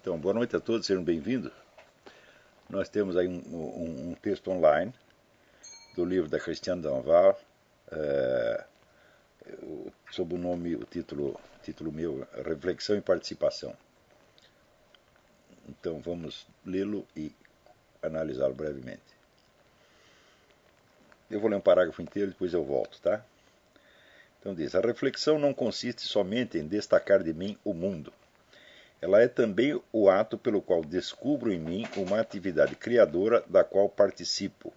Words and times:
Então, 0.00 0.16
boa 0.16 0.32
noite 0.32 0.54
a 0.54 0.60
todos, 0.60 0.86
sejam 0.86 1.02
bem-vindos. 1.02 1.52
Nós 2.70 2.88
temos 2.88 3.16
aí 3.16 3.26
um, 3.26 3.42
um, 3.52 4.10
um, 4.10 4.14
texto 4.14 4.48
online 4.48 4.94
do 5.96 6.04
livro 6.04 6.30
da 6.30 6.38
Cristiane 6.38 6.80
Danval, 6.80 7.38
é, 7.90 8.64
sob 10.12 10.36
o 10.36 10.38
nome, 10.38 10.76
o 10.76 10.84
título, 10.84 11.38
título 11.64 11.90
meu, 11.90 12.26
Reflexão 12.46 12.96
e 12.96 13.00
Participação. 13.00 13.76
Então, 15.68 16.00
vamos 16.00 16.46
lê-lo 16.64 17.04
e 17.16 17.32
analisá-lo 18.00 18.54
brevemente. 18.54 19.02
Eu 21.28 21.40
vou 21.40 21.50
ler 21.50 21.56
um 21.56 21.60
parágrafo 21.60 22.00
inteiro, 22.00 22.30
depois 22.30 22.54
eu 22.54 22.64
volto, 22.64 23.00
tá? 23.00 23.24
Então 24.38 24.54
diz: 24.54 24.76
A 24.76 24.80
reflexão 24.80 25.40
não 25.40 25.52
consiste 25.52 26.02
somente 26.02 26.56
em 26.56 26.68
destacar 26.68 27.24
de 27.24 27.34
mim 27.34 27.58
o 27.64 27.74
mundo 27.74 28.12
ela 29.00 29.22
é 29.22 29.28
também 29.28 29.80
o 29.92 30.10
ato 30.10 30.36
pelo 30.36 30.60
qual 30.60 30.84
descubro 30.84 31.52
em 31.52 31.58
mim 31.58 31.86
uma 31.96 32.20
atividade 32.20 32.74
criadora 32.74 33.44
da 33.48 33.62
qual 33.62 33.88
participo. 33.88 34.72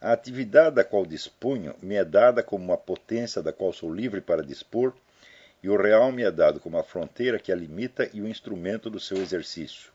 A 0.00 0.12
atividade 0.12 0.76
da 0.76 0.84
qual 0.84 1.06
disponho 1.06 1.74
me 1.80 1.94
é 1.94 2.04
dada 2.04 2.42
como 2.42 2.64
uma 2.64 2.76
potência 2.76 3.40
da 3.40 3.52
qual 3.52 3.72
sou 3.72 3.92
livre 3.92 4.20
para 4.20 4.42
dispor, 4.42 4.92
e 5.62 5.68
o 5.70 5.80
real 5.80 6.12
me 6.12 6.22
é 6.22 6.30
dado 6.30 6.60
como 6.60 6.76
a 6.76 6.82
fronteira 6.82 7.38
que 7.38 7.50
a 7.50 7.56
limita 7.56 8.10
e 8.12 8.20
o 8.20 8.28
instrumento 8.28 8.90
do 8.90 9.00
seu 9.00 9.16
exercício. 9.16 9.90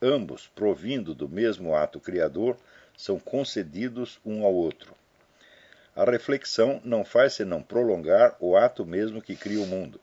Ambos, 0.00 0.46
provindo 0.54 1.14
do 1.14 1.28
mesmo 1.28 1.74
ato 1.74 1.98
criador, 1.98 2.56
são 2.96 3.18
concedidos 3.18 4.20
um 4.24 4.44
ao 4.44 4.54
outro. 4.54 4.94
A 5.96 6.04
reflexão 6.04 6.80
não 6.84 7.04
faz 7.04 7.32
senão 7.32 7.62
prolongar 7.62 8.36
o 8.38 8.56
ato 8.56 8.84
mesmo 8.84 9.22
que 9.22 9.34
cria 9.34 9.60
o 9.60 9.66
mundo. 9.66 10.00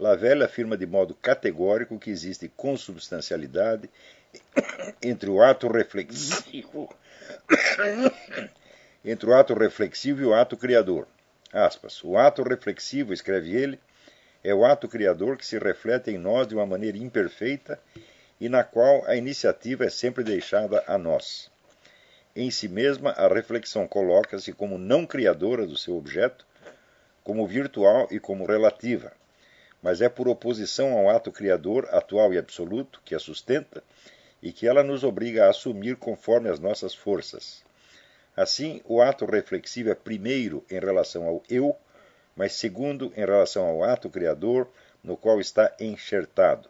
Lavelle 0.00 0.44
afirma 0.44 0.78
de 0.78 0.86
modo 0.86 1.14
categórico 1.14 1.98
que 1.98 2.08
existe 2.08 2.48
consubstancialidade 2.56 3.90
entre 5.02 5.28
o 5.28 5.42
ato 5.42 5.68
reflexivo 5.68 6.88
entre 9.04 9.28
o 9.28 9.34
ato 9.34 9.52
reflexivo 9.52 10.22
e 10.22 10.24
o 10.24 10.32
ato 10.32 10.56
criador. 10.56 11.06
Aspas. 11.52 12.02
O 12.02 12.16
ato 12.16 12.42
reflexivo, 12.42 13.12
escreve 13.12 13.54
ele, 13.54 13.78
é 14.42 14.54
o 14.54 14.64
ato 14.64 14.88
criador 14.88 15.36
que 15.36 15.44
se 15.44 15.58
reflete 15.58 16.10
em 16.10 16.16
nós 16.18 16.46
de 16.46 16.54
uma 16.54 16.64
maneira 16.64 16.96
imperfeita 16.96 17.78
e 18.40 18.48
na 18.48 18.64
qual 18.64 19.04
a 19.06 19.16
iniciativa 19.16 19.84
é 19.84 19.90
sempre 19.90 20.24
deixada 20.24 20.82
a 20.86 20.96
nós. 20.96 21.50
Em 22.34 22.50
si 22.50 22.68
mesma, 22.68 23.10
a 23.10 23.28
reflexão 23.28 23.86
coloca-se 23.86 24.52
como 24.54 24.78
não 24.78 25.04
criadora 25.04 25.66
do 25.66 25.76
seu 25.76 25.94
objeto, 25.96 26.46
como 27.22 27.46
virtual 27.46 28.08
e 28.10 28.18
como 28.18 28.46
relativa, 28.46 29.12
mas 29.82 30.00
é 30.00 30.08
por 30.08 30.28
oposição 30.28 30.92
ao 30.96 31.08
ato 31.08 31.32
criador 31.32 31.88
atual 31.90 32.32
e 32.32 32.38
absoluto 32.38 33.00
que 33.04 33.14
a 33.14 33.18
sustenta 33.18 33.82
e 34.42 34.52
que 34.52 34.66
ela 34.66 34.82
nos 34.82 35.04
obriga 35.04 35.46
a 35.46 35.50
assumir 35.50 35.96
conforme 35.96 36.48
as 36.48 36.58
nossas 36.58 36.94
forças. 36.94 37.64
Assim, 38.36 38.80
o 38.84 39.02
ato 39.02 39.24
reflexivo 39.26 39.90
é 39.90 39.94
primeiro 39.94 40.64
em 40.70 40.78
relação 40.78 41.26
ao 41.26 41.42
eu, 41.48 41.76
mas 42.36 42.52
segundo 42.52 43.12
em 43.16 43.20
relação 43.20 43.66
ao 43.66 43.84
ato 43.84 44.08
criador 44.08 44.68
no 45.02 45.16
qual 45.16 45.40
está 45.40 45.74
enxertado. 45.80 46.68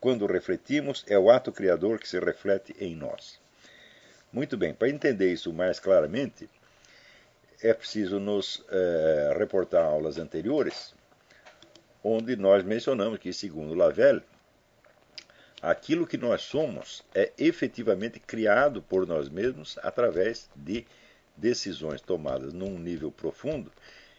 Quando 0.00 0.26
refletimos, 0.26 1.04
é 1.08 1.18
o 1.18 1.30
ato 1.30 1.50
criador 1.50 1.98
que 1.98 2.08
se 2.08 2.18
reflete 2.20 2.76
em 2.78 2.94
nós. 2.94 3.40
Muito 4.32 4.56
bem, 4.56 4.74
para 4.74 4.88
entender 4.88 5.32
isso 5.32 5.52
mais 5.52 5.80
claramente, 5.80 6.48
é 7.62 7.72
preciso 7.72 8.20
nos 8.20 8.62
eh, 8.68 9.34
reportar 9.38 9.84
aulas 9.84 10.18
anteriores 10.18 10.92
onde 12.04 12.36
nós 12.36 12.62
mencionamos 12.62 13.18
que, 13.18 13.32
segundo 13.32 13.74
Lavelle, 13.74 14.22
aquilo 15.62 16.06
que 16.06 16.18
nós 16.18 16.42
somos 16.42 17.02
é 17.14 17.32
efetivamente 17.38 18.20
criado 18.20 18.82
por 18.82 19.06
nós 19.06 19.30
mesmos 19.30 19.78
através 19.82 20.50
de 20.54 20.86
decisões 21.34 22.02
tomadas 22.02 22.52
num 22.52 22.78
nível 22.78 23.10
profundo 23.10 23.72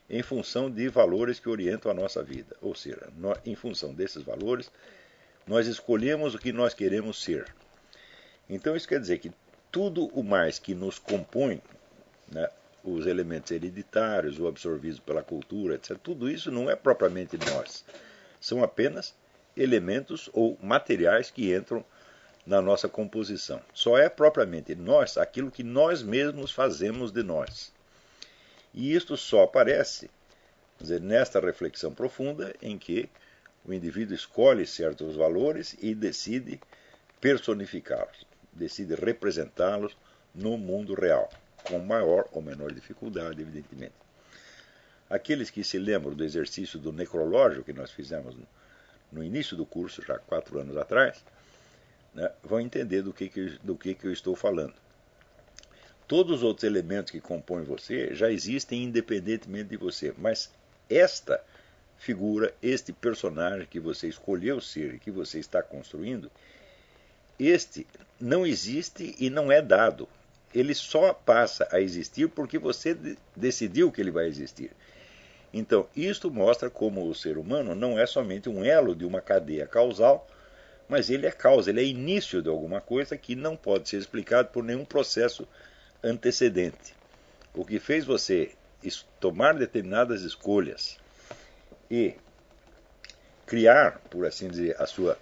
em 0.10 0.22
função 0.22 0.70
de 0.70 0.88
valores 0.90 1.40
que 1.40 1.50
orientam 1.50 1.92
a 1.92 1.94
nossa 1.94 2.24
vida. 2.24 2.56
Ou 2.62 2.76
seja, 2.76 3.08
nós, 3.18 3.40
em 3.46 3.56
função 3.56 3.94
desses 3.94 4.24
valores, 4.24 4.72
nós 5.48 5.68
escolhemos 5.68 6.36
o 6.36 6.40
que 6.40 6.52
nós 6.52 6.74
queremos 6.74 7.22
ser. 7.22 7.46
Então, 8.50 8.76
isso 8.76 8.88
quer 8.88 9.00
dizer 9.00 9.20
que 9.20 9.32
tudo 9.72 10.08
o 10.08 10.24
mais 10.24 10.60
que 10.60 10.76
nos 10.76 11.00
compõe, 11.00 11.62
né, 12.32 12.50
os 12.94 13.08
elementos 13.08 13.52
hereditários, 13.52 14.40
o 14.40 14.48
absorvido 14.48 15.02
pela 15.02 15.24
cultura, 15.24 15.76
etc. 15.76 15.98
Tudo 15.98 16.30
isso 16.30 16.52
não 16.52 16.70
é 16.70 16.76
propriamente 16.76 17.38
nós. 17.38 17.84
São 18.40 18.64
apenas 18.64 19.16
elementos 19.58 20.30
ou 20.34 20.58
materiais 20.62 21.32
que 21.32 21.54
entram 21.54 21.84
na 22.46 22.62
nossa 22.62 22.88
composição. 22.88 23.62
Só 23.74 23.98
é 23.98 24.08
propriamente 24.08 24.76
nós 24.76 25.18
aquilo 25.18 25.50
que 25.50 25.64
nós 25.64 26.04
mesmos 26.04 26.52
fazemos 26.52 27.12
de 27.12 27.24
nós. 27.24 27.74
E 28.74 28.94
isto 28.94 29.18
só 29.18 29.44
aparece 29.44 30.10
dizer, 30.80 31.02
nesta 31.02 31.40
reflexão 31.40 31.94
profunda 31.94 32.54
em 32.62 32.78
que 32.78 33.10
o 33.66 33.74
indivíduo 33.74 34.14
escolhe 34.14 34.68
certos 34.68 35.16
valores 35.16 35.76
e 35.82 35.96
decide 35.96 36.60
personificá-los, 37.20 38.28
decide 38.54 38.94
representá-los 38.94 39.98
no 40.36 40.58
mundo 40.58 40.94
real 40.94 41.30
com 41.66 41.80
maior 41.80 42.28
ou 42.32 42.42
menor 42.42 42.72
dificuldade, 42.72 43.42
evidentemente. 43.42 43.94
Aqueles 45.10 45.50
que 45.50 45.64
se 45.64 45.78
lembram 45.78 46.16
do 46.16 46.24
exercício 46.24 46.80
do 46.80 46.92
necrológio 46.92 47.64
que 47.64 47.74
nós 47.74 47.92
fizemos 47.92 48.36
no 49.12 49.24
início 49.24 49.56
do 49.56 49.66
curso, 49.66 50.02
já 50.02 50.18
quatro 50.18 50.60
anos 50.60 50.78
atrás, 50.78 51.24
né, 52.14 52.32
vão 52.44 52.60
entender 52.60 53.02
do, 53.02 53.14
que, 53.14 53.30
que, 53.30 53.60
do 53.64 53.76
que, 53.76 53.94
que 53.94 54.08
eu 54.08 54.12
estou 54.12 54.36
falando. 54.36 54.74
Todos 56.08 56.38
os 56.38 56.44
outros 56.44 56.64
elementos 56.64 57.12
que 57.12 57.20
compõem 57.20 57.64
você 57.64 58.14
já 58.14 58.32
existem 58.32 58.84
independentemente 58.84 59.70
de 59.70 59.78
você, 59.78 60.14
mas 60.18 60.52
esta 60.90 61.44
figura, 61.98 62.54
este 62.62 62.94
personagem 62.94 63.68
que 63.68 63.80
você 63.80 64.08
escolheu 64.08 64.62
ser 64.62 64.96
e 64.96 65.00
que 65.00 65.10
você 65.10 65.40
está 65.40 65.64
construindo, 65.64 66.32
este 67.40 67.88
não 68.20 68.46
existe 68.46 69.16
e 69.20 69.30
não 69.30 69.52
é 69.52 69.62
dado 69.62 70.08
ele 70.56 70.74
só 70.74 71.14
passa 71.14 71.68
a 71.70 71.82
existir 71.82 72.30
porque 72.30 72.58
você 72.58 72.98
decidiu 73.36 73.92
que 73.92 74.00
ele 74.00 74.10
vai 74.10 74.26
existir. 74.26 74.72
Então, 75.54 75.88
isto 75.96 76.32
mostra 76.32 76.70
como 76.70 77.08
o 77.08 77.14
ser 77.14 77.38
humano 77.38 77.76
não 77.76 78.00
é 78.00 78.06
somente 78.06 78.48
um 78.48 78.64
elo 78.64 78.96
de 78.96 79.06
uma 79.06 79.20
cadeia 79.22 79.68
causal, 79.68 80.26
mas 80.88 81.10
ele 81.10 81.28
é 81.28 81.32
causa, 81.32 81.70
ele 81.70 81.82
é 81.82 81.86
início 81.86 82.42
de 82.42 82.48
alguma 82.48 82.80
coisa 82.80 83.18
que 83.18 83.36
não 83.36 83.58
pode 83.58 83.90
ser 83.90 83.98
explicado 83.98 84.50
por 84.50 84.64
nenhum 84.64 84.86
processo 84.86 85.46
antecedente. 86.02 86.96
O 87.54 87.66
que 87.66 87.80
fez 87.80 88.06
você 88.06 88.52
tomar 89.20 89.56
determinadas 89.56 90.22
escolhas 90.22 90.98
e 91.90 92.16
criar, 93.46 94.00
por 94.10 94.26
assim 94.26 94.48
dizer, 94.48 94.76
a 94.80 94.86
sua 94.86 95.18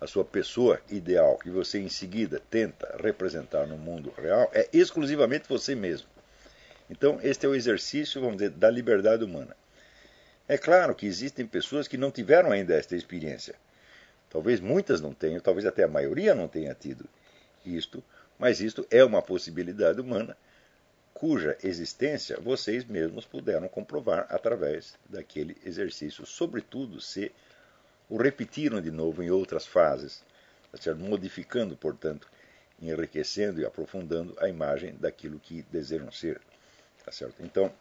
a 0.00 0.06
sua 0.06 0.24
pessoa 0.24 0.80
ideal, 0.88 1.38
que 1.38 1.50
você 1.50 1.78
em 1.78 1.88
seguida 1.88 2.40
tenta 2.50 2.96
representar 3.02 3.66
no 3.66 3.76
mundo 3.76 4.12
real, 4.16 4.50
é 4.52 4.68
exclusivamente 4.72 5.48
você 5.48 5.74
mesmo. 5.74 6.08
Então, 6.88 7.18
este 7.22 7.46
é 7.46 7.48
o 7.48 7.54
exercício, 7.54 8.20
vamos 8.20 8.38
dizer, 8.38 8.50
da 8.50 8.70
liberdade 8.70 9.24
humana. 9.24 9.56
É 10.46 10.56
claro 10.56 10.94
que 10.94 11.06
existem 11.06 11.46
pessoas 11.46 11.86
que 11.86 11.98
não 11.98 12.10
tiveram 12.10 12.50
ainda 12.50 12.74
esta 12.74 12.96
experiência. 12.96 13.54
Talvez 14.30 14.60
muitas 14.60 15.00
não 15.00 15.12
tenham, 15.12 15.40
talvez 15.40 15.66
até 15.66 15.84
a 15.84 15.88
maioria 15.88 16.34
não 16.34 16.48
tenha 16.48 16.74
tido 16.74 17.08
isto, 17.64 18.02
mas 18.38 18.60
isto 18.60 18.86
é 18.90 19.04
uma 19.04 19.20
possibilidade 19.20 20.00
humana 20.00 20.36
cuja 21.18 21.58
existência 21.64 22.38
vocês 22.40 22.84
mesmos 22.84 23.26
puderam 23.26 23.66
comprovar 23.66 24.28
através 24.30 24.96
daquele 25.08 25.56
exercício, 25.66 26.24
sobretudo 26.24 27.00
se 27.00 27.32
o 28.08 28.16
repetiram 28.16 28.80
de 28.80 28.90
novo 28.90 29.22
em 29.22 29.30
outras 29.30 29.66
fases, 29.66 30.24
modificando, 30.96 31.76
portanto, 31.76 32.28
enriquecendo 32.80 33.60
e 33.60 33.66
aprofundando 33.66 34.36
a 34.38 34.48
imagem 34.48 34.94
daquilo 34.98 35.38
que 35.38 35.62
desejam 35.70 36.10
ser. 36.12 36.40
Tá? 37.04 37.12
Então, 37.40 37.72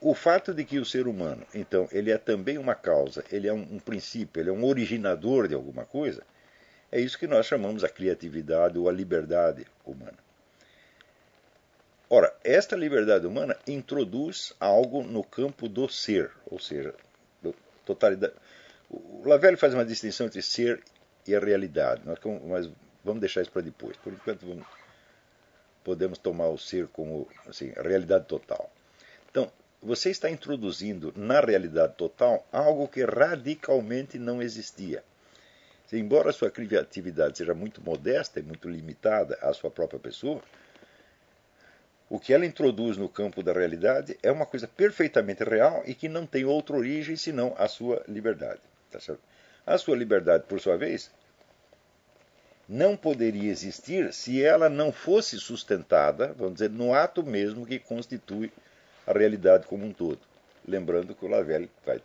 o 0.00 0.14
fato 0.14 0.54
de 0.54 0.64
que 0.64 0.78
o 0.78 0.84
ser 0.84 1.06
humano, 1.06 1.46
então, 1.54 1.86
ele 1.92 2.10
é 2.10 2.16
também 2.16 2.56
uma 2.56 2.74
causa, 2.74 3.22
ele 3.30 3.46
é 3.46 3.52
um, 3.52 3.74
um 3.74 3.78
princípio, 3.78 4.40
ele 4.40 4.48
é 4.48 4.52
um 4.52 4.64
originador 4.64 5.46
de 5.46 5.54
alguma 5.54 5.84
coisa, 5.84 6.22
é 6.90 6.98
isso 6.98 7.18
que 7.18 7.26
nós 7.26 7.46
chamamos 7.46 7.84
a 7.84 7.88
criatividade 7.88 8.78
ou 8.78 8.88
a 8.88 8.92
liberdade 8.92 9.66
humana. 9.84 10.18
Ora, 12.08 12.34
esta 12.42 12.74
liberdade 12.74 13.26
humana 13.26 13.56
introduz 13.66 14.52
algo 14.58 15.02
no 15.04 15.22
campo 15.22 15.68
do 15.68 15.88
ser, 15.88 16.32
ou 16.46 16.58
seja, 16.58 16.94
totalidade. 17.94 18.34
O 18.88 19.22
Lavelle 19.26 19.56
faz 19.56 19.74
uma 19.74 19.84
distinção 19.84 20.26
entre 20.26 20.42
ser 20.42 20.82
e 21.26 21.34
a 21.34 21.40
realidade, 21.40 22.02
mas 22.04 22.70
vamos 23.04 23.20
deixar 23.20 23.42
isso 23.42 23.52
para 23.52 23.62
depois. 23.62 23.96
Por 23.96 24.12
enquanto, 24.12 24.46
vamos, 24.46 24.66
podemos 25.84 26.18
tomar 26.18 26.48
o 26.48 26.58
ser 26.58 26.88
como 26.88 27.28
assim, 27.46 27.72
a 27.76 27.82
realidade 27.82 28.26
total. 28.26 28.70
Então, 29.30 29.50
você 29.82 30.10
está 30.10 30.30
introduzindo 30.30 31.12
na 31.16 31.40
realidade 31.40 31.94
total 31.94 32.46
algo 32.52 32.88
que 32.88 33.04
radicalmente 33.04 34.18
não 34.18 34.42
existia. 34.42 35.02
embora 35.92 36.30
a 36.30 36.32
sua 36.32 36.50
criatividade 36.50 37.38
seja 37.38 37.54
muito 37.54 37.82
modesta 37.82 38.40
e 38.40 38.42
muito 38.42 38.68
limitada 38.68 39.38
à 39.40 39.52
sua 39.52 39.70
própria 39.70 39.98
pessoa, 39.98 40.42
o 42.10 42.18
que 42.18 42.34
ela 42.34 42.44
introduz 42.44 42.96
no 42.96 43.08
campo 43.08 43.40
da 43.40 43.52
realidade 43.52 44.18
é 44.20 44.32
uma 44.32 44.44
coisa 44.44 44.66
perfeitamente 44.66 45.44
real 45.44 45.84
e 45.86 45.94
que 45.94 46.08
não 46.08 46.26
tem 46.26 46.44
outra 46.44 46.76
origem 46.76 47.14
senão 47.14 47.54
a 47.56 47.68
sua 47.68 48.02
liberdade. 48.08 48.60
Tá 48.90 48.98
a 49.64 49.78
sua 49.78 49.96
liberdade, 49.96 50.44
por 50.48 50.60
sua 50.60 50.76
vez, 50.76 51.08
não 52.68 52.96
poderia 52.96 53.48
existir 53.48 54.12
se 54.12 54.42
ela 54.42 54.68
não 54.68 54.90
fosse 54.90 55.38
sustentada, 55.38 56.34
vamos 56.36 56.54
dizer, 56.54 56.70
no 56.70 56.92
ato 56.92 57.22
mesmo 57.22 57.64
que 57.64 57.78
constitui 57.78 58.52
a 59.06 59.12
realidade 59.12 59.68
como 59.68 59.86
um 59.86 59.92
todo. 59.92 60.20
Lembrando 60.66 61.14
que 61.14 61.24
o 61.24 61.28
Lavelle 61.28 61.70
vai 61.86 62.02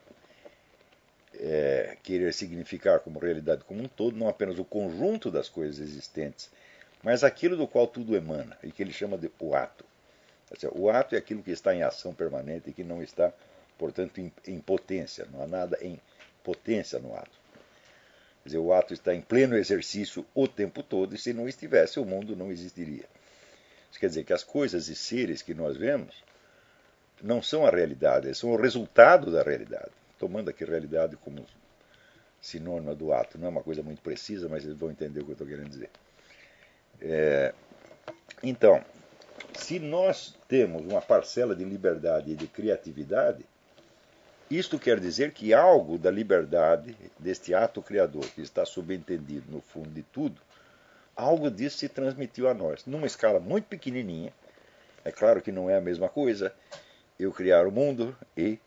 é, 1.34 1.98
querer 2.04 2.32
significar 2.32 3.00
como 3.00 3.18
realidade 3.18 3.64
como 3.64 3.82
um 3.82 3.88
todo 3.88 4.16
não 4.16 4.28
apenas 4.28 4.60
o 4.60 4.64
conjunto 4.64 5.32
das 5.32 5.50
coisas 5.50 5.80
existentes, 5.80 6.52
mas 7.02 7.24
aquilo 7.24 7.58
do 7.58 7.68
qual 7.68 7.88
tudo 7.88 8.16
emana, 8.16 8.56
e 8.64 8.72
que 8.72 8.84
ele 8.84 8.94
chama 8.94 9.18
de 9.18 9.32
o 9.40 9.56
ato. 9.56 9.84
O 10.74 10.90
ato 10.90 11.16
é 11.16 11.18
aquilo 11.18 11.44
que 11.44 11.52
está 11.52 11.74
em 11.76 11.84
ação 11.84 12.14
permanente 12.14 12.70
e 12.70 12.74
que 12.74 12.84
não 12.84 13.02
está, 13.02 13.32
portanto, 13.78 14.20
em, 14.20 14.32
em 14.48 14.60
potência. 14.60 15.28
Não 15.32 15.42
há 15.42 15.48
nada 15.48 15.78
em 15.82 16.00
potência 16.44 17.00
no 17.00 17.16
ato. 17.16 17.38
Quer 18.44 18.50
dizer, 18.50 18.58
o 18.60 18.74
ato 18.74 18.94
está 18.94 19.14
em 19.14 19.22
pleno 19.22 19.58
exercício 19.58 20.26
o 20.34 20.48
tempo 20.48 20.84
todo 20.84 21.16
e 21.16 21.18
se 21.18 21.34
não 21.34 21.50
estivesse, 21.50 22.00
o 22.00 22.06
mundo 22.06 22.36
não 22.36 22.52
existiria. 22.52 23.06
Isso 23.90 24.00
quer 24.00 24.08
dizer 24.08 24.24
que 24.24 24.34
as 24.34 24.44
coisas 24.44 24.88
e 24.88 24.96
seres 24.96 25.42
que 25.42 25.54
nós 25.54 25.78
vemos 25.78 26.24
não 27.24 27.42
são 27.42 27.66
a 27.66 27.70
realidade, 27.70 28.34
são 28.36 28.52
o 28.52 28.56
resultado 28.56 29.32
da 29.32 29.42
realidade. 29.42 29.92
Tomando 30.20 30.50
aqui 30.50 30.64
realidade 30.64 31.18
como 31.18 31.46
sinônimo 32.40 32.96
do 32.96 33.12
ato. 33.12 33.38
Não 33.38 33.48
é 33.48 33.50
uma 33.50 33.64
coisa 33.64 33.82
muito 33.82 34.02
precisa, 34.02 34.48
mas 34.48 34.64
eles 34.64 34.78
vão 34.78 34.92
entender 34.92 35.22
o 35.22 35.24
que 35.24 35.32
eu 35.32 35.34
estou 35.34 35.48
querendo 35.48 35.70
dizer. 35.70 35.90
É, 37.02 37.54
então, 38.44 38.84
se 39.54 39.80
nós 39.80 40.36
temos 40.48 40.82
uma 40.82 41.02
parcela 41.02 41.56
de 41.56 41.64
liberdade 41.64 42.32
e 42.32 42.36
de 42.36 42.48
criatividade, 42.48 43.46
isto 44.50 44.78
quer 44.78 45.00
dizer 45.00 45.32
que 45.32 45.54
algo 45.54 45.98
da 45.98 46.12
liberdade, 46.12 46.96
deste 47.18 47.54
ato 47.54 47.82
criador, 47.82 48.26
que 48.28 48.42
está 48.42 48.66
subentendido 48.66 49.52
no 49.52 49.62
fundo 49.62 49.90
de 49.90 50.04
tudo, 50.04 50.40
algo 51.16 51.50
disso 51.50 51.80
se 51.80 51.90
transmitiu 51.90 52.48
a 52.48 52.54
nós, 52.54 52.86
numa 52.86 53.08
escala 53.08 53.40
muito 53.40 53.66
pequenininha. 53.66 54.32
É 55.04 55.12
claro 55.12 55.42
que 55.42 55.52
não 55.52 55.70
é 55.70 55.76
a 55.76 55.82
mesma 55.82 56.10
coisa 56.10 56.54
eu 57.20 57.32
criar 57.32 57.66
o 57.66 57.72
mundo 57.72 58.16
e 58.38 58.60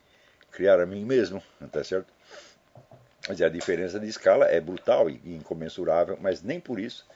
criar 0.50 0.80
a 0.80 0.86
mim 0.86 1.04
mesmo, 1.04 1.42
está 1.60 1.84
certo? 1.84 2.12
Mas 3.28 3.40
a 3.42 3.48
diferença 3.48 4.00
de 4.00 4.08
escala 4.08 4.46
é 4.46 4.60
brutal 4.60 5.08
e 5.10 5.20
incomensurável, 5.26 6.18
mas 6.20 6.42
nem 6.42 6.58
por 6.58 6.80
isso 6.80 7.06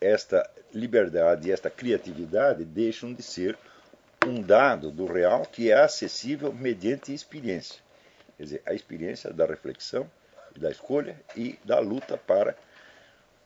esta 0.00 0.48
liberdade 0.72 1.48
e 1.48 1.52
esta 1.52 1.70
criatividade 1.70 2.64
deixam 2.64 3.12
de 3.12 3.22
ser 3.22 3.58
um 4.26 4.42
dado 4.42 4.90
do 4.90 5.06
real 5.06 5.46
que 5.46 5.70
é 5.70 5.74
acessível 5.74 6.52
mediante 6.52 7.14
experiência. 7.14 7.80
Quer 8.36 8.42
dizer, 8.42 8.62
a 8.66 8.74
experiência 8.74 9.32
da 9.32 9.46
reflexão, 9.46 10.10
da 10.56 10.70
escolha 10.70 11.16
e 11.36 11.58
da 11.64 11.78
luta 11.78 12.16
para 12.16 12.56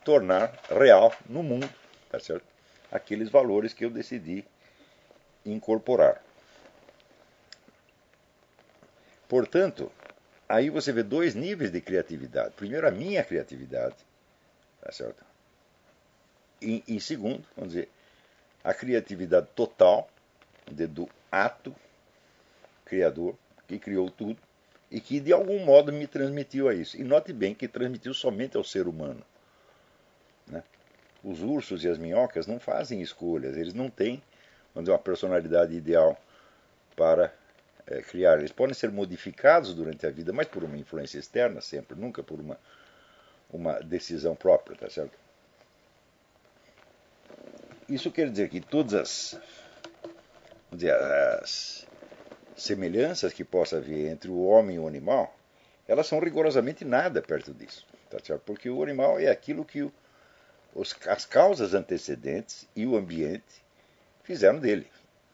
tornar 0.05 0.53
real 0.71 1.15
no 1.29 1.43
mundo 1.43 1.69
tá 2.11 2.19
certo? 2.19 2.45
aqueles 2.91 3.31
valores 3.31 3.73
que 3.73 3.85
eu 3.85 3.91
decidi 3.91 4.45
incorporar. 5.47 6.23
Portanto, 9.29 9.93
aí 10.49 10.69
você 10.69 10.93
vê 10.93 11.05
dois 11.05 11.37
níveis 11.37 11.71
de 11.71 11.81
criatividade. 11.81 12.53
Primeiro, 12.57 12.87
a 12.87 12.91
minha 12.91 13.23
criatividade, 13.23 13.95
tá 14.81 14.91
certo? 14.91 15.25
E, 16.61 16.83
em 16.87 16.99
segundo, 16.99 17.45
vamos 17.57 17.73
dizer, 17.73 17.89
a 18.63 18.75
criatividade 18.75 19.49
total 19.55 20.09
do 20.71 21.09
ato 21.31 21.75
criador 22.85 23.37
que 23.67 23.79
criou 23.79 24.11
tudo 24.11 24.39
e 24.91 25.01
que 25.01 25.21
de 25.21 25.33
algum 25.33 25.65
modo 25.65 25.93
me 25.93 26.07
transmitiu 26.07 26.69
a 26.69 26.75
isso. 26.75 26.97
E 26.97 27.05
note 27.05 27.33
bem 27.33 27.55
que 27.55 27.69
transmitiu 27.69 28.13
somente 28.13 28.57
ao 28.57 28.65
ser 28.65 28.89
humano. 28.89 29.25
Né? 30.47 30.63
Os 31.23 31.43
ursos 31.43 31.85
e 31.85 31.89
as 31.89 31.99
minhocas 31.99 32.47
não 32.47 32.59
fazem 32.59 33.01
escolhas, 33.01 33.57
eles 33.57 33.75
não 33.75 33.89
têm 33.89 34.23
vamos 34.75 34.87
dizer, 34.87 34.93
uma 34.93 34.99
personalidade 34.99 35.75
ideal 35.75 36.21
para 36.97 37.33
é, 37.87 38.03
criar. 38.03 38.39
Eles 38.39 38.53
podem 38.53 38.75
ser 38.75 38.91
modificados 38.91 39.75
durante 39.75 40.07
a 40.07 40.11
vida, 40.11 40.33
mas 40.33 40.47
por 40.47 40.65
uma 40.65 40.77
influência 40.77 41.19
externa 41.19 41.61
sempre, 41.61 41.99
nunca 41.99 42.23
por 42.23 42.41
uma, 42.41 42.59
uma 43.51 43.81
decisão 43.81 44.35
própria, 44.35 44.77
tá 44.77 44.89
certo? 44.89 45.17
Isso 47.91 48.13
quer 48.13 48.31
dizer 48.31 48.49
que 48.49 48.61
todas 48.61 48.95
as, 48.95 49.41
dizer, 50.71 50.95
as 50.95 51.85
semelhanças 52.57 53.33
que 53.33 53.45
possa 53.45 53.79
haver 53.79 54.13
entre 54.13 54.31
o 54.31 54.45
homem 54.45 54.77
e 54.77 54.79
o 54.79 54.87
animal, 54.87 55.35
elas 55.89 56.07
são 56.07 56.21
rigorosamente 56.21 56.85
nada 56.85 57.21
perto 57.21 57.53
disso. 57.53 57.85
Tá 58.09 58.19
certo? 58.23 58.43
Porque 58.47 58.71
o 58.71 58.81
animal 58.81 59.19
é 59.19 59.29
aquilo 59.29 59.65
que 59.65 59.83
o, 59.83 59.93
os, 60.73 60.95
as 61.09 61.27
causas 61.27 61.75
antecedentes 61.75 62.65
e 62.77 62.87
o 62.87 62.97
ambiente 62.97 63.65
fizeram 64.23 64.61
dele. 64.61 64.87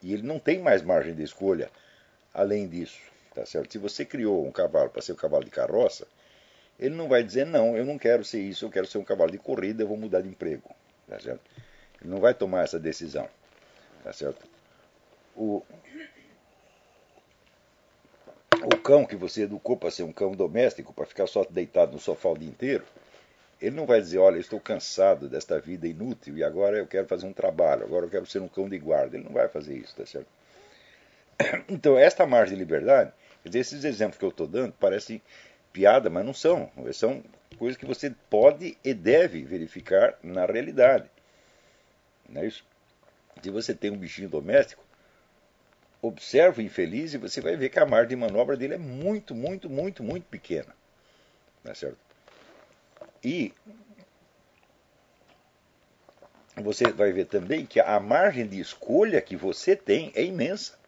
E 0.02 0.14
ele 0.14 0.22
não 0.22 0.38
tem 0.38 0.58
mais 0.58 0.80
margem 0.80 1.14
de 1.14 1.22
escolha 1.22 1.70
além 2.32 2.66
disso. 2.66 3.00
Tá 3.34 3.44
certo? 3.44 3.72
Se 3.72 3.78
você 3.78 4.02
criou 4.02 4.46
um 4.46 4.50
cavalo 4.50 4.88
para 4.88 5.02
ser 5.02 5.12
um 5.12 5.16
cavalo 5.16 5.44
de 5.44 5.50
carroça, 5.50 6.06
ele 6.78 6.94
não 6.94 7.06
vai 7.06 7.22
dizer, 7.22 7.44
não, 7.44 7.76
eu 7.76 7.84
não 7.84 7.98
quero 7.98 8.24
ser 8.24 8.40
isso, 8.40 8.64
eu 8.64 8.70
quero 8.70 8.86
ser 8.86 8.96
um 8.96 9.04
cavalo 9.04 9.30
de 9.30 9.38
corrida, 9.38 9.82
eu 9.82 9.88
vou 9.88 9.98
mudar 9.98 10.22
de 10.22 10.28
emprego. 10.28 10.74
Tá 11.06 11.20
certo? 11.20 11.42
Não 12.06 12.18
vai 12.18 12.34
tomar 12.34 12.64
essa 12.64 12.78
decisão. 12.78 13.28
Tá 14.02 14.12
certo? 14.12 14.46
O, 15.34 15.62
o 18.62 18.78
cão 18.78 19.04
que 19.04 19.16
você 19.16 19.42
educou 19.42 19.76
para 19.76 19.90
ser 19.90 20.02
um 20.02 20.12
cão 20.12 20.32
doméstico, 20.32 20.92
para 20.92 21.06
ficar 21.06 21.26
só 21.26 21.44
deitado 21.48 21.92
no 21.92 21.98
sofá 21.98 22.30
o 22.30 22.38
dia 22.38 22.48
inteiro, 22.48 22.84
ele 23.60 23.74
não 23.74 23.86
vai 23.86 24.00
dizer, 24.00 24.18
olha, 24.18 24.38
estou 24.38 24.60
cansado 24.60 25.28
desta 25.28 25.58
vida 25.58 25.86
inútil 25.86 26.36
e 26.36 26.44
agora 26.44 26.76
eu 26.78 26.86
quero 26.86 27.06
fazer 27.06 27.26
um 27.26 27.32
trabalho, 27.32 27.84
agora 27.84 28.06
eu 28.06 28.10
quero 28.10 28.26
ser 28.26 28.40
um 28.40 28.48
cão 28.48 28.68
de 28.68 28.78
guarda. 28.78 29.16
Ele 29.16 29.24
não 29.24 29.32
vai 29.32 29.48
fazer 29.48 29.76
isso, 29.76 29.94
tá 29.96 30.06
certo? 30.06 30.28
Então, 31.68 31.98
esta 31.98 32.26
margem 32.26 32.54
de 32.54 32.60
liberdade, 32.60 33.12
esses 33.44 33.84
exemplos 33.84 34.18
que 34.18 34.24
eu 34.24 34.30
estou 34.30 34.46
dando 34.46 34.72
parecem 34.72 35.20
piada, 35.72 36.08
mas 36.08 36.24
não 36.24 36.32
são. 36.32 36.70
São 36.92 37.22
coisas 37.58 37.76
que 37.78 37.86
você 37.86 38.14
pode 38.30 38.76
e 38.82 38.94
deve 38.94 39.42
verificar 39.42 40.18
na 40.22 40.46
realidade. 40.46 41.10
Não 42.28 42.42
é 42.42 42.47
isso? 42.47 42.64
Se 43.42 43.50
você 43.50 43.75
tem 43.75 43.90
um 43.90 43.99
bichinho 43.99 44.28
doméstico, 44.28 44.83
observa 46.00 46.61
o 46.61 46.64
infeliz 46.64 47.14
e 47.14 47.18
você 47.18 47.40
vai 47.40 47.56
ver 47.56 47.68
que 47.68 47.78
a 47.78 47.87
margem 47.87 48.11
de 48.11 48.16
manobra 48.16 48.56
dele 48.56 48.75
é 48.75 48.78
muito, 48.78 49.35
muito, 49.35 49.68
muito, 49.68 50.02
muito 50.02 50.25
pequena. 50.25 50.75
Não 51.62 51.73
é 51.73 51.75
certo? 51.75 51.99
E 53.23 53.52
você 56.56 56.90
vai 56.90 57.12
ver 57.12 57.26
também 57.26 57.66
que 57.66 57.80
a 57.80 57.99
margem 58.00 58.47
de 58.47 58.61
escolha 58.61 59.21
que 59.21 59.37
você 59.37 59.76
tem 59.76 60.12
é 60.14 60.25
imensa. 60.25 60.78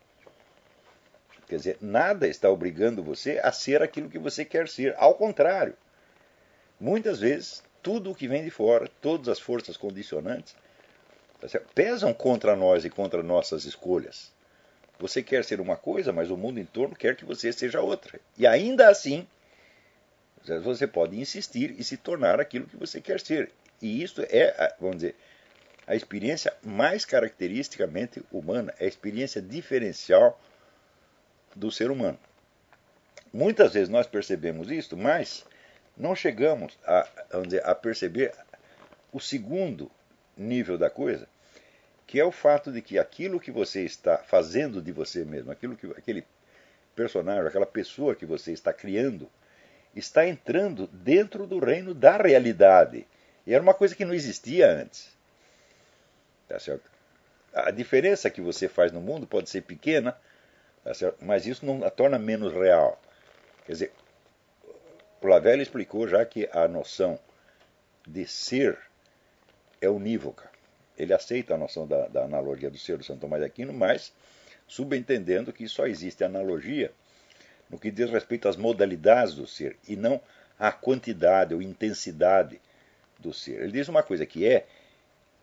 Quer 1.47 1.57
dizer, 1.57 1.79
nada 1.81 2.29
está 2.29 2.51
obrigando 2.51 3.03
você 3.03 3.41
a 3.43 3.51
ser 3.51 3.83
aquilo 3.83 4.11
que 4.11 4.19
você 4.19 4.45
quer 4.45 4.69
ser. 4.69 4.95
Ao 4.99 5.15
contrário, 5.15 5.75
muitas 6.79 7.21
vezes, 7.21 7.63
tudo 7.83 8.11
o 8.11 8.15
que 8.15 8.29
vem 8.29 8.45
de 8.45 8.51
fora, 8.51 8.89
todas 9.01 9.29
as 9.29 9.41
forças 9.41 9.77
condicionantes, 9.77 10.55
pesam 11.75 12.13
contra 12.13 12.57
nós 12.57 12.85
e 12.85 12.91
contra 12.91 13.23
nossas 13.23 13.65
escolhas. 13.65 14.33
Você 14.99 15.23
quer 15.23 15.45
ser 15.45 15.61
uma 15.61 15.77
coisa, 15.77 16.13
mas 16.13 16.31
o 16.31 16.37
mundo 16.37 16.59
em 16.59 16.65
torno 16.65 16.97
quer 16.97 17.15
que 17.15 17.25
você 17.25 17.53
seja 17.53 17.81
outra. 17.81 18.19
E 18.37 18.47
ainda 18.47 18.89
assim, 18.89 19.27
você 20.63 20.87
pode 20.87 21.19
insistir 21.19 21.75
e 21.79 21.85
se 21.85 21.97
tornar 21.97 22.41
aquilo 22.41 22.67
que 22.67 22.77
você 22.77 23.01
quer 23.01 23.21
ser. 23.21 23.53
E 23.81 24.03
isso 24.03 24.23
é, 24.23 24.75
vamos 24.81 24.97
dizer, 24.97 25.15
a 25.87 25.95
experiência 25.95 26.55
mais 26.63 27.05
caracteristicamente 27.05 28.23
humana, 28.31 28.75
é 28.79 28.85
a 28.85 28.89
experiência 28.89 29.41
diferencial 29.41 30.39
do 31.55 31.71
ser 31.71 31.91
humano. 31.91 32.19
Muitas 33.33 33.75
vezes 33.75 33.89
nós 33.89 34.07
percebemos 34.07 34.71
isso, 34.71 34.97
mas 34.97 35.47
não 35.97 36.15
chegamos 36.15 36.79
a, 36.85 37.09
dizer, 37.45 37.65
a 37.65 37.75
perceber 37.75 38.35
o 39.13 39.21
segundo 39.21 39.91
nível 40.39 40.79
da 40.79 40.89
coisa, 40.89 41.29
que 42.07 42.19
é 42.19 42.25
o 42.25 42.33
fato 42.33 42.73
de 42.73 42.81
que 42.81 42.99
aquilo 42.99 43.41
que 43.41 43.51
você 43.51 43.83
está 43.83 44.19
fazendo 44.19 44.81
de 44.81 44.93
você 44.93 45.25
mesmo, 45.25 45.51
aquilo 45.51 45.77
que 45.77 45.87
aquele 45.87 46.25
personagem, 46.95 47.47
aquela 47.47 47.67
pessoa 47.67 48.15
que 48.15 48.25
você 48.25 48.53
está 48.53 48.73
criando, 48.73 49.29
está 49.95 50.27
entrando 50.27 50.87
dentro 50.89 51.47
do 51.47 51.59
reino 51.59 51.93
da 51.95 52.17
realidade. 52.17 53.07
E 53.47 53.55
era 53.55 53.63
uma 53.63 53.75
coisa 53.75 53.95
que 53.95 54.05
não 54.05 54.15
existia 54.15 54.71
antes. 54.71 55.17
Tá 56.49 56.59
certo? 56.59 56.91
A 57.53 57.71
diferença 57.71 58.31
que 58.31 58.41
você 58.41 58.69
faz 58.69 58.93
no 58.93 59.01
mundo 59.01 59.27
pode 59.27 59.51
ser 59.51 59.63
pequena, 59.63 60.17
tá 60.85 60.95
certo? 60.95 61.19
mas 61.21 61.47
isso 61.47 61.65
não 61.65 61.85
a 61.85 61.91
torna 61.91 62.19
menos 62.19 62.53
real. 62.53 63.01
Quer 63.67 63.73
dizer, 63.73 63.93
Lavelle 65.23 65.63
explicou 65.63 66.07
já 66.07 66.25
que 66.25 66.49
a 66.53 66.69
noção 66.69 67.19
de 68.07 68.27
ser 68.27 68.79
é 69.81 69.89
unívoca. 69.89 70.51
Ele 70.97 71.13
aceita 71.13 71.55
a 71.55 71.59
noção 71.59 71.87
da, 71.87 72.09
da 72.09 72.25
analogia 72.25 72.71
do 72.71 72.79
ser 72.79 72.99
do 72.99 73.05
Santo 73.05 73.21
Tomás 73.21 73.41
de 73.41 73.47
Aquino, 73.47 73.73
mas 73.73 74.13
subentendendo 74.67 75.53
que 75.53 75.69
só 75.69 75.87
existe 75.87 76.25
analogia 76.25 76.93
no 77.71 77.79
que 77.79 77.91
diz 77.91 78.11
respeito 78.11 78.49
às 78.49 78.57
modalidades 78.57 79.35
do 79.35 79.47
ser 79.47 79.77
e 79.87 79.97
não 79.97 80.21
à 80.59 80.73
quantidade 80.73 81.55
ou 81.55 81.63
intensidade 81.63 82.61
do 83.19 83.33
ser. 83.33 83.63
Ele 83.63 83.73
diz 83.73 83.89
uma 83.89 84.03
coisa 84.03 84.27
que 84.27 84.47
é, 84.47 84.67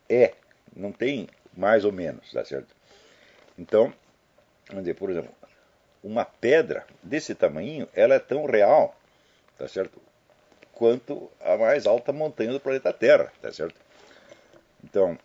é, 0.10 0.34
não 0.75 0.92
tem 0.92 1.27
mais 1.56 1.86
ou 1.86 1.92
menos, 1.92 2.32
tá 2.32 2.44
certo? 2.44 2.75
Então, 3.58 3.94
vamos 4.68 4.84
dizer, 4.84 4.96
por 4.96 5.10
exemplo, 5.10 5.32
uma 6.04 6.25
pedra 6.25 6.86
desse 7.01 7.34
tamanho, 7.34 7.88
ela 7.94 8.15
é 8.15 8.20
tão 8.20 8.46
real, 8.46 8.96
tá 9.58 9.68
certo? 9.68 10.01
Quanto 10.74 11.32
a 11.39 11.58
mais 11.58 11.86
alta 11.88 12.12
montanha 12.12 12.51
do 12.51 12.60
planeta 12.60 12.92
Terra, 12.92 13.32
tá 13.42 13.51
certo? 13.51 13.85
Então, 14.86 15.18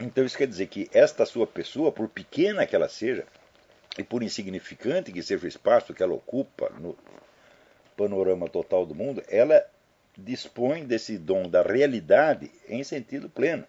então 0.00 0.24
isso 0.24 0.36
quer 0.36 0.48
dizer 0.48 0.66
que 0.66 0.90
esta 0.92 1.24
sua 1.24 1.46
pessoa, 1.46 1.92
por 1.92 2.08
pequena 2.08 2.66
que 2.66 2.74
ela 2.74 2.88
seja, 2.88 3.24
e 3.96 4.02
por 4.02 4.22
insignificante 4.22 5.12
que 5.12 5.22
seja 5.22 5.44
o 5.44 5.48
espaço 5.48 5.94
que 5.94 6.02
ela 6.02 6.14
ocupa 6.14 6.68
no 6.80 6.98
panorama 7.96 8.48
total 8.48 8.84
do 8.84 8.94
mundo, 8.94 9.22
ela 9.28 9.64
dispõe 10.18 10.84
desse 10.84 11.16
dom 11.16 11.48
da 11.48 11.62
realidade 11.62 12.50
em 12.68 12.82
sentido 12.82 13.30
pleno. 13.30 13.64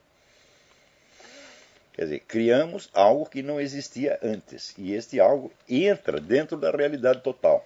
Quer 1.93 2.05
dizer, 2.05 2.19
criamos 2.21 2.89
algo 2.93 3.29
que 3.29 3.43
não 3.43 3.61
existia 3.61 4.19
antes, 4.21 4.73
e 4.77 4.93
este 4.93 5.19
algo 5.19 5.53
entra 5.69 6.19
dentro 6.19 6.57
da 6.57 6.71
realidade 6.71 7.21
total. 7.21 7.63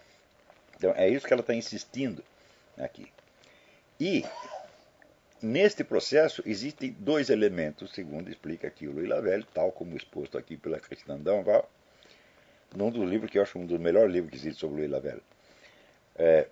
Então, 0.75 0.93
é 0.95 1.09
isso 1.09 1.25
que 1.25 1.33
ela 1.33 1.41
está 1.41 1.53
insistindo 1.53 2.23
aqui. 2.77 3.07
E, 3.99 4.23
neste 5.41 5.83
processo, 5.83 6.43
existem 6.45 6.91
dois 6.99 7.29
elementos, 7.29 7.91
segundo 7.91 8.29
explica 8.29 8.67
aqui 8.67 8.87
o 8.87 8.91
Luiz 8.91 9.07
Lavelle, 9.07 9.45
tal 9.53 9.71
como 9.71 9.95
exposto 9.95 10.37
aqui 10.37 10.57
pela 10.57 10.79
Cristina 10.79 11.17
Danval, 11.17 11.69
num 12.75 12.89
dos 12.89 13.09
livros 13.09 13.31
que 13.31 13.37
eu 13.37 13.43
acho 13.43 13.57
um 13.57 13.65
dos 13.65 13.79
melhores 13.79 14.11
livros 14.11 14.31
que 14.31 14.37
existe 14.37 14.59
sobre 14.59 14.77
Luiz 14.77 14.91
Lavelle. 14.91 15.23
É, 16.15 16.47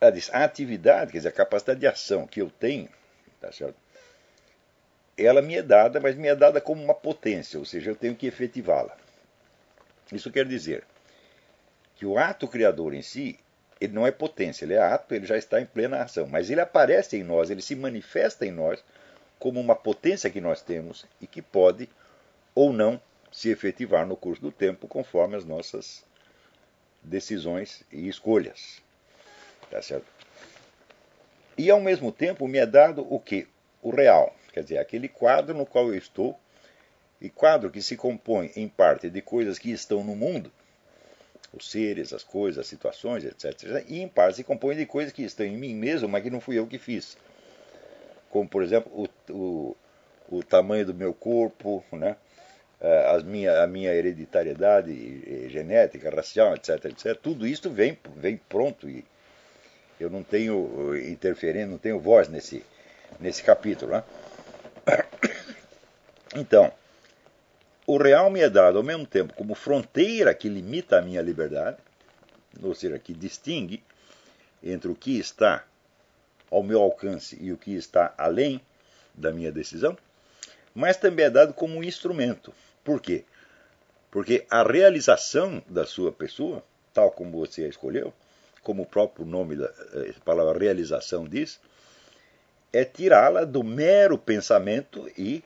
ela 0.00 0.10
diz, 0.10 0.30
a 0.32 0.44
atividade, 0.44 1.12
quer 1.12 1.18
dizer, 1.18 1.28
a 1.28 1.32
capacidade 1.32 1.80
de 1.80 1.86
ação 1.86 2.26
que 2.26 2.40
eu 2.40 2.50
tenho, 2.50 2.88
tá 3.40 3.52
certo? 3.52 3.84
ela 5.16 5.40
me 5.40 5.56
é 5.56 5.62
dada, 5.62 6.00
mas 6.00 6.16
me 6.16 6.28
é 6.28 6.34
dada 6.34 6.60
como 6.60 6.82
uma 6.82 6.94
potência, 6.94 7.58
ou 7.58 7.64
seja, 7.64 7.90
eu 7.90 7.96
tenho 7.96 8.16
que 8.16 8.26
efetivá-la. 8.26 8.96
Isso 10.12 10.30
quer 10.30 10.46
dizer 10.46 10.84
que 11.94 12.04
o 12.04 12.18
ato 12.18 12.48
criador 12.48 12.94
em 12.94 13.02
si, 13.02 13.38
ele 13.84 13.92
não 13.92 14.06
é 14.06 14.10
potência, 14.10 14.64
ele 14.64 14.74
é 14.74 14.82
ato, 14.82 15.14
ele 15.14 15.26
já 15.26 15.36
está 15.36 15.60
em 15.60 15.66
plena 15.66 16.02
ação, 16.02 16.26
mas 16.26 16.50
ele 16.50 16.60
aparece 16.60 17.16
em 17.16 17.22
nós, 17.22 17.50
ele 17.50 17.62
se 17.62 17.74
manifesta 17.74 18.44
em 18.44 18.50
nós 18.50 18.82
como 19.38 19.60
uma 19.60 19.74
potência 19.74 20.30
que 20.30 20.40
nós 20.40 20.62
temos 20.62 21.04
e 21.20 21.26
que 21.26 21.42
pode 21.42 21.88
ou 22.54 22.72
não 22.72 23.00
se 23.30 23.50
efetivar 23.50 24.06
no 24.06 24.16
curso 24.16 24.40
do 24.40 24.52
tempo 24.52 24.86
conforme 24.86 25.36
as 25.36 25.44
nossas 25.44 26.04
decisões 27.02 27.82
e 27.92 28.08
escolhas. 28.08 28.80
Tá 29.70 29.82
certo? 29.82 30.06
E 31.56 31.70
ao 31.70 31.80
mesmo 31.80 32.10
tempo 32.10 32.48
me 32.48 32.58
é 32.58 32.66
dado 32.66 33.06
o 33.12 33.18
que? 33.20 33.46
O 33.82 33.90
real, 33.90 34.34
quer 34.52 34.62
dizer, 34.62 34.78
aquele 34.78 35.08
quadro 35.08 35.54
no 35.54 35.66
qual 35.66 35.88
eu 35.88 35.94
estou, 35.96 36.38
e 37.20 37.30
quadro 37.30 37.70
que 37.70 37.82
se 37.82 37.96
compõe 37.96 38.50
em 38.56 38.68
parte 38.68 39.08
de 39.08 39.20
coisas 39.20 39.58
que 39.58 39.70
estão 39.70 40.02
no 40.02 40.16
mundo, 40.16 40.50
os 41.56 41.70
seres, 41.70 42.12
as 42.12 42.24
coisas, 42.24 42.60
as 42.60 42.66
situações, 42.66 43.24
etc. 43.24 43.84
E 43.88 44.00
em 44.00 44.08
parte 44.08 44.36
se 44.36 44.44
compõe 44.44 44.76
de 44.76 44.86
coisas 44.86 45.12
que 45.12 45.22
estão 45.22 45.46
em 45.46 45.56
mim 45.56 45.74
mesmo, 45.74 46.08
mas 46.08 46.22
que 46.22 46.30
não 46.30 46.40
fui 46.40 46.58
eu 46.58 46.66
que 46.66 46.78
fiz. 46.78 47.16
Como, 48.30 48.48
por 48.48 48.62
exemplo, 48.62 48.90
o, 48.92 49.32
o, 49.32 49.76
o 50.28 50.42
tamanho 50.42 50.86
do 50.86 50.94
meu 50.94 51.14
corpo, 51.14 51.84
né? 51.92 52.16
Eh, 52.80 53.06
as 53.16 53.22
minha, 53.22 53.62
a 53.62 53.66
minha 53.66 53.94
hereditariedade 53.94 55.48
genética, 55.48 56.10
racial, 56.10 56.54
etc, 56.54 56.84
etc. 56.86 57.16
Tudo 57.16 57.46
isso 57.46 57.70
vem, 57.70 57.96
vem 58.16 58.36
pronto 58.36 58.88
e 58.88 59.04
eu 59.98 60.10
não 60.10 60.22
tenho 60.22 60.96
interferência, 60.96 61.66
não 61.66 61.78
tenho 61.78 61.98
voz 61.98 62.28
nesse, 62.28 62.64
nesse 63.20 63.42
capítulo. 63.42 63.92
Né? 63.92 64.04
Então, 66.36 66.72
o 67.86 67.96
real 67.96 68.30
me 68.30 68.40
é 68.40 68.48
dado 68.48 68.78
ao 68.78 68.84
mesmo 68.84 69.06
tempo 69.06 69.34
como 69.34 69.54
fronteira 69.54 70.34
que 70.34 70.48
limita 70.48 70.98
a 70.98 71.02
minha 71.02 71.20
liberdade, 71.20 71.76
ou 72.62 72.74
seja, 72.74 72.98
que 72.98 73.12
distingue 73.12 73.82
entre 74.62 74.90
o 74.90 74.94
que 74.94 75.18
está 75.18 75.64
ao 76.50 76.62
meu 76.62 76.80
alcance 76.80 77.36
e 77.40 77.52
o 77.52 77.58
que 77.58 77.74
está 77.74 78.14
além 78.16 78.60
da 79.14 79.30
minha 79.30 79.52
decisão, 79.52 79.96
mas 80.74 80.96
também 80.96 81.26
é 81.26 81.30
dado 81.30 81.52
como 81.52 81.76
um 81.76 81.84
instrumento. 81.84 82.52
Por 82.82 83.00
quê? 83.00 83.24
Porque 84.10 84.46
a 84.48 84.62
realização 84.62 85.62
da 85.68 85.84
sua 85.84 86.12
pessoa, 86.12 86.64
tal 86.92 87.10
como 87.10 87.38
você 87.38 87.64
a 87.64 87.68
escolheu, 87.68 88.12
como 88.62 88.82
o 88.82 88.86
próprio 88.86 89.26
nome 89.26 89.56
da 89.56 89.70
eh, 89.94 90.14
palavra 90.24 90.58
realização 90.58 91.28
diz, 91.28 91.60
é 92.72 92.84
tirá-la 92.84 93.44
do 93.44 93.62
mero 93.62 94.16
pensamento 94.16 95.08
e 95.18 95.44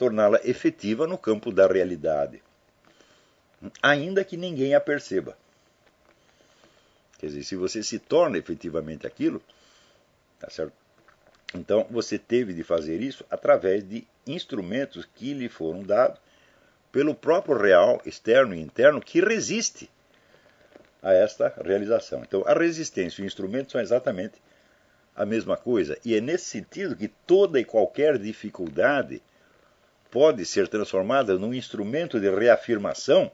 torná-la 0.00 0.40
efetiva 0.44 1.06
no 1.06 1.18
campo 1.18 1.52
da 1.52 1.66
realidade, 1.66 2.42
ainda 3.82 4.24
que 4.24 4.34
ninguém 4.34 4.74
a 4.74 4.80
perceba. 4.80 5.36
Quer 7.18 7.26
dizer, 7.26 7.42
se 7.42 7.54
você 7.54 7.82
se 7.82 7.98
torna 7.98 8.38
efetivamente 8.38 9.06
aquilo, 9.06 9.42
tá 10.38 10.48
certo? 10.48 10.72
Então 11.54 11.86
você 11.90 12.18
teve 12.18 12.54
de 12.54 12.64
fazer 12.64 13.02
isso 13.02 13.26
através 13.30 13.86
de 13.86 14.06
instrumentos 14.26 15.06
que 15.16 15.34
lhe 15.34 15.50
foram 15.50 15.82
dados 15.82 16.18
pelo 16.90 17.14
próprio 17.14 17.58
real 17.58 18.00
externo 18.06 18.54
e 18.54 18.60
interno 18.60 19.02
que 19.02 19.20
resiste 19.20 19.90
a 21.02 21.12
esta 21.12 21.52
realização. 21.62 22.22
Então 22.22 22.42
a 22.46 22.54
resistência 22.54 23.20
e 23.20 23.24
o 23.24 23.26
instrumento 23.26 23.72
são 23.72 23.80
exatamente 23.82 24.40
a 25.14 25.26
mesma 25.26 25.58
coisa. 25.58 25.98
E 26.02 26.14
é 26.14 26.22
nesse 26.22 26.46
sentido 26.46 26.96
que 26.96 27.08
toda 27.08 27.60
e 27.60 27.66
qualquer 27.66 28.16
dificuldade 28.16 29.20
pode 30.10 30.44
ser 30.44 30.68
transformada 30.68 31.38
num 31.38 31.54
instrumento 31.54 32.18
de 32.18 32.30
reafirmação 32.30 33.30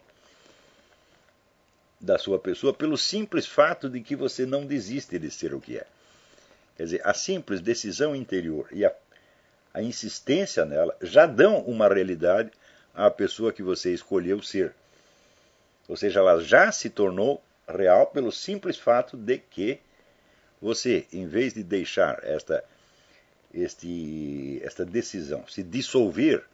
da 2.01 2.19
sua 2.19 2.39
pessoa 2.39 2.75
pelo 2.75 2.99
simples 2.99 3.47
fato 3.47 3.89
de 3.89 4.01
que 4.01 4.15
você 4.15 4.45
não 4.45 4.67
desiste 4.67 5.19
de 5.19 5.31
ser 5.31 5.55
o 5.55 5.61
que 5.61 5.79
é. 5.79 5.87
Quer 6.77 6.85
dizer, 6.85 7.01
a 7.05 7.15
simples 7.15 7.61
decisão 7.61 8.15
interior 8.15 8.69
e 8.71 8.85
a, 8.85 8.93
a 9.73 9.83
insistência 9.83 10.65
nela 10.65 10.95
já 11.01 11.27
dão 11.27 11.61
uma 11.61 11.89
realidade 11.89 12.51
à 12.95 13.11
pessoa 13.11 13.53
que 13.53 13.63
você 13.63 13.93
escolheu 13.93 14.43
ser. 14.43 14.75
Ou 15.89 15.97
seja, 15.97 16.21
ela 16.21 16.41
já 16.41 16.71
se 16.71 16.91
tornou 16.91 17.43
real 17.67 18.07
pelo 18.09 18.31
simples 18.31 18.77
fato 18.77 19.17
de 19.17 19.39
que 19.39 19.81
você, 20.61 21.07
em 21.13 21.27
vez 21.27 21.55
de 21.55 21.63
deixar 21.63 22.21
esta, 22.23 22.63
este, 23.53 24.61
esta 24.63 24.85
decisão 24.85 25.47
se 25.49 25.63
dissolver 25.63 26.45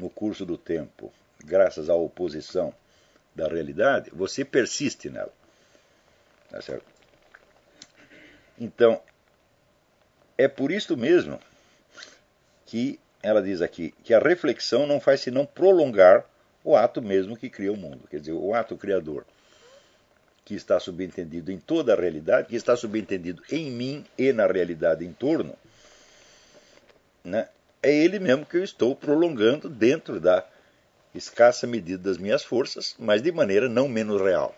no 0.00 0.08
curso 0.08 0.46
do 0.46 0.56
tempo, 0.56 1.12
graças 1.44 1.90
à 1.90 1.94
oposição 1.94 2.74
da 3.34 3.46
realidade, 3.46 4.10
você 4.10 4.44
persiste 4.44 5.10
nela. 5.10 5.32
Tá 6.48 6.60
certo? 6.62 6.86
Então, 8.58 9.00
é 10.36 10.48
por 10.48 10.72
isso 10.72 10.96
mesmo 10.96 11.38
que 12.64 12.98
ela 13.22 13.42
diz 13.42 13.60
aqui 13.60 13.92
que 14.02 14.14
a 14.14 14.18
reflexão 14.18 14.86
não 14.86 14.98
faz 14.98 15.20
senão 15.20 15.44
prolongar 15.44 16.24
o 16.64 16.74
ato 16.74 17.02
mesmo 17.02 17.36
que 17.36 17.50
cria 17.50 17.72
o 17.72 17.76
mundo, 17.76 18.08
quer 18.08 18.20
dizer, 18.20 18.32
o 18.32 18.54
ato 18.54 18.76
criador 18.76 19.26
que 20.44 20.54
está 20.54 20.80
subentendido 20.80 21.52
em 21.52 21.58
toda 21.58 21.92
a 21.92 21.96
realidade, 21.96 22.48
que 22.48 22.56
está 22.56 22.74
subentendido 22.74 23.42
em 23.50 23.70
mim 23.70 24.04
e 24.16 24.32
na 24.32 24.46
realidade 24.46 25.04
em 25.04 25.12
torno, 25.12 25.54
né, 27.22 27.48
é 27.82 27.92
ele 27.92 28.18
mesmo 28.18 28.44
que 28.44 28.56
eu 28.56 28.64
estou 28.64 28.94
prolongando 28.94 29.68
dentro 29.68 30.20
da 30.20 30.44
escassa 31.14 31.66
medida 31.66 32.02
das 32.02 32.18
minhas 32.18 32.44
forças, 32.44 32.94
mas 32.98 33.22
de 33.22 33.32
maneira 33.32 33.68
não 33.68 33.88
menos 33.88 34.20
real. 34.20 34.54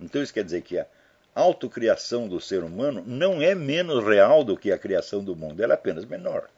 Então 0.00 0.22
isso 0.22 0.32
quer 0.32 0.44
dizer 0.44 0.62
que 0.62 0.78
a 0.78 0.86
autocriação 1.34 2.26
do 2.26 2.40
ser 2.40 2.64
humano 2.64 3.04
não 3.06 3.40
é 3.40 3.54
menos 3.54 4.04
real 4.04 4.42
do 4.42 4.56
que 4.56 4.72
a 4.72 4.78
criação 4.78 5.22
do 5.22 5.36
mundo, 5.36 5.62
ela 5.62 5.74
é 5.74 5.76
apenas 5.76 6.04
menor. 6.04 6.48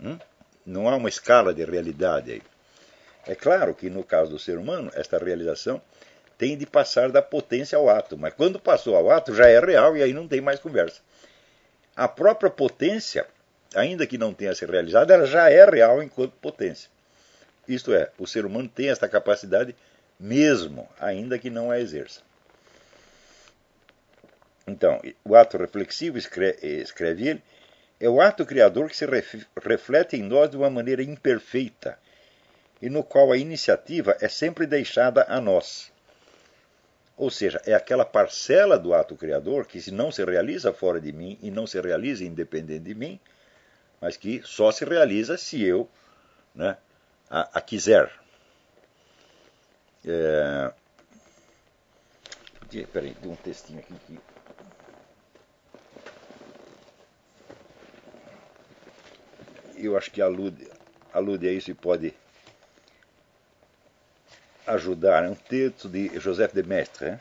Hum? 0.00 0.18
Não 0.64 0.88
há 0.88 0.96
uma 0.96 1.08
escala 1.08 1.54
de 1.54 1.64
realidade 1.64 2.32
aí. 2.32 2.42
É 3.26 3.34
claro 3.34 3.74
que 3.74 3.90
no 3.90 4.04
caso 4.04 4.30
do 4.30 4.38
ser 4.38 4.58
humano, 4.58 4.90
esta 4.94 5.18
realização 5.18 5.80
tem 6.38 6.56
de 6.56 6.66
passar 6.66 7.10
da 7.10 7.22
potência 7.22 7.76
ao 7.76 7.88
ato. 7.88 8.16
Mas 8.16 8.34
quando 8.34 8.60
passou 8.60 8.94
ao 8.94 9.10
ato, 9.10 9.34
já 9.34 9.48
é 9.48 9.58
real 9.58 9.96
e 9.96 10.02
aí 10.02 10.12
não 10.12 10.28
tem 10.28 10.40
mais 10.40 10.60
conversa. 10.60 11.00
A 11.96 12.06
própria 12.06 12.50
potência, 12.50 13.26
ainda 13.74 14.06
que 14.06 14.18
não 14.18 14.32
tenha 14.32 14.54
se 14.54 14.64
realizado, 14.64 15.10
ela 15.10 15.26
já 15.26 15.50
é 15.50 15.64
real 15.64 16.02
enquanto 16.02 16.32
potência. 16.32 16.90
Isto 17.68 17.92
é, 17.94 18.10
o 18.18 18.26
ser 18.26 18.46
humano 18.46 18.68
tem 18.68 18.90
esta 18.90 19.08
capacidade 19.08 19.74
mesmo, 20.18 20.88
ainda 20.98 21.38
que 21.38 21.50
não 21.50 21.70
a 21.70 21.80
exerça. 21.80 22.20
Então, 24.66 25.00
o 25.24 25.36
ato 25.36 25.56
reflexivo, 25.56 26.18
escreve, 26.18 27.28
ele, 27.28 27.42
é 28.00 28.08
o 28.08 28.20
ato 28.20 28.44
criador 28.44 28.88
que 28.88 28.96
se 28.96 29.06
reflete 29.64 30.16
em 30.16 30.22
nós 30.22 30.50
de 30.50 30.56
uma 30.56 30.68
maneira 30.68 31.02
imperfeita 31.02 31.98
e 32.82 32.90
no 32.90 33.02
qual 33.02 33.32
a 33.32 33.38
iniciativa 33.38 34.16
é 34.20 34.28
sempre 34.28 34.66
deixada 34.66 35.24
a 35.28 35.40
nós. 35.40 35.92
Ou 37.16 37.30
seja, 37.30 37.60
é 37.64 37.72
aquela 37.72 38.04
parcela 38.04 38.78
do 38.78 38.92
ato 38.92 39.16
criador 39.16 39.66
que 39.66 39.80
se 39.80 39.90
não 39.90 40.12
se 40.12 40.22
realiza 40.24 40.72
fora 40.72 41.00
de 41.00 41.12
mim 41.12 41.38
e 41.40 41.50
não 41.50 41.66
se 41.66 41.80
realiza 41.80 42.24
independente 42.24 42.84
de 42.84 42.94
mim, 42.94 43.18
mas 44.00 44.16
que 44.16 44.42
só 44.44 44.70
se 44.70 44.84
realiza 44.84 45.36
se 45.36 45.62
eu 45.62 45.88
né, 46.54 46.76
a, 47.30 47.58
a 47.58 47.60
quiser. 47.60 48.12
É... 50.04 50.72
Peraí, 52.92 53.14
tem 53.14 53.30
um 53.30 53.36
textinho 53.36 53.80
aqui 53.80 54.20
eu 59.76 59.96
acho 59.96 60.10
que 60.10 60.20
alude, 60.20 60.68
alude 61.12 61.48
a 61.48 61.52
isso 61.52 61.70
e 61.70 61.74
pode 61.74 62.14
ajudar. 64.66 65.24
É 65.24 65.28
um 65.28 65.34
texto 65.34 65.88
de 65.88 66.18
Joseph 66.18 66.52
de 66.52 66.62
Mestre. 66.62 67.10
Hein? 67.10 67.20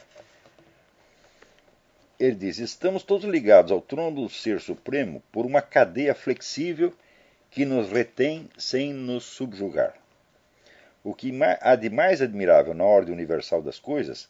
Ele 2.19 2.36
diz: 2.36 2.60
Estamos 2.60 3.03
todos 3.03 3.25
ligados 3.25 3.72
ao 3.72 3.81
trono 3.81 4.24
do 4.24 4.29
Ser 4.29 4.62
Supremo 4.62 5.22
por 5.31 5.45
uma 5.45 5.62
cadeia 5.62 6.15
flexível 6.15 6.93
que 7.51 7.65
nos 7.65 7.89
retém 7.89 8.50
sem 8.57 8.93
nos 8.93 9.24
subjugar. 9.24 9.95
O 11.03 11.13
que 11.13 11.31
há 11.62 11.75
de 11.75 11.89
mais 11.89 12.22
admirável 12.22 12.74
na 12.74 12.84
ordem 12.84 13.13
universal 13.13 13.62
das 13.62 13.77
coisas 13.77 14.27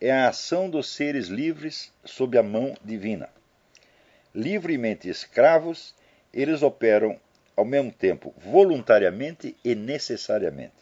é 0.00 0.10
a 0.10 0.28
ação 0.28 0.70
dos 0.70 0.94
seres 0.94 1.26
livres 1.26 1.92
sob 2.04 2.38
a 2.38 2.42
mão 2.42 2.74
divina. 2.84 3.28
Livremente 4.34 5.08
escravos, 5.08 5.94
eles 6.32 6.62
operam 6.62 7.18
ao 7.56 7.64
mesmo 7.64 7.90
tempo 7.90 8.32
voluntariamente 8.38 9.56
e 9.64 9.74
necessariamente. 9.74 10.72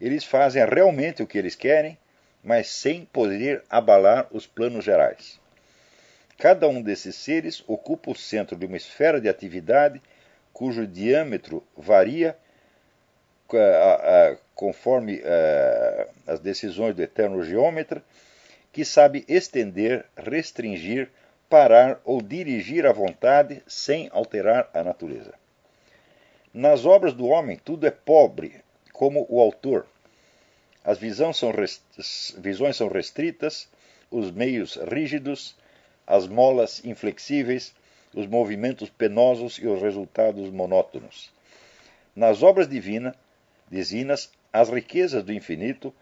Eles 0.00 0.24
fazem 0.24 0.64
realmente 0.64 1.22
o 1.22 1.26
que 1.26 1.36
eles 1.36 1.54
querem, 1.54 1.98
mas 2.42 2.68
sem 2.68 3.04
poder 3.04 3.62
abalar 3.68 4.26
os 4.30 4.46
planos 4.46 4.84
gerais. 4.84 5.38
Cada 6.38 6.66
um 6.68 6.80
desses 6.80 7.14
seres 7.16 7.62
ocupa 7.66 8.10
o 8.10 8.16
centro 8.16 8.56
de 8.56 8.66
uma 8.66 8.76
esfera 8.76 9.20
de 9.20 9.28
atividade 9.28 10.00
cujo 10.52 10.86
diâmetro 10.86 11.62
varia 11.76 12.36
conforme 14.54 15.20
as 16.26 16.40
decisões 16.40 16.94
do 16.94 17.02
eterno 17.02 17.42
geômetra, 17.42 18.02
que 18.72 18.84
sabe 18.84 19.24
estender, 19.26 20.06
restringir, 20.16 21.10
parar 21.48 22.00
ou 22.04 22.22
dirigir 22.22 22.86
à 22.86 22.92
vontade 22.92 23.62
sem 23.66 24.08
alterar 24.12 24.70
a 24.72 24.84
natureza. 24.84 25.34
Nas 26.54 26.86
obras 26.86 27.12
do 27.12 27.26
homem, 27.26 27.56
tudo 27.56 27.86
é 27.86 27.90
pobre, 27.90 28.54
como 28.92 29.26
o 29.28 29.40
autor. 29.40 29.84
As 30.84 30.98
visões 30.98 31.36
são, 31.36 31.52
visões 32.38 32.76
são 32.76 32.88
restritas, 32.88 33.68
os 34.10 34.30
meios 34.30 34.76
rígidos, 34.76 35.54
as 36.06 36.26
molas 36.26 36.84
inflexíveis, 36.84 37.74
os 38.14 38.26
movimentos 38.26 38.88
penosos 38.88 39.58
e 39.58 39.66
os 39.66 39.80
resultados 39.80 40.50
monótonos. 40.50 41.30
Nas 42.16 42.42
obras 42.42 42.68
divina, 42.68 43.14
divinas, 43.70 44.30
as 44.52 44.68
riquezas 44.68 45.22
do 45.22 45.32
infinito 45.32 45.94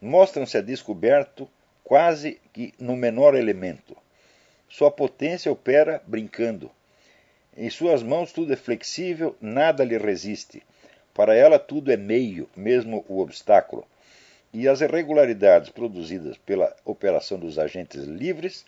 mostram-se 0.00 0.56
a 0.56 0.60
descoberto 0.60 1.48
quase 1.82 2.40
que 2.52 2.72
no 2.78 2.94
menor 2.94 3.34
elemento. 3.34 3.96
Sua 4.68 4.90
potência 4.90 5.50
opera 5.50 6.00
brincando, 6.06 6.70
em 7.56 7.68
suas 7.68 8.02
mãos 8.02 8.32
tudo 8.32 8.52
é 8.52 8.56
flexível, 8.56 9.36
nada 9.40 9.84
lhe 9.84 9.98
resiste. 9.98 10.62
Para 11.12 11.34
ela 11.34 11.58
tudo 11.58 11.90
é 11.90 11.96
meio, 11.96 12.48
mesmo 12.56 13.04
o 13.08 13.20
obstáculo. 13.20 13.86
E 14.52 14.68
as 14.68 14.80
irregularidades 14.80 15.70
produzidas 15.70 16.36
pela 16.38 16.74
operação 16.84 17.38
dos 17.38 17.58
agentes 17.58 18.04
livres 18.04 18.64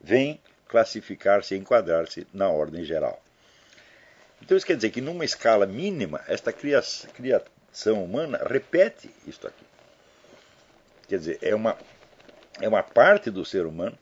vêm 0.00 0.40
classificar-se 0.66 1.54
e 1.54 1.58
enquadrar-se 1.58 2.26
na 2.32 2.48
ordem 2.48 2.84
geral. 2.84 3.22
Então 4.42 4.56
isso 4.56 4.66
quer 4.66 4.76
dizer 4.76 4.90
que 4.90 5.00
numa 5.00 5.24
escala 5.24 5.66
mínima, 5.66 6.22
esta 6.26 6.52
criação 6.52 8.04
humana 8.04 8.38
repete 8.44 9.10
isto 9.26 9.46
aqui. 9.46 9.64
Quer 11.08 11.18
dizer, 11.18 11.38
é 11.42 11.54
uma, 11.54 11.76
é 12.60 12.68
uma 12.68 12.82
parte 12.82 13.30
do 13.30 13.44
ser 13.44 13.66
humano, 13.66 13.96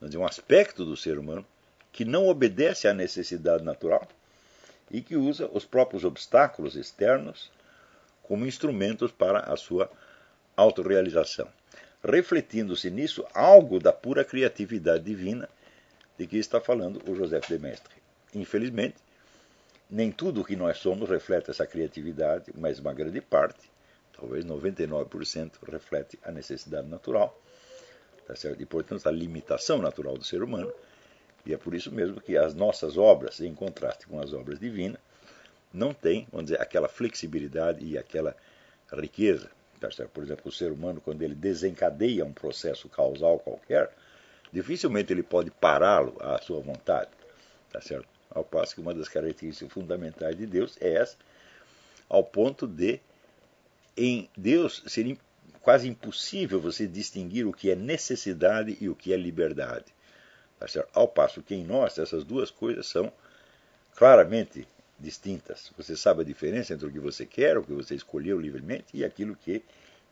um 0.00 0.26
aspecto 0.26 0.84
do 0.84 0.96
ser 0.96 1.18
humano, 1.18 1.46
que 1.92 2.04
não 2.04 2.26
obedece 2.26 2.88
à 2.88 2.94
necessidade 2.94 3.62
natural 3.62 4.06
e 4.90 5.00
que 5.00 5.16
usa 5.16 5.48
os 5.52 5.64
próprios 5.64 6.04
obstáculos 6.04 6.74
externos 6.74 7.50
como 8.22 8.46
instrumentos 8.46 9.10
para 9.10 9.40
a 9.40 9.56
sua 9.56 9.90
autorrealização. 10.56 11.48
Refletindo-se 12.02 12.90
nisso 12.90 13.24
algo 13.32 13.78
da 13.78 13.92
pura 13.92 14.24
criatividade 14.24 15.04
divina 15.04 15.48
de 16.18 16.26
que 16.26 16.36
está 16.36 16.60
falando 16.60 17.00
o 17.08 17.14
José 17.14 17.40
de 17.40 17.58
Mestre. 17.58 17.94
Infelizmente, 18.34 18.96
nem 19.90 20.10
tudo 20.10 20.40
o 20.40 20.44
que 20.44 20.56
nós 20.56 20.78
somos 20.78 21.08
reflete 21.08 21.50
essa 21.50 21.66
criatividade, 21.66 22.52
mas 22.56 22.78
uma 22.78 22.92
grande 22.92 23.20
parte, 23.20 23.70
talvez 24.12 24.44
99%, 24.44 25.52
reflete 25.70 26.18
a 26.24 26.32
necessidade 26.32 26.88
natural. 26.88 27.38
Tá 28.26 28.34
certo? 28.34 28.62
E, 28.62 28.66
portanto, 28.66 29.06
a 29.06 29.10
limitação 29.10 29.78
natural 29.78 30.16
do 30.16 30.24
ser 30.24 30.42
humano 30.42 30.72
e 31.44 31.52
é 31.52 31.56
por 31.56 31.74
isso 31.74 31.92
mesmo 31.92 32.20
que 32.20 32.36
as 32.36 32.54
nossas 32.54 32.96
obras, 32.96 33.40
em 33.40 33.54
contraste 33.54 34.06
com 34.06 34.20
as 34.20 34.32
obras 34.32 34.58
divinas, 34.58 35.00
não 35.72 35.92
têm, 35.92 36.26
vamos 36.30 36.46
dizer, 36.46 36.60
aquela 36.60 36.88
flexibilidade 36.88 37.84
e 37.84 37.98
aquela 37.98 38.36
riqueza. 38.92 39.50
Tá 39.88 40.06
por 40.06 40.22
exemplo, 40.22 40.48
o 40.48 40.52
ser 40.52 40.70
humano, 40.70 41.00
quando 41.00 41.22
ele 41.22 41.34
desencadeia 41.34 42.24
um 42.24 42.32
processo 42.32 42.88
causal 42.88 43.38
qualquer, 43.40 43.90
dificilmente 44.52 45.12
ele 45.12 45.22
pode 45.22 45.50
pará-lo 45.50 46.16
à 46.20 46.38
sua 46.38 46.60
vontade. 46.60 47.10
Tá 47.72 47.80
certo? 47.80 48.06
Ao 48.30 48.44
passo 48.44 48.74
que 48.74 48.80
uma 48.80 48.94
das 48.94 49.08
características 49.08 49.72
fundamentais 49.72 50.36
de 50.36 50.46
Deus 50.46 50.76
é 50.80 50.94
essa, 50.94 51.16
ao 52.08 52.22
ponto 52.22 52.66
de, 52.66 53.00
em 53.96 54.28
Deus, 54.36 54.82
ser 54.86 55.18
quase 55.60 55.88
impossível 55.88 56.60
você 56.60 56.86
distinguir 56.86 57.46
o 57.46 57.52
que 57.52 57.70
é 57.70 57.74
necessidade 57.74 58.76
e 58.80 58.88
o 58.88 58.94
que 58.94 59.12
é 59.12 59.16
liberdade. 59.16 59.86
Tá 60.58 60.66
Ao 60.94 61.08
passo 61.08 61.42
que 61.42 61.54
em 61.54 61.64
nós 61.64 61.98
essas 61.98 62.24
duas 62.24 62.50
coisas 62.50 62.86
são 62.86 63.12
claramente 63.96 64.66
distintas. 65.02 65.70
Você 65.76 65.96
sabe 65.96 66.22
a 66.22 66.24
diferença 66.24 66.72
entre 66.72 66.86
o 66.86 66.92
que 66.92 67.00
você 67.00 67.26
quer, 67.26 67.58
o 67.58 67.62
que 67.62 67.72
você 67.72 67.94
escolheu 67.94 68.40
livremente 68.40 68.86
e 68.94 69.04
aquilo 69.04 69.36
que 69.36 69.62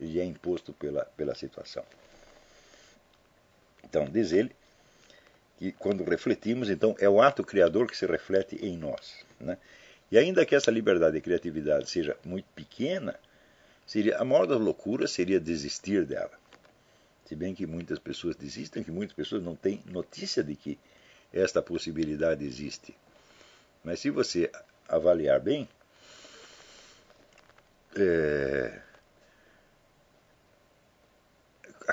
lhe 0.00 0.18
é 0.18 0.24
imposto 0.24 0.72
pela, 0.72 1.04
pela 1.16 1.34
situação. 1.34 1.84
Então, 3.84 4.04
diz 4.06 4.32
ele 4.32 4.50
que 5.58 5.72
quando 5.72 6.04
refletimos, 6.04 6.70
então 6.70 6.96
é 6.98 7.08
o 7.08 7.20
ato 7.20 7.44
criador 7.44 7.86
que 7.86 7.96
se 7.96 8.06
reflete 8.06 8.56
em 8.64 8.76
nós. 8.76 9.24
Né? 9.38 9.58
E 10.10 10.18
ainda 10.18 10.44
que 10.44 10.54
essa 10.54 10.70
liberdade 10.70 11.18
e 11.18 11.20
criatividade 11.20 11.88
seja 11.88 12.16
muito 12.24 12.46
pequena, 12.54 13.18
seria 13.86 14.18
a 14.18 14.24
maior 14.24 14.46
das 14.46 14.58
loucuras 14.58 15.10
seria 15.10 15.38
desistir 15.38 16.04
dela. 16.04 16.32
Se 17.26 17.36
bem 17.36 17.54
que 17.54 17.66
muitas 17.66 17.98
pessoas 17.98 18.34
desistem, 18.34 18.82
que 18.82 18.90
muitas 18.90 19.14
pessoas 19.14 19.42
não 19.42 19.54
têm 19.54 19.82
notícia 19.86 20.42
de 20.42 20.56
que 20.56 20.78
esta 21.32 21.62
possibilidade 21.62 22.44
existe. 22.44 22.96
Mas 23.84 24.00
se 24.00 24.10
você 24.10 24.50
avaliar 24.90 25.40
bem, 25.40 25.68
é, 27.96 28.80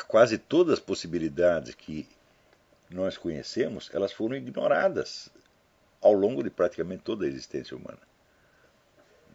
quase 0.08 0.38
todas 0.38 0.74
as 0.74 0.80
possibilidades 0.80 1.74
que 1.76 2.08
nós 2.90 3.18
conhecemos, 3.18 3.90
elas 3.94 4.12
foram 4.12 4.36
ignoradas 4.36 5.30
ao 6.02 6.14
longo 6.14 6.44
de 6.44 6.50
praticamente 6.50 7.04
toda 7.04 7.26
a 7.26 7.28
existência 7.28 7.76
humana. 7.76 8.00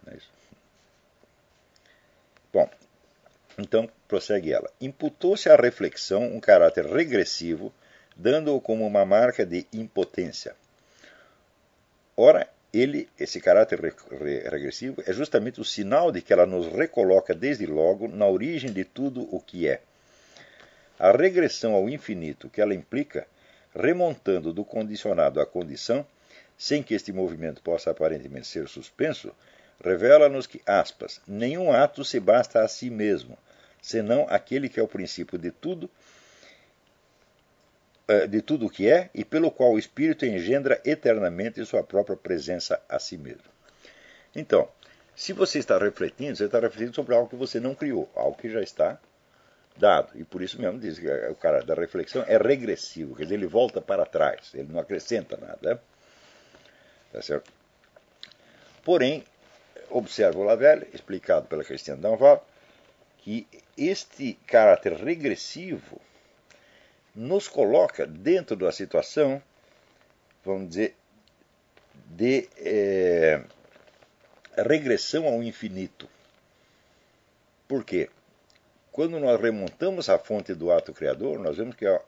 É? 0.07 0.17
Bom, 2.51 2.69
então, 3.57 3.89
prossegue 4.07 4.51
ela. 4.51 4.71
Imputou-se 4.81 5.49
à 5.49 5.55
reflexão 5.55 6.23
um 6.23 6.39
caráter 6.39 6.85
regressivo, 6.85 7.73
dando-o 8.15 8.61
como 8.61 8.85
uma 8.85 9.05
marca 9.05 9.45
de 9.45 9.67
impotência. 9.71 10.55
Ora, 12.15 12.47
ele, 12.73 13.07
esse 13.19 13.39
caráter 13.39 13.79
regressivo, 13.79 15.03
é 15.05 15.13
justamente 15.13 15.61
o 15.61 15.65
sinal 15.65 16.11
de 16.11 16.21
que 16.21 16.33
ela 16.33 16.47
nos 16.47 16.65
recoloca 16.67 17.33
desde 17.33 17.67
logo 17.67 18.07
na 18.07 18.25
origem 18.25 18.73
de 18.73 18.83
tudo 18.83 19.27
o 19.33 19.39
que 19.39 19.67
é. 19.67 19.81
A 20.97 21.11
regressão 21.11 21.73
ao 21.75 21.87
infinito 21.87 22.49
que 22.49 22.59
ela 22.59 22.73
implica, 22.73 23.27
remontando 23.75 24.51
do 24.51 24.65
condicionado 24.65 25.39
à 25.39 25.45
condição, 25.45 26.05
sem 26.57 26.81
que 26.81 26.95
este 26.95 27.11
movimento 27.11 27.61
possa 27.61 27.91
aparentemente 27.91 28.47
ser 28.47 28.67
suspenso, 28.67 29.31
revela-nos 29.83 30.47
que, 30.47 30.61
aspas, 30.65 31.21
nenhum 31.27 31.71
ato 31.71 32.03
se 32.03 32.19
basta 32.19 32.61
a 32.61 32.67
si 32.67 32.89
mesmo, 32.89 33.37
senão 33.81 34.25
aquele 34.29 34.69
que 34.69 34.79
é 34.79 34.83
o 34.83 34.87
princípio 34.87 35.37
de 35.37 35.51
tudo, 35.51 35.89
de 38.29 38.41
tudo 38.41 38.65
o 38.65 38.69
que 38.69 38.89
é, 38.89 39.09
e 39.13 39.23
pelo 39.23 39.49
qual 39.49 39.71
o 39.71 39.79
Espírito 39.79 40.25
engendra 40.25 40.81
eternamente 40.83 41.65
sua 41.65 41.83
própria 41.83 42.17
presença 42.17 42.81
a 42.89 42.99
si 42.99 43.17
mesmo. 43.17 43.43
Então, 44.35 44.67
se 45.15 45.31
você 45.31 45.59
está 45.59 45.77
refletindo, 45.77 46.35
você 46.35 46.45
está 46.45 46.59
refletindo 46.59 46.95
sobre 46.95 47.15
algo 47.15 47.29
que 47.29 47.35
você 47.35 47.59
não 47.59 47.75
criou, 47.75 48.09
algo 48.15 48.37
que 48.37 48.49
já 48.49 48.61
está 48.61 48.99
dado. 49.77 50.11
E 50.15 50.23
por 50.23 50.41
isso 50.41 50.59
mesmo 50.59 50.79
diz 50.79 50.99
que 50.99 51.07
o 51.07 51.35
cara 51.35 51.63
da 51.63 51.73
reflexão 51.75 52.23
é 52.27 52.37
regressivo, 52.37 53.15
quer 53.15 53.23
dizer, 53.23 53.35
ele 53.35 53.47
volta 53.47 53.79
para 53.79 54.05
trás, 54.05 54.51
ele 54.53 54.71
não 54.71 54.79
acrescenta 54.79 55.37
nada. 55.37 55.59
Né? 55.61 55.79
Tá 57.11 57.21
certo? 57.21 57.51
Porém, 58.83 59.23
observa 59.89 60.39
o 60.39 60.43
Lavelle, 60.43 60.87
explicado 60.93 61.47
pela 61.47 61.63
Cristiane 61.63 62.01
Danval, 62.01 62.45
que 63.19 63.47
este 63.77 64.33
caráter 64.45 64.93
regressivo 64.93 66.01
nos 67.15 67.47
coloca 67.47 68.05
dentro 68.05 68.55
da 68.55 68.71
situação, 68.71 69.41
vamos 70.43 70.69
dizer, 70.69 70.95
de 72.07 72.49
é, 72.57 73.43
regressão 74.57 75.27
ao 75.27 75.43
infinito. 75.43 76.09
Por 77.67 77.83
quê? 77.83 78.09
Quando 78.91 79.19
nós 79.19 79.39
remontamos 79.39 80.09
a 80.09 80.19
fonte 80.19 80.53
do 80.53 80.71
ato 80.71 80.93
criador, 80.93 81.39
nós 81.39 81.57
vemos 81.57 81.75
que 81.75 81.87
ó, 81.87 81.99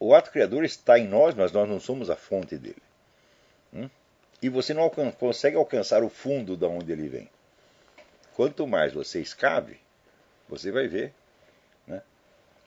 o 0.00 0.14
ato 0.14 0.30
criador 0.30 0.64
está 0.64 0.98
em 0.98 1.06
nós, 1.06 1.34
mas 1.34 1.52
nós 1.52 1.68
não 1.68 1.78
somos 1.78 2.10
a 2.10 2.16
fonte 2.16 2.56
dele. 2.56 2.82
Hum? 3.72 3.88
E 4.40 4.48
você 4.48 4.74
não 4.74 4.82
alcan 4.82 5.12
consegue 5.12 5.56
alcançar 5.56 6.02
o 6.02 6.08
fundo 6.08 6.56
de 6.56 6.64
onde 6.64 6.90
ele 6.90 7.08
vem. 7.08 7.30
Quanto 8.34 8.66
mais 8.66 8.92
você 8.92 9.20
escave, 9.20 9.78
você 10.48 10.72
vai 10.72 10.88
ver 10.88 11.12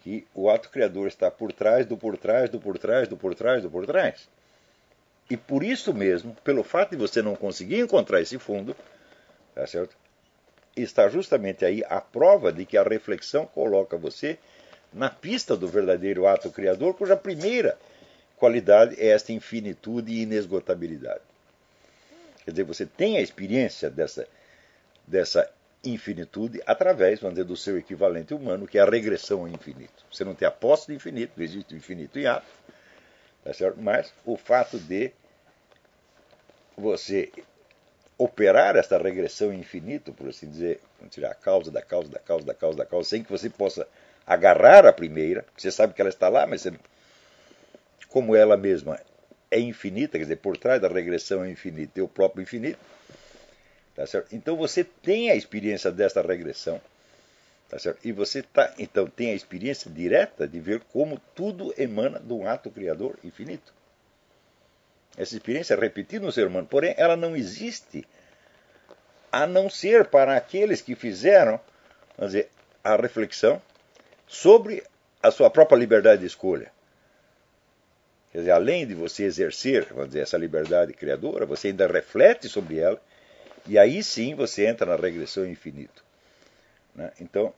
que 0.06 0.28
o 0.36 0.52
ato 0.52 0.70
criador 0.70 1.08
está 1.08 1.32
por 1.32 1.52
trás 1.52 1.84
do 1.84 1.98
por 1.98 2.16
trás 2.16 2.48
do 2.48 2.60
por 2.60 2.78
trás 2.78 3.08
do 3.08 3.18
por 3.18 3.34
trás 3.34 3.64
do 3.64 3.72
por 3.72 3.88
trás. 3.88 4.30
E 5.28 5.36
por 5.36 5.64
isso 5.64 5.92
mesmo, 5.92 6.38
pelo 6.44 6.64
fato 6.64 6.92
de 6.92 6.98
você 6.98 7.24
não 7.24 7.36
conseguir 7.36 7.80
encontrar 7.80 8.22
esse 8.22 8.38
fundo, 8.38 8.76
tá 9.56 9.66
certo? 9.66 9.98
está 10.76 11.10
justamente 11.10 11.66
aí 11.66 11.84
a 11.90 12.00
prova 12.00 12.54
de 12.54 12.66
que 12.66 12.78
a 12.78 12.84
reflexão 12.84 13.48
coloca 13.48 13.98
você 13.98 14.38
na 14.94 15.10
pista 15.10 15.58
do 15.58 15.68
verdadeiro 15.68 16.28
ato 16.28 16.52
criador, 16.52 16.94
cuja 16.94 17.18
primeira 17.18 17.76
qualidade 18.38 18.96
é 19.00 19.08
esta 19.08 19.34
infinitude 19.34 20.12
e 20.12 20.22
inesgotabilidade. 20.22 21.22
Quer 22.44 22.52
dizer, 22.52 22.64
você 22.64 22.86
tem 22.86 23.18
a 23.18 23.22
experiência 23.22 23.90
dessa, 23.90 24.28
dessa 25.08 25.50
infinitude 25.86 26.62
através, 26.66 27.20
vamos 27.20 27.36
dizer, 27.36 27.48
do 27.48 27.56
seu 27.56 27.78
equivalente 27.78 28.34
humano, 28.34 28.68
que 28.68 28.78
é 28.78 28.82
a 28.82 28.90
regressão 28.90 29.42
ao 29.42 29.48
infinito. 29.48 30.06
Você 30.12 30.24
não 30.24 30.36
tem 30.36 30.48
a 30.48 30.52
posse 30.52 30.88
do 30.88 30.94
infinito, 30.94 31.34
não 31.38 31.44
existe 31.44 31.74
o 31.74 31.78
infinito 31.78 32.20
em 32.20 32.26
ato, 32.26 32.48
tá 33.44 33.54
certo? 33.54 33.80
mas 33.82 34.14
o 34.26 34.36
fato 34.38 34.80
de 34.80 35.12
você 36.78 37.32
operar 38.18 38.76
esta 38.76 38.98
regressão 38.98 39.54
infinito, 39.54 40.14
por 40.14 40.30
assim 40.30 40.50
dizer, 40.50 40.80
tirar 41.10 41.32
a 41.32 41.36
causa 41.36 41.70
da 41.70 41.82
causa 41.82 42.10
da 42.10 42.20
causa 42.20 42.46
da 42.46 42.54
causa 42.54 42.78
da 42.78 42.86
causa, 42.86 43.10
sem 43.10 43.24
que 43.24 43.32
você 43.32 43.50
possa 43.50 43.88
agarrar 44.26 44.86
a 44.86 44.94
primeira, 44.94 45.46
você 45.56 45.70
sabe 45.70 45.94
que 45.94 46.02
ela 46.02 46.10
está 46.10 46.30
lá, 46.30 46.48
mas 46.48 46.62
você, 46.62 46.74
como 48.10 48.36
ela 48.36 48.58
mesma 48.58 49.00
é 49.52 49.60
infinita, 49.60 50.18
quer 50.18 50.24
dizer, 50.24 50.38
por 50.38 50.58
trás 50.58 50.82
da 50.82 50.88
regressão 50.88 51.46
infinita 51.46 52.00
é 52.00 52.04
o 52.04 52.08
próprio 52.08 52.42
infinito, 52.42 52.80
tá 53.96 54.06
certo? 54.06 54.36
Então 54.36 54.56
você 54.58 54.84
tem 54.84 55.32
a 55.32 55.36
experiência 55.36 55.92
desta 55.92 56.22
regressão, 56.22 56.82
tá 57.70 57.80
certo? 57.80 58.06
E 58.06 58.12
você 58.12 58.44
tá, 58.44 58.74
então 58.78 59.08
tem 59.08 59.32
a 59.32 59.36
experiência 59.36 59.90
direta 59.90 60.48
de 60.48 60.60
ver 60.60 60.82
como 60.92 61.20
tudo 61.34 61.74
emana 61.78 62.20
de 62.20 62.34
um 62.34 62.48
ato 62.48 62.70
criador 62.70 63.18
infinito. 63.24 63.74
Essa 65.18 65.34
experiência 65.34 65.74
é 65.74 65.80
repetida 65.80 66.26
no 66.26 66.32
ser 66.32 66.46
humano, 66.46 66.68
porém 66.68 66.94
ela 66.98 67.16
não 67.16 67.36
existe 67.36 68.06
a 69.32 69.48
não 69.48 69.70
ser 69.70 70.06
para 70.06 70.36
aqueles 70.36 70.82
que 70.82 70.94
fizeram, 70.94 71.60
vamos 72.18 72.34
dizer, 72.34 72.50
a 72.84 72.96
reflexão 72.96 73.62
sobre 74.28 74.84
a 75.24 75.32
sua 75.32 75.50
própria 75.50 75.78
liberdade 75.78 76.22
de 76.22 76.28
escolha. 76.28 76.72
Quer 78.32 78.40
dizer, 78.40 78.52
além 78.52 78.86
de 78.86 78.94
você 78.94 79.24
exercer, 79.24 79.86
vamos 79.90 80.08
dizer, 80.08 80.22
essa 80.22 80.38
liberdade 80.38 80.94
criadora, 80.94 81.46
você 81.46 81.70
ainda 81.70 81.88
reflete 81.88 82.50
sobre 82.50 82.80
ela, 82.80 83.02
e 83.68 83.78
aí 83.78 84.04
sim 84.04 84.36
você 84.36 84.66
entra 84.66 84.86
na 84.86 84.96
regressão 84.96 85.46
infinito. 85.46 86.04
Né? 86.94 87.12
Então, 87.20 87.54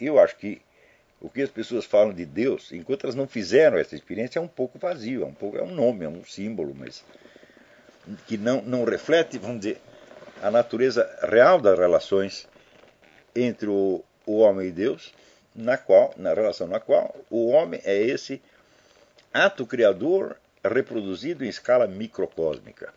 eu 0.00 0.18
acho 0.18 0.36
que 0.36 0.60
o 1.20 1.28
que 1.28 1.42
as 1.42 1.50
pessoas 1.50 1.84
falam 1.84 2.12
de 2.12 2.24
Deus, 2.24 2.72
enquanto 2.72 3.04
elas 3.04 3.14
não 3.14 3.26
fizeram 3.26 3.78
essa 3.78 3.94
experiência, 3.94 4.38
é 4.38 4.42
um 4.42 4.48
pouco 4.48 4.78
vazio, 4.78 5.22
é 5.22 5.26
um, 5.26 5.34
pouco, 5.34 5.56
é 5.56 5.62
um 5.62 5.74
nome, 5.74 6.04
é 6.04 6.08
um 6.08 6.24
símbolo, 6.24 6.74
mas 6.74 7.02
que 8.26 8.36
não, 8.36 8.62
não 8.62 8.84
reflete, 8.84 9.38
vamos 9.38 9.60
dizer, 9.60 9.80
a 10.42 10.50
natureza 10.50 11.08
real 11.22 11.60
das 11.60 11.78
relações 11.78 12.46
entre 13.34 13.68
o, 13.68 14.04
o 14.24 14.38
homem 14.38 14.68
e 14.68 14.72
Deus, 14.72 15.12
na 15.54 15.78
qual, 15.78 16.12
na 16.16 16.34
relação 16.34 16.66
na 16.66 16.78
qual 16.78 17.14
o 17.30 17.48
homem 17.48 17.80
é 17.84 17.96
esse 17.96 18.42
ato 19.32 19.66
criador 19.66 20.36
reproduzido 20.62 21.44
em 21.44 21.48
escala 21.48 21.86
microcósmica. 21.86 22.92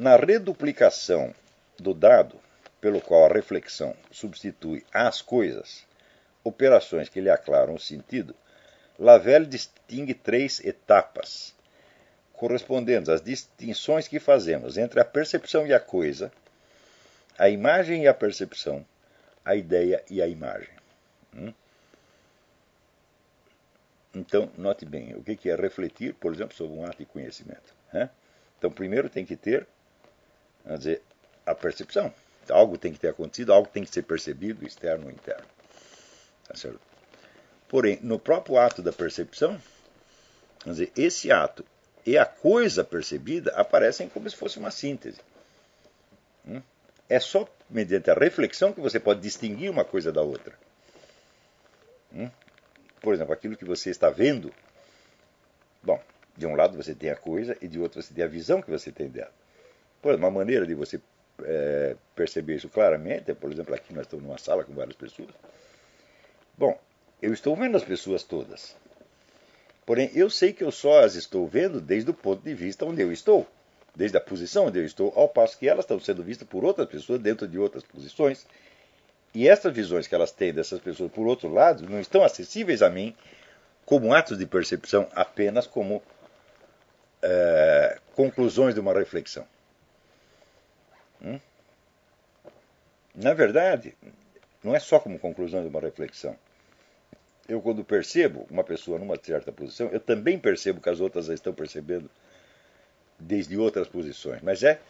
Na 0.00 0.16
reduplicação 0.16 1.34
do 1.78 1.92
dado, 1.92 2.40
pelo 2.80 3.02
qual 3.02 3.26
a 3.26 3.34
reflexão 3.34 3.94
substitui 4.10 4.82
as 4.90 5.20
coisas, 5.20 5.86
operações 6.42 7.10
que 7.10 7.20
lhe 7.20 7.28
aclaram 7.28 7.74
o 7.74 7.78
sentido, 7.78 8.34
Lavelle 8.98 9.44
distingue 9.44 10.14
três 10.14 10.58
etapas, 10.64 11.54
correspondendo 12.32 13.12
às 13.12 13.20
distinções 13.20 14.08
que 14.08 14.18
fazemos 14.18 14.78
entre 14.78 15.00
a 15.00 15.04
percepção 15.04 15.66
e 15.66 15.74
a 15.74 15.78
coisa, 15.78 16.32
a 17.36 17.50
imagem 17.50 18.04
e 18.04 18.08
a 18.08 18.14
percepção, 18.14 18.82
a 19.44 19.54
ideia 19.54 20.02
e 20.08 20.22
a 20.22 20.26
imagem. 20.26 20.72
Hum? 21.36 21.52
Então, 24.14 24.50
note 24.56 24.86
bem, 24.86 25.14
o 25.14 25.22
que 25.22 25.50
é 25.50 25.54
refletir, 25.54 26.14
por 26.14 26.32
exemplo, 26.32 26.56
sobre 26.56 26.74
um 26.74 26.86
ato 26.86 26.96
de 26.96 27.04
conhecimento. 27.04 27.74
Então, 28.56 28.70
primeiro 28.70 29.10
tem 29.10 29.26
que 29.26 29.36
ter, 29.36 29.68
vamos 30.64 30.80
dizer, 30.80 31.02
a 31.46 31.54
percepção. 31.54 32.12
Algo 32.48 32.76
tem 32.76 32.92
que 32.92 32.98
ter 32.98 33.08
acontecido, 33.08 33.52
algo 33.52 33.68
tem 33.68 33.84
que 33.84 33.92
ser 33.92 34.02
percebido, 34.02 34.66
externo 34.66 35.06
ou 35.06 35.12
interno. 35.12 35.46
Tá 36.46 36.56
certo? 36.56 36.80
Porém, 37.68 37.98
no 38.02 38.18
próprio 38.18 38.58
ato 38.58 38.82
da 38.82 38.92
percepção, 38.92 39.60
dizer, 40.66 40.90
esse 40.96 41.30
ato 41.30 41.64
e 42.04 42.18
a 42.18 42.26
coisa 42.26 42.82
percebida 42.82 43.52
aparecem 43.52 44.08
como 44.08 44.28
se 44.28 44.36
fosse 44.36 44.58
uma 44.58 44.70
síntese. 44.70 45.20
Hum? 46.46 46.60
É 47.08 47.20
só 47.20 47.48
mediante 47.68 48.10
a 48.10 48.14
reflexão 48.14 48.72
que 48.72 48.80
você 48.80 48.98
pode 48.98 49.20
distinguir 49.20 49.70
uma 49.70 49.84
coisa 49.84 50.10
da 50.10 50.22
outra. 50.22 50.58
Hum? 52.12 52.30
Por 53.00 53.14
exemplo, 53.14 53.32
aquilo 53.32 53.56
que 53.56 53.64
você 53.64 53.90
está 53.90 54.10
vendo. 54.10 54.52
Bom, 55.82 56.02
de 56.36 56.46
um 56.46 56.54
lado 56.54 56.76
você 56.76 56.94
tem 56.94 57.10
a 57.10 57.16
coisa 57.16 57.56
e 57.60 57.68
de 57.68 57.78
outro 57.78 58.02
você 58.02 58.12
tem 58.12 58.24
a 58.24 58.28
visão 58.28 58.60
que 58.60 58.70
você 58.70 58.90
tem 58.90 59.08
dela. 59.08 59.32
Exemplo, 60.02 60.26
uma 60.26 60.30
maneira 60.30 60.66
de 60.66 60.74
você 60.74 61.00
é, 61.44 61.96
perceber 62.14 62.56
isso 62.56 62.68
claramente, 62.68 63.34
por 63.34 63.52
exemplo, 63.52 63.74
aqui 63.74 63.92
nós 63.92 64.06
estamos 64.06 64.24
numa 64.24 64.38
sala 64.38 64.64
com 64.64 64.72
várias 64.72 64.96
pessoas. 64.96 65.28
Bom, 66.56 66.78
eu 67.20 67.32
estou 67.32 67.54
vendo 67.54 67.76
as 67.76 67.84
pessoas 67.84 68.22
todas. 68.22 68.74
Porém, 69.84 70.10
eu 70.14 70.30
sei 70.30 70.52
que 70.52 70.64
eu 70.64 70.70
só 70.70 71.00
as 71.00 71.14
estou 71.14 71.46
vendo 71.46 71.80
desde 71.80 72.10
o 72.10 72.14
ponto 72.14 72.42
de 72.42 72.54
vista 72.54 72.84
onde 72.84 73.02
eu 73.02 73.12
estou, 73.12 73.46
desde 73.94 74.16
a 74.16 74.20
posição 74.20 74.66
onde 74.66 74.78
eu 74.78 74.84
estou, 74.84 75.12
ao 75.14 75.28
passo 75.28 75.58
que 75.58 75.68
elas 75.68 75.84
estão 75.84 76.00
sendo 76.00 76.22
vistas 76.22 76.48
por 76.48 76.64
outras 76.64 76.88
pessoas 76.88 77.20
dentro 77.20 77.46
de 77.46 77.58
outras 77.58 77.82
posições. 77.82 78.46
E 79.34 79.48
essas 79.48 79.72
visões 79.72 80.06
que 80.06 80.14
elas 80.14 80.32
têm 80.32 80.52
dessas 80.52 80.80
pessoas 80.80 81.10
por 81.12 81.26
outro 81.26 81.52
lado 81.52 81.88
não 81.88 82.00
estão 82.00 82.22
acessíveis 82.22 82.82
a 82.82 82.90
mim 82.90 83.14
como 83.84 84.14
atos 84.14 84.38
de 84.38 84.46
percepção, 84.46 85.08
apenas 85.12 85.66
como 85.66 86.02
é, 87.22 87.98
conclusões 88.14 88.74
de 88.74 88.80
uma 88.80 88.94
reflexão. 88.94 89.46
Hum? 91.22 91.40
Na 93.14 93.34
verdade, 93.34 93.94
não 94.62 94.74
é 94.74 94.78
só 94.78 94.98
como 94.98 95.18
conclusão 95.18 95.62
de 95.62 95.68
uma 95.68 95.80
reflexão. 95.80 96.36
Eu, 97.48 97.60
quando 97.60 97.84
percebo 97.84 98.46
uma 98.50 98.62
pessoa 98.62 98.98
numa 98.98 99.18
certa 99.20 99.50
posição, 99.50 99.88
eu 99.88 99.98
também 99.98 100.38
percebo 100.38 100.80
que 100.80 100.88
as 100.88 101.00
outras 101.00 101.28
a 101.28 101.34
estão 101.34 101.52
percebendo 101.52 102.08
desde 103.18 103.56
outras 103.56 103.88
posições. 103.88 104.40
Mas 104.42 104.62
é 104.62 104.80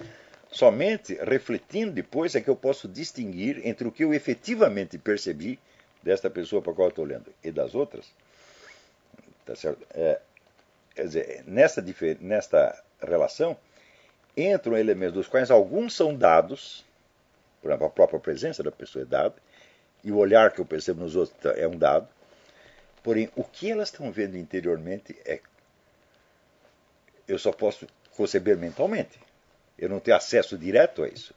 somente 0.50 1.14
refletindo 1.14 1.92
depois 1.92 2.34
é 2.34 2.40
que 2.40 2.50
eu 2.50 2.56
posso 2.56 2.86
distinguir 2.86 3.66
entre 3.66 3.86
o 3.86 3.92
que 3.92 4.04
eu 4.04 4.12
efetivamente 4.12 4.98
percebi 4.98 5.58
desta 6.02 6.28
pessoa 6.28 6.60
para 6.60 6.72
qual 6.72 6.86
eu 6.86 6.90
estou 6.90 7.04
olhando 7.04 7.32
e 7.42 7.50
das 7.50 7.74
outras. 7.74 8.06
Tá 9.46 9.54
certo? 9.54 9.86
É, 9.94 10.20
quer 10.94 11.04
dizer, 11.04 11.44
nesta, 11.46 11.84
nesta 12.20 12.82
relação, 13.00 13.56
entram 14.36 14.76
elementos 14.76 15.14
dos 15.14 15.28
quais 15.28 15.50
alguns 15.50 15.94
são 15.94 16.14
dados, 16.14 16.84
por 17.60 17.68
exemplo, 17.68 17.86
a 17.86 17.90
própria 17.90 18.20
presença 18.20 18.62
da 18.62 18.70
pessoa 18.70 19.02
é 19.02 19.06
dada, 19.06 19.34
e 20.02 20.10
o 20.10 20.16
olhar 20.16 20.52
que 20.52 20.60
eu 20.60 20.64
percebo 20.64 21.00
nos 21.00 21.14
outros 21.16 21.38
é 21.56 21.66
um 21.66 21.76
dado. 21.76 22.08
Porém, 23.02 23.30
o 23.36 23.44
que 23.44 23.70
elas 23.70 23.88
estão 23.88 24.10
vendo 24.10 24.36
interiormente 24.36 25.16
é. 25.24 25.40
Eu 27.26 27.38
só 27.38 27.52
posso 27.52 27.86
conceber 28.16 28.56
mentalmente. 28.56 29.20
Eu 29.78 29.88
não 29.88 30.00
tenho 30.00 30.16
acesso 30.16 30.58
direto 30.58 31.02
a 31.02 31.08
isso. 31.08 31.34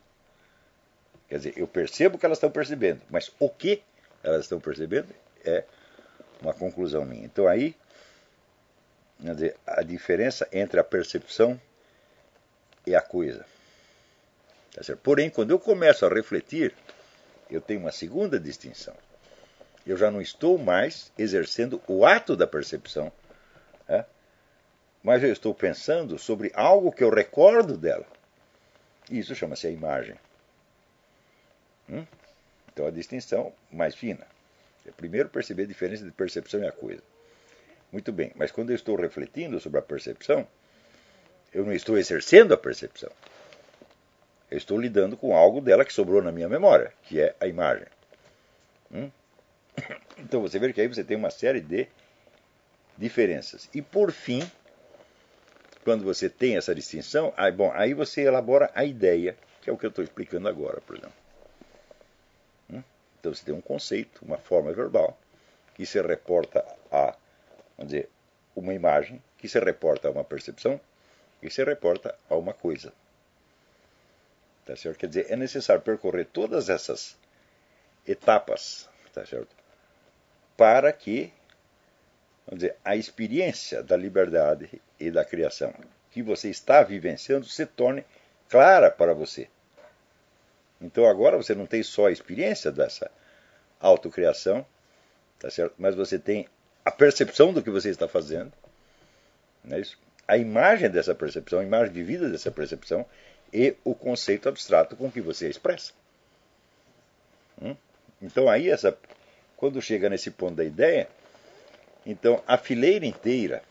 Quer 1.28 1.38
dizer, 1.38 1.54
eu 1.58 1.68
percebo 1.68 2.16
o 2.16 2.20
que 2.20 2.26
elas 2.26 2.38
estão 2.38 2.52
percebendo, 2.52 3.02
mas 3.10 3.32
o 3.40 3.50
que 3.50 3.82
elas 4.24 4.42
estão 4.42 4.60
percebendo 4.60 5.14
é 5.46 5.64
uma 6.42 6.54
conclusão 6.54 7.06
minha. 7.06 7.26
Então 7.26 7.48
aí, 7.48 7.76
dizer, 9.20 9.56
a 9.66 9.82
diferença 9.82 10.48
entre 10.52 10.80
a 10.80 10.84
percepção 10.84 11.60
e 12.86 12.96
a 12.96 13.02
coisa. 13.02 13.46
Tá 14.74 14.96
Porém, 14.96 15.30
quando 15.30 15.52
eu 15.52 15.60
começo 15.60 16.06
a 16.06 16.10
refletir, 16.10 16.74
eu 17.50 17.62
tenho 17.62 17.80
uma 17.80 17.92
segunda 17.92 18.40
distinção. 18.40 18.96
Eu 19.86 19.98
já 19.98 20.10
não 20.10 20.22
estou 20.22 20.58
mais 20.58 21.12
exercendo 21.18 21.82
o 21.88 22.06
ato 22.06 22.36
da 22.36 22.48
percepção, 22.48 23.12
né? 23.88 24.06
mas 25.04 25.22
eu 25.22 25.32
estou 25.32 25.54
pensando 25.54 26.18
sobre 26.18 26.52
algo 26.56 26.92
que 26.92 27.04
eu 27.04 27.10
recordo 27.10 27.78
dela. 27.78 28.06
Isso 29.12 29.36
chama-se 29.36 29.68
a 29.68 29.70
imagem. 29.70 30.16
Hum? 31.90 32.06
Então 32.72 32.88
a 32.88 32.92
distinção 32.92 33.54
mais 33.72 33.94
fina. 33.94 34.26
É 34.86 34.92
primeiro 34.92 35.30
perceber 35.30 35.64
a 35.64 35.68
diferença 35.68 36.04
de 36.04 36.12
percepção 36.12 36.62
e 36.62 36.68
a 36.68 36.72
coisa. 36.72 37.04
Muito 37.92 38.12
bem, 38.12 38.32
mas 38.36 38.52
quando 38.52 38.72
eu 38.72 38.76
estou 38.76 38.96
refletindo 38.96 39.60
sobre 39.60 39.80
a 39.80 39.84
percepção, 39.84 40.48
eu 41.54 41.64
não 41.66 41.74
estou 41.74 41.98
exercendo 41.98 42.54
a 42.54 42.58
percepção. 42.58 43.12
Eu 44.50 44.58
estou 44.58 44.80
lidando 44.80 45.16
com 45.16 45.36
algo 45.36 45.62
dela 45.62 45.86
que 45.86 45.94
sobrou 45.94 46.22
na 46.22 46.32
minha 46.32 46.50
memória, 46.50 46.94
que 47.04 47.22
é 47.22 47.36
a 47.40 47.48
imagem. 47.48 47.88
Hum? 48.92 49.12
Então 50.16 50.42
você 50.42 50.60
vê 50.60 50.72
que 50.72 50.80
aí 50.80 50.88
você 50.88 51.04
tem 51.04 51.18
uma 51.18 51.32
série 51.32 51.60
de 51.60 51.88
diferenças. 52.96 53.68
E 53.74 53.82
por 53.82 54.12
fim, 54.12 54.42
quando 55.84 56.04
você 56.04 56.30
tem 56.30 56.56
essa 56.56 56.74
distinção, 56.74 57.34
aí, 57.36 57.52
bom, 57.52 57.72
aí 57.74 57.94
você 57.94 58.22
elabora 58.22 58.70
a 58.76 58.86
ideia, 58.86 59.36
que 59.62 59.70
é 59.70 59.74
o 59.74 59.78
que 59.78 59.86
eu 59.86 59.90
estou 59.90 60.04
explicando 60.04 60.48
agora, 60.48 60.80
por 60.82 60.96
exemplo. 60.96 61.16
Hum? 62.72 62.84
Então 63.20 63.34
você 63.34 63.44
tem 63.44 63.54
um 63.54 63.62
conceito, 63.62 64.24
uma 64.24 64.38
forma 64.38 64.72
verbal, 64.72 65.18
que 65.74 65.86
se 65.86 66.00
reporta 66.00 66.64
a, 66.92 67.16
vamos 67.76 67.92
dizer, 67.92 68.10
uma 68.56 68.74
imagem, 68.74 69.22
que 69.38 69.48
se 69.48 69.60
reporta 69.60 70.08
a 70.08 70.12
uma 70.12 70.24
percepção, 70.24 70.80
que 71.44 71.54
se 71.54 71.64
reporta 71.64 72.18
a 72.30 72.36
uma 72.36 72.54
coisa. 72.54 72.94
Tá 74.66 74.76
certo? 74.76 74.98
Quer 74.98 75.08
dizer, 75.08 75.28
é 75.30 75.36
necessário 75.36 75.82
percorrer 75.82 76.26
todas 76.26 76.70
essas 76.70 77.18
etapas, 78.08 78.90
tá 79.14 79.26
certo? 79.26 79.54
Para 80.56 80.92
que, 80.94 81.34
vamos 82.48 82.62
dizer, 82.64 82.78
a 82.84 82.96
experiência 82.96 83.84
da 83.84 83.98
liberdade 83.98 84.82
e 85.00 85.12
da 85.12 85.26
criação 85.26 85.74
que 86.12 86.22
você 86.22 86.50
está 86.50 86.84
vivenciando 86.84 87.46
se 87.46 87.66
torne 87.66 88.06
clara 88.48 88.92
para 88.92 89.14
você. 89.14 89.50
Então 90.80 91.06
agora 91.06 91.38
você 91.38 91.56
não 91.56 91.66
tem 91.66 91.82
só 91.82 92.08
a 92.08 92.12
experiência 92.12 92.72
dessa 92.72 93.10
autocriação, 93.80 94.66
tá 95.40 95.50
certo? 95.50 95.74
mas 95.78 95.96
você 95.96 96.20
tem 96.20 96.48
a 96.86 96.92
percepção 96.92 97.52
do 97.52 97.64
que 97.64 97.70
você 97.70 97.90
está 97.90 98.08
fazendo, 98.08 98.54
não 99.64 99.78
é 99.78 99.80
isso? 99.80 99.98
A 100.28 100.38
imagem 100.38 100.90
dessa 100.90 101.14
percepção, 101.14 101.60
a 101.60 101.64
imagem 101.64 101.94
de 101.94 102.04
vida 102.04 102.30
dessa 102.30 102.52
percepção 102.52 103.06
e 103.52 103.76
o 103.84 103.94
conceito 103.94 104.50
abstrato 104.50 104.96
com 104.96 105.12
que 105.12 105.22
você 105.22 105.48
a 105.48 105.50
expressa. 105.50 105.94
Hum? 107.62 107.76
Então 108.22 108.50
aí 108.50 108.70
essa, 108.70 108.98
quando 109.58 109.82
chega 109.82 110.10
nesse 110.10 110.32
ponto 110.32 110.56
da 110.56 110.64
ideia, 110.64 111.08
então 112.06 112.42
a 112.48 112.58
fileira 112.58 113.06
inteira 113.06 113.62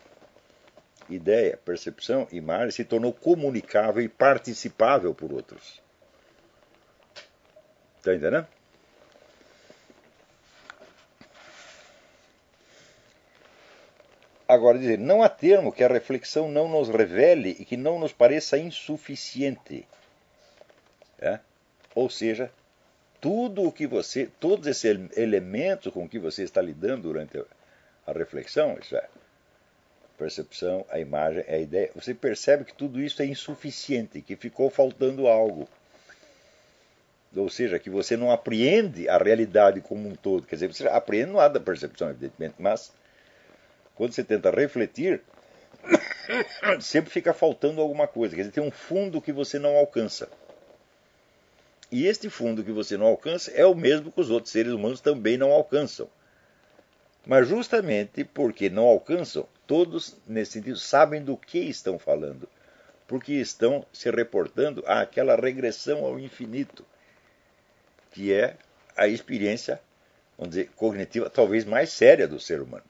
ideia, 1.09 1.57
percepção, 1.57 2.27
imagem, 2.31 2.71
se 2.71 2.83
tornou 2.83 3.13
comunicável 3.13 4.01
e 4.01 4.07
participável 4.07 5.13
por 5.13 5.31
outros. 5.31 5.81
Está 7.97 8.13
entendendo? 8.13 8.47
Agora, 14.53 14.77
dizer, 14.77 14.99
não 14.99 15.23
há 15.23 15.29
termo 15.29 15.71
que 15.71 15.83
a 15.83 15.87
reflexão 15.87 16.47
não 16.47 16.67
nos 16.67 16.87
revele 16.87 17.57
e 17.59 17.65
que 17.65 17.75
não 17.75 17.97
nos 17.97 18.13
pareça 18.13 18.55
insuficiente. 18.55 19.87
É? 21.19 21.39
Ou 21.95 22.07
seja, 22.07 22.51
tudo 23.19 23.63
o 23.63 23.71
que 23.71 23.87
você, 23.87 24.29
todos 24.39 24.67
esses 24.67 25.17
elementos 25.17 25.91
com 25.91 26.07
que 26.07 26.19
você 26.19 26.43
está 26.43 26.61
lidando 26.61 27.01
durante 27.03 27.43
a 28.05 28.11
reflexão, 28.11 28.77
isso 28.79 28.95
é, 28.95 29.07
percepção, 30.19 30.85
a 30.87 30.99
imagem, 30.99 31.43
a 31.47 31.57
ideia, 31.57 31.89
você 31.95 32.13
percebe 32.13 32.63
que 32.63 32.75
tudo 32.75 33.01
isso 33.01 33.23
é 33.23 33.25
insuficiente, 33.25 34.21
que 34.21 34.35
ficou 34.35 34.69
faltando 34.69 35.27
algo. 35.27 35.67
Ou 37.35 37.49
seja, 37.49 37.79
que 37.79 37.89
você 37.89 38.15
não 38.15 38.29
apreende 38.29 39.09
a 39.09 39.17
realidade 39.17 39.81
como 39.81 40.07
um 40.07 40.13
todo. 40.13 40.45
Quer 40.45 40.57
dizer, 40.57 40.67
você 40.71 40.87
apreende 40.87 41.31
no 41.31 41.37
lado 41.37 41.53
da 41.53 41.59
percepção, 41.59 42.11
evidentemente, 42.11 42.53
mas 42.59 42.93
quando 43.95 44.13
você 44.13 44.23
tenta 44.23 44.49
refletir, 44.49 45.21
sempre 46.81 47.11
fica 47.11 47.33
faltando 47.33 47.81
alguma 47.81 48.07
coisa. 48.07 48.35
Quer 48.35 48.43
dizer, 48.43 48.53
tem 48.53 48.63
um 48.63 48.71
fundo 48.71 49.21
que 49.21 49.31
você 49.31 49.59
não 49.59 49.75
alcança. 49.75 50.29
E 51.91 52.07
este 52.07 52.29
fundo 52.29 52.63
que 52.63 52.71
você 52.71 52.97
não 52.97 53.05
alcança 53.05 53.51
é 53.51 53.65
o 53.65 53.75
mesmo 53.75 54.11
que 54.11 54.19
os 54.19 54.31
outros 54.31 54.51
seres 54.51 54.73
humanos 54.73 54.99
também 54.99 55.37
não 55.37 55.51
alcançam. 55.51 56.09
Mas 57.25 57.47
justamente 57.47 58.23
porque 58.23 58.69
não 58.69 58.85
alcançam, 58.85 59.47
todos, 59.67 60.17
nesse 60.27 60.53
sentido, 60.53 60.77
sabem 60.77 61.23
do 61.23 61.37
que 61.37 61.59
estão 61.59 61.97
falando, 61.97 62.49
porque 63.07 63.33
estão 63.33 63.85
se 63.93 64.09
reportando 64.09 64.83
àquela 64.85 65.35
regressão 65.35 66.03
ao 66.03 66.19
infinito, 66.19 66.85
que 68.11 68.33
é 68.33 68.57
a 68.97 69.07
experiência, 69.07 69.79
vamos 70.37 70.55
dizer, 70.55 70.69
cognitiva 70.75 71.29
talvez 71.29 71.63
mais 71.63 71.91
séria 71.91 72.27
do 72.27 72.39
ser 72.39 72.59
humano. 72.59 72.83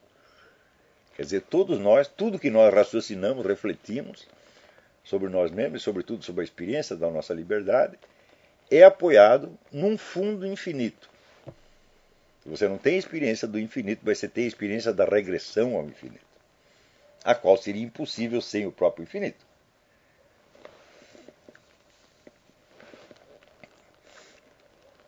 Quer 1.16 1.24
dizer, 1.24 1.42
todos 1.42 1.80
nós, 1.80 2.08
tudo 2.08 2.40
que 2.40 2.50
nós 2.50 2.74
raciocinamos, 2.74 3.46
refletimos 3.46 4.28
sobre 5.04 5.30
nós 5.30 5.52
mesmos 5.52 5.82
e, 5.82 5.84
sobretudo, 5.84 6.24
sobre 6.24 6.42
a 6.42 6.44
experiência 6.44 6.96
da 6.96 7.10
nossa 7.10 7.34
liberdade, 7.34 7.98
é 8.72 8.84
apoiado 8.84 9.58
num 9.72 9.98
fundo 9.98 10.48
infinito. 10.48 11.10
Você 12.46 12.68
não 12.68 12.78
tem 12.78 12.98
experiência 12.98 13.48
do 13.48 13.60
infinito, 13.60 14.02
mas 14.04 14.18
você 14.18 14.28
tem 14.28 14.46
experiência 14.46 14.92
da 14.92 15.06
regressão 15.06 15.76
ao 15.76 15.86
infinito, 15.86 16.26
a 17.24 17.34
qual 17.36 17.56
seria 17.56 17.84
impossível 17.84 18.42
sem 18.42 18.66
o 18.66 18.72
próprio 18.72 19.04
infinito. 19.04 19.46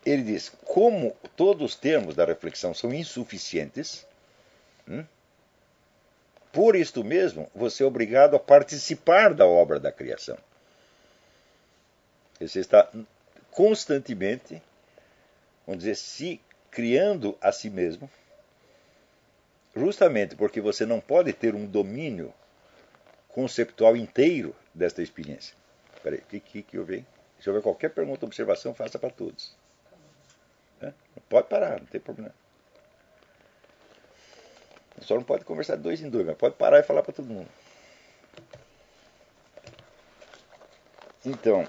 Ele 0.06 0.22
diz: 0.22 0.50
como 0.63 1.18
todos 1.36 1.72
os 1.72 1.76
termos 1.76 2.15
da 2.15 2.24
reflexão 2.24 2.74
são 2.74 2.94
insuficientes, 2.94 4.06
hum, 4.88 5.04
por 6.56 6.74
isto 6.74 7.04
mesmo, 7.04 7.52
você 7.54 7.84
é 7.84 7.86
obrigado 7.86 8.34
a 8.34 8.39
participar 8.39 9.34
da 9.34 9.46
obra 9.46 9.78
da 9.78 9.91
criação. 9.91 10.38
Você 12.39 12.62
está 12.62 12.89
constantemente, 13.52 14.63
vamos 15.68 15.84
dizer, 15.84 15.96
se 15.96 16.39
criando 16.72 17.38
a 17.41 17.52
si 17.52 17.70
mesmo, 17.70 18.10
justamente 19.76 20.38
porque 20.38 20.62
você 20.62 20.86
não 20.86 21.02
pode 21.02 21.34
ter 21.34 21.54
um 21.54 21.65
domínio 21.65 22.34
conceptual 23.28 23.98
inteiro 23.98 24.56
desta 24.74 25.04
experiência. 25.04 25.54
Espera 25.94 26.15
aí, 26.15 26.22
o 26.22 26.39
que, 26.39 26.63
que, 26.63 26.78
eu 26.78 26.86
vejo? 26.86 27.06
Se 27.41 27.50
houver 27.50 27.62
qualquer 27.62 27.89
pergunta 27.89 28.24
ou 28.24 28.28
observação, 28.28 28.74
faça 28.74 28.98
para 28.98 29.10
todos. 29.10 29.54
Pode 31.28 31.50
parar, 31.50 31.82
não 31.82 31.88
tem 31.88 32.00
problema. 32.00 32.34
Só 35.01 35.15
não 35.15 35.23
pode 35.23 35.45
conversar 35.45 35.75
dois 35.75 36.01
em 36.01 36.10
dois, 36.10 36.25
mas 36.25 36.38
pode 36.38 36.55
parar 36.55 36.79
e 36.79 36.84
falar 36.84 37.03
para 37.03 37.13
todo 37.13 37.27
mundo. 37.27 37.49
Então, 41.25 41.67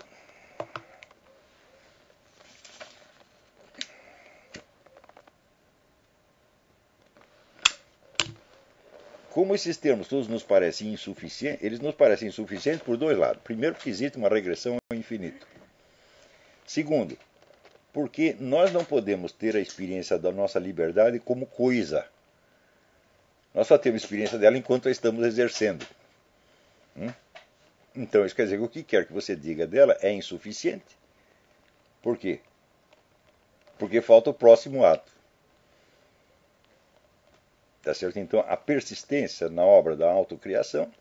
Como 9.37 9.55
esses 9.55 9.77
termos 9.77 10.09
todos 10.09 10.29
nos 10.29 10.43
parecem 10.43 10.95
insuficientes, 10.95 11.63
eles 11.63 11.79
nos 11.79 11.95
parecem 11.95 12.29
insuficientes 12.29 12.81
por 12.81 12.97
dois 12.97 13.19
lados. 13.19 13.43
Primeiro, 13.45 13.75
porque 13.75 13.91
existe 13.91 14.17
uma 14.17 14.31
regressão 14.31 14.79
ao 14.91 14.97
infinito. 14.97 15.47
Segundo, 16.67 17.19
porque 17.93 18.35
nós 18.41 18.73
não 18.73 18.83
podemos 18.83 19.33
ter 19.33 19.55
a 19.55 19.61
experiência 19.61 20.19
da 20.19 20.33
nossa 20.33 20.59
liberdade 20.59 21.19
como 21.19 21.45
coisa. 21.45 22.09
Nós 23.57 23.69
só 23.69 23.79
temos 23.79 24.03
experiência 24.03 24.39
dela 24.39 24.59
enquanto 24.59 24.87
a 24.87 24.91
estamos 24.91 25.25
exercendo. 25.25 25.87
Hum? 26.95 27.11
Então, 27.95 28.27
isso 28.27 28.37
quer 28.37 28.45
dizer 28.45 28.59
que 28.59 28.65
o 28.65 28.69
que 28.69 28.83
quer 28.83 29.07
que 29.07 29.15
você 29.15 29.35
diga 29.35 29.67
dela 29.67 29.97
é 30.03 30.13
insuficiente. 30.13 30.85
Por 32.03 32.19
quê? 32.19 32.41
Porque 33.79 34.03
falta 34.03 34.29
o 34.29 34.35
próximo 34.35 34.85
ato. 34.85 35.11
Tá 37.83 37.95
certo? 37.95 38.19
Então, 38.19 38.45
a 38.47 38.59
persistência 38.59 39.49
na 39.49 39.65
obra 39.65 39.97
da 39.97 40.11
autocriação 40.11 40.93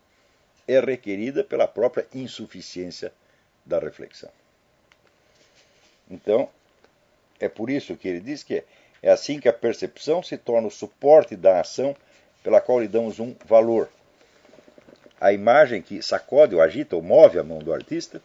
é 0.66 0.80
requerida 0.80 1.44
pela 1.44 1.68
própria 1.68 2.08
insuficiência 2.14 3.12
da 3.66 3.80
reflexão. 3.80 4.32
Então, 6.10 6.48
é 7.38 7.50
por 7.50 7.70
isso 7.70 7.98
que 7.98 8.08
ele 8.08 8.22
diz 8.22 8.44
que 8.44 8.64
é 9.04 9.12
assim 9.12 9.42
que 9.42 9.50
a 9.50 9.54
percepção 9.54 10.24
se 10.24 10.38
torna 10.38 10.70
o 10.70 10.72
suporte 10.72 11.36
da 11.36 11.60
ação 11.60 11.94
pela 12.46 12.62
qual 12.62 12.80
lhe 12.80 12.88
damos 12.88 13.20
um 13.20 13.36
valor. 13.44 13.90
A 15.20 15.34
imagem 15.34 15.82
que 15.82 16.04
sacode 16.04 16.54
ou 16.54 16.62
agita 16.62 16.96
ou 16.96 17.02
move 17.02 17.40
a 17.40 17.44
mão 17.44 17.58
do 17.58 17.74
artista 17.74 18.22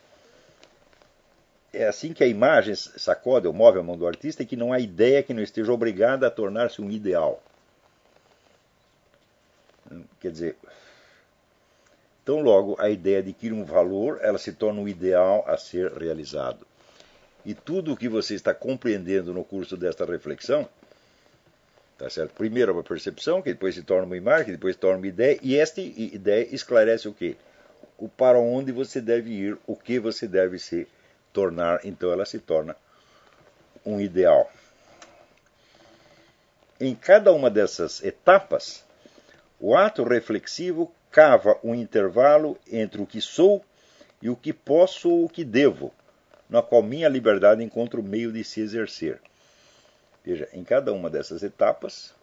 é 1.73 1.89
assim 1.89 2.13
que 2.13 2.23
a 2.23 2.27
imagem 2.27 2.75
sacode 2.75 3.47
ou 3.47 3.55
move 3.55 3.79
a 3.79 3.83
mão 3.83 3.97
do 3.97 4.07
artista 4.07 4.43
e 4.43 4.47
que 4.47 4.57
não 4.57 4.75
há 4.75 4.79
ideia 4.79 5.23
que 5.23 5.33
não 5.33 5.43
esteja 5.43 5.73
obrigada 5.73 6.27
a 6.27 6.31
tornar-se 6.31 6.83
um 6.83 6.91
ideal. 6.91 7.43
Quer 10.21 10.33
dizer, 10.33 10.57
tão 12.23 12.41
logo 12.43 12.77
a 12.79 12.91
ideia 12.91 13.21
adquire 13.21 13.55
um 13.55 13.65
valor, 13.65 14.19
ela 14.21 14.37
se 14.37 14.53
torna 14.53 14.83
um 14.83 14.89
ideal 14.89 15.45
a 15.47 15.57
ser 15.57 15.95
realizado. 15.95 16.67
E 17.43 17.55
tudo 17.55 17.95
o 17.95 17.97
que 17.97 18.07
você 18.07 18.35
está 18.35 18.53
compreendendo 18.53 19.33
no 19.33 19.43
curso 19.43 19.79
desta 19.79 20.05
reflexão, 20.05 20.69
tá 22.01 22.09
certo? 22.09 22.33
Primeiro 22.33 22.73
uma 22.73 22.83
percepção, 22.83 23.43
que 23.43 23.53
depois 23.53 23.75
se 23.75 23.83
torna 23.83 24.07
uma 24.07 24.17
imagem, 24.17 24.47
que 24.47 24.53
depois 24.53 24.75
se 24.75 24.81
torna 24.81 24.97
uma 24.97 25.07
ideia, 25.07 25.39
e 25.43 25.59
esta 25.59 25.83
ideia 25.83 26.49
esclarece 26.51 27.07
o 27.07 27.13
quê? 27.13 27.37
O 27.99 28.09
para 28.09 28.39
onde 28.39 28.73
você 28.73 29.03
deve 29.03 29.31
ir, 29.31 29.59
o 29.67 29.77
que 29.77 29.99
você 29.99 30.27
deve 30.27 30.59
se 30.59 30.89
tornar, 31.31 31.85
então 31.85 32.11
ela 32.11 32.25
se 32.25 32.39
torna 32.39 32.75
um 33.85 34.01
ideal. 34.01 34.51
Em 36.81 36.95
cada 36.95 37.35
uma 37.35 37.51
dessas 37.51 38.03
etapas, 38.03 38.83
o 39.61 39.77
ato 39.77 40.03
reflexivo 40.03 40.91
cava 41.11 41.59
um 41.63 41.75
intervalo 41.75 42.57
entre 42.73 43.03
o 43.03 43.07
que 43.07 43.21
sou 43.21 43.63
e 44.23 44.31
o 44.31 44.37
que 44.37 44.55
posso 44.55 45.11
ou 45.11 45.27
o 45.27 45.29
que 45.29 45.45
devo, 45.45 45.93
na 46.49 46.63
qual 46.63 46.83
minha 46.83 47.11
liberdade 47.11 47.63
encontra 47.63 48.01
o 48.01 48.03
meio 48.03 48.33
de 48.33 48.43
se 48.43 48.63
exercer. 48.63 49.21
Veja, 50.25 50.49
em 50.53 50.63
cada 50.63 50.93
uma 50.93 51.09
dessas 51.09 51.43
etapas, 51.43 52.15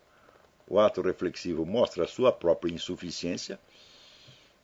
o 0.68 0.80
ato 0.80 1.02
reflexivo 1.02 1.66
mostra 1.66 2.04
a 2.04 2.08
sua 2.08 2.32
própria 2.32 2.74
insuficiência, 2.74 3.60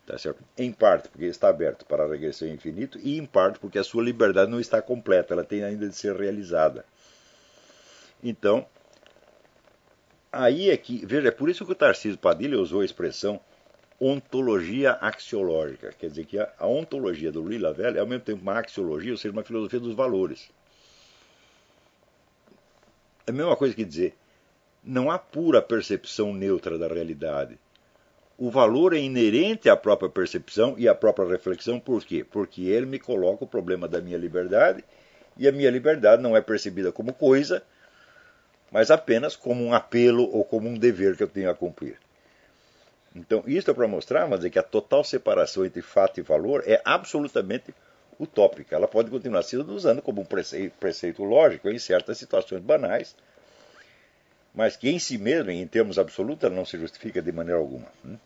tá 0.06 0.18
certo? 0.18 0.44
em 0.58 0.72
parte 0.72 1.10
porque 1.10 1.26
está 1.26 1.50
aberto 1.50 1.86
para 1.86 2.04
a 2.04 2.08
regressão 2.08 2.48
ao 2.48 2.54
infinito, 2.54 3.00
e 3.02 3.18
em 3.18 3.26
parte 3.26 3.60
porque 3.60 3.80
a 3.80 3.84
sua 3.84 4.04
liberdade 4.04 4.52
não 4.52 4.60
está 4.60 4.82
completa, 4.82 5.34
ela 5.34 5.44
tem 5.44 5.64
ainda 5.64 5.88
de 5.88 5.96
ser 5.96 6.16
realizada. 6.16 6.86
Então, 8.24 8.66
aí 10.32 10.70
é 10.70 10.78
que, 10.78 11.06
veja, 11.06 11.28
é 11.28 11.32
por 11.32 11.50
isso 11.50 11.66
que 11.66 11.72
o 11.72 11.76
Tarcísio 11.76 12.18
Padilha 12.18 12.60
usou 12.60 12.82
a 12.82 12.86
expressão 12.86 13.40
ontologia 14.00 14.94
axiológica. 14.94 15.94
Quer 15.98 16.10
dizer 16.10 16.26
que 16.26 16.38
a, 16.40 16.68
ontologia 16.68 17.32
do 17.32 17.42
Louis 17.42 17.62
Lavelle 17.62 17.98
é 17.98 18.02
ao 18.02 18.08
mesmo 18.08 18.24
tempo 18.24 18.42
uma 18.42 18.60
axiologia, 18.60 19.12
ou 19.12 19.18
seja, 19.18 19.32
uma 19.32 19.44
filosofia 19.44 19.80
dos 19.80 19.96
valores. 19.96 20.50
É 23.26 23.32
a 23.32 23.34
mesma 23.34 23.56
coisa 23.56 23.74
que 23.74 23.86
dizer, 23.86 24.16
não 24.84 25.10
há 25.10 25.18
pura 25.18 25.62
percepção 25.62 26.34
neutra 26.34 26.78
da 26.78 26.88
realidade. 26.88 27.58
O 28.38 28.50
valor 28.50 28.94
é 28.94 28.98
inerente 28.98 29.70
à 29.70 29.78
própria 29.78 30.10
percepção 30.10 30.76
e 30.78 30.88
à 30.88 30.96
própria 30.96 31.30
reflexão, 31.30 31.80
por 31.80 32.04
quê? 32.04 32.26
Porque 32.30 32.64
ele 32.64 32.86
me 32.86 33.00
coloca 33.00 33.46
o 33.46 33.48
problema 33.48 33.88
da 33.88 34.02
minha 34.02 34.18
liberdade, 34.18 34.84
e 35.38 35.48
a 35.48 35.52
minha 35.52 35.70
liberdade 35.70 36.22
não 36.22 36.36
é 36.36 36.42
percebida 36.42 36.92
como 36.92 37.14
coisa, 37.14 37.64
mas 38.72 38.92
apenas 38.92 39.36
como 39.36 39.64
um 39.64 39.74
apelo 39.74 40.30
ou 40.30 40.44
como 40.44 40.68
um 40.68 40.78
dever 40.78 41.16
que 41.16 41.24
eu 41.24 41.28
tenho 41.28 41.50
a 41.50 41.56
cumprir. 41.56 41.98
Então, 43.16 43.44
isso 43.46 43.70
é 43.70 43.74
para 43.74 43.88
mostrar, 43.88 44.28
mas 44.28 44.44
é 44.44 44.50
que 44.50 44.60
a 44.60 44.64
total 44.64 45.04
separação 45.04 45.64
entre 45.64 45.82
fato 45.82 46.20
e 46.20 46.24
valor 46.24 46.64
é 46.66 46.82
absolutamente 46.84 47.74
utópica. 48.20 48.76
Ela 48.76 48.88
pode 48.88 49.10
continuar 49.10 49.44
sendo 49.44 49.74
usada 49.74 50.02
como 50.02 50.22
um 50.22 50.26
preceito, 50.26 50.74
preceito 50.80 51.24
lógico 51.24 51.70
em 51.70 51.80
certas 51.80 52.18
situações 52.18 52.62
banais, 52.62 53.16
mas 54.54 54.76
que 54.76 54.90
em 54.90 55.00
si 55.00 55.18
mesma, 55.18 55.52
em 55.52 55.68
termos 55.68 55.98
absolutos, 55.98 56.44
ela 56.44 56.56
não 56.56 56.66
se 56.66 56.78
justifica 56.78 57.22
de 57.22 57.32
maneira 57.32 57.60
alguma. 57.60 57.88
Né? 58.04 58.18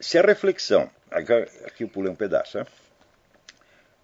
Se 0.00 0.18
a 0.18 0.22
reflexão, 0.22 0.90
aqui 1.10 1.84
eu 1.84 1.88
pulei 1.88 2.10
um 2.10 2.16
pedaço, 2.16 2.58
né? 2.58 2.66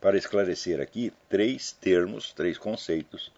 para 0.00 0.18
esclarecer 0.18 0.82
aqui 0.82 1.10
três 1.30 1.72
termos, 1.72 2.30
três 2.34 2.58
conceitos 2.58 3.32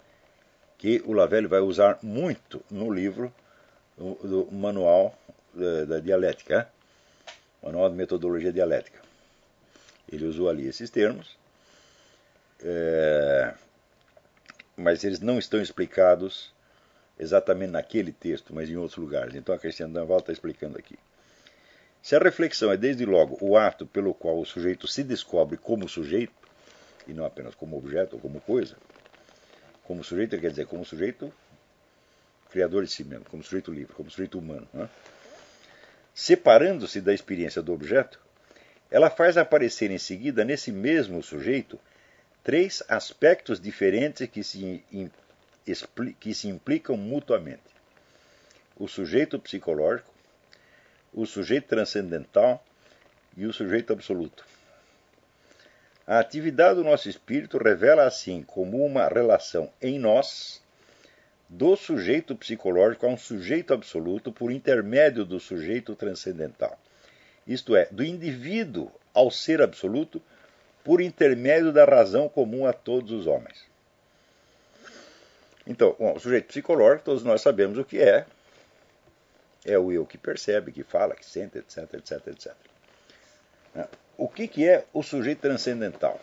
que 0.76 1.00
o 1.06 1.12
Lavelle 1.12 1.46
vai 1.46 1.60
usar 1.60 1.96
muito 2.02 2.60
no 2.68 2.92
livro 2.92 3.32
do, 3.96 4.48
Manual 4.52 5.16
da, 5.54 5.84
da 5.84 6.00
Dialética, 6.00 6.68
Manual 7.62 7.90
de 7.90 7.96
Metodologia 7.96 8.52
Dialética. 8.52 9.00
Ele 10.10 10.26
usou 10.26 10.48
ali 10.48 10.68
esses 10.68 10.90
termos, 10.90 11.36
é, 12.62 13.54
mas 14.76 15.02
eles 15.02 15.20
não 15.20 15.38
estão 15.38 15.60
explicados 15.60 16.54
exatamente 17.18 17.70
naquele 17.70 18.12
texto, 18.12 18.54
mas 18.54 18.68
em 18.68 18.76
outros 18.76 18.98
lugares. 18.98 19.34
Então 19.34 19.54
a 19.54 19.58
Cristiane 19.58 19.92
Danval 19.92 20.18
está 20.18 20.32
explicando 20.32 20.78
aqui. 20.78 20.98
Se 22.02 22.14
a 22.14 22.20
reflexão 22.20 22.70
é 22.70 22.76
desde 22.76 23.04
logo 23.04 23.36
o 23.40 23.56
ato 23.56 23.84
pelo 23.84 24.14
qual 24.14 24.38
o 24.38 24.46
sujeito 24.46 24.86
se 24.86 25.02
descobre 25.02 25.56
como 25.56 25.88
sujeito, 25.88 26.32
e 27.06 27.12
não 27.12 27.24
apenas 27.24 27.54
como 27.54 27.76
objeto 27.76 28.14
ou 28.14 28.20
como 28.20 28.40
coisa, 28.40 28.76
como 29.84 30.04
sujeito 30.04 30.38
quer 30.38 30.50
dizer 30.50 30.66
como 30.66 30.84
sujeito 30.84 31.32
criador 32.56 32.86
de 32.86 32.90
si 32.90 33.04
mesmo, 33.04 33.26
como 33.26 33.42
sujeito 33.42 33.70
livre, 33.70 33.92
como 33.92 34.10
sujeito 34.10 34.38
humano. 34.38 34.66
Né? 34.72 34.88
Separando-se 36.14 37.02
da 37.02 37.12
experiência 37.12 37.60
do 37.60 37.74
objeto, 37.74 38.18
ela 38.90 39.10
faz 39.10 39.36
aparecer 39.36 39.90
em 39.90 39.98
seguida 39.98 40.42
nesse 40.42 40.72
mesmo 40.72 41.22
sujeito 41.22 41.78
três 42.42 42.82
aspectos 42.88 43.60
diferentes 43.60 44.26
que 44.30 44.42
se, 44.42 44.82
que 46.18 46.32
se 46.32 46.48
implicam 46.48 46.96
mutuamente: 46.96 47.60
o 48.78 48.88
sujeito 48.88 49.38
psicológico, 49.38 50.10
o 51.12 51.26
sujeito 51.26 51.68
transcendental 51.68 52.64
e 53.36 53.44
o 53.44 53.52
sujeito 53.52 53.92
absoluto. 53.92 54.46
A 56.06 56.20
atividade 56.20 56.76
do 56.76 56.84
nosso 56.84 57.06
espírito 57.06 57.58
revela 57.58 58.04
assim 58.04 58.42
como 58.42 58.82
uma 58.82 59.08
relação 59.08 59.70
em 59.82 59.98
nós 59.98 60.64
do 61.48 61.76
sujeito 61.76 62.34
psicológico 62.34 63.06
a 63.06 63.08
um 63.08 63.16
sujeito 63.16 63.72
absoluto 63.72 64.32
por 64.32 64.50
intermédio 64.50 65.24
do 65.24 65.38
sujeito 65.38 65.94
transcendental. 65.94 66.78
Isto 67.46 67.76
é, 67.76 67.86
do 67.90 68.04
indivíduo 68.04 68.90
ao 69.14 69.30
ser 69.30 69.62
absoluto 69.62 70.20
por 70.82 71.00
intermédio 71.00 71.72
da 71.72 71.84
razão 71.84 72.28
comum 72.28 72.66
a 72.66 72.72
todos 72.72 73.12
os 73.12 73.26
homens. 73.26 73.64
Então, 75.66 75.96
bom, 75.98 76.14
o 76.14 76.20
sujeito 76.20 76.46
psicológico, 76.46 77.04
todos 77.04 77.24
nós 77.24 77.40
sabemos 77.40 77.78
o 77.78 77.84
que 77.84 78.00
é. 78.00 78.24
É 79.64 79.76
o 79.76 79.90
eu 79.90 80.06
que 80.06 80.16
percebe, 80.16 80.70
que 80.70 80.84
fala, 80.84 81.16
que 81.16 81.26
sente, 81.26 81.58
etc, 81.58 81.94
etc, 81.94 82.26
etc. 82.28 82.54
O 84.16 84.28
que, 84.28 84.46
que 84.46 84.68
é 84.68 84.84
o 84.92 85.02
sujeito 85.02 85.40
transcendental? 85.40 86.20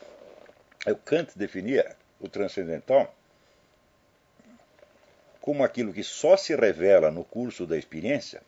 O 0.88 0.96
Kant 0.96 1.38
definia 1.38 1.96
o 2.20 2.30
transcendental 2.30 3.14
como 5.44 5.62
aquilo 5.62 5.92
que 5.92 6.06
só 6.06 6.38
se 6.38 6.56
revela 6.56 7.12
no 7.12 7.26
curso 7.26 7.68
da 7.68 7.78
experiência, 7.78 8.42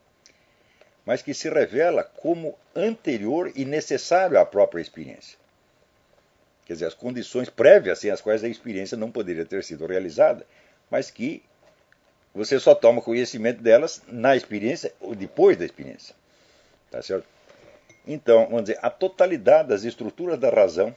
mas 1.05 1.21
que 1.21 1.33
se 1.33 1.49
revela 1.49 2.05
como 2.05 2.57
anterior 2.73 3.51
e 3.53 3.65
necessário 3.65 4.39
à 4.39 4.45
própria 4.45 4.81
experiência. 4.81 5.37
Quer 6.65 6.71
dizer, 6.71 6.85
as 6.85 6.93
condições 6.93 7.49
prévias 7.49 7.99
sem 7.99 8.11
as 8.11 8.21
quais 8.21 8.45
a 8.45 8.47
experiência 8.47 8.95
não 8.95 9.11
poderia 9.11 9.45
ter 9.45 9.61
sido 9.61 9.85
realizada, 9.85 10.47
mas 10.89 11.11
que 11.11 11.43
você 12.33 12.57
só 12.61 12.73
toma 12.73 13.01
conhecimento 13.01 13.61
delas 13.61 14.01
na 14.07 14.37
experiência 14.37 14.93
ou 15.01 15.13
depois 15.13 15.57
da 15.57 15.65
experiência. 15.65 16.15
Tá 16.89 17.01
certo? 17.01 17.27
Então, 18.07 18.45
vamos 18.45 18.61
dizer, 18.61 18.79
a 18.81 18.89
totalidade 18.89 19.67
das 19.67 19.83
estruturas 19.83 20.39
da 20.39 20.49
razão, 20.49 20.95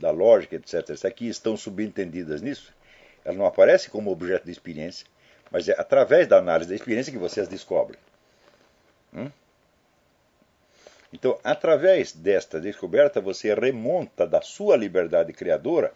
da 0.00 0.10
lógica, 0.10 0.56
etc., 0.56 1.04
aqui 1.04 1.28
estão 1.28 1.54
subentendidas 1.54 2.40
nisso. 2.40 2.72
Ela 3.24 3.36
não 3.36 3.46
aparece 3.46 3.90
como 3.90 4.10
objeto 4.10 4.44
de 4.44 4.52
experiência, 4.52 5.06
mas 5.50 5.68
é 5.68 5.72
através 5.78 6.26
da 6.26 6.38
análise 6.38 6.70
da 6.70 6.76
experiência 6.76 7.12
que 7.12 7.18
você 7.18 7.40
as 7.40 7.48
descobre. 7.48 7.98
Hum? 9.14 9.30
Então, 11.12 11.38
através 11.44 12.12
desta 12.12 12.60
descoberta, 12.60 13.20
você 13.20 13.54
remonta 13.54 14.26
da 14.26 14.40
sua 14.40 14.76
liberdade 14.76 15.32
criadora 15.32 15.92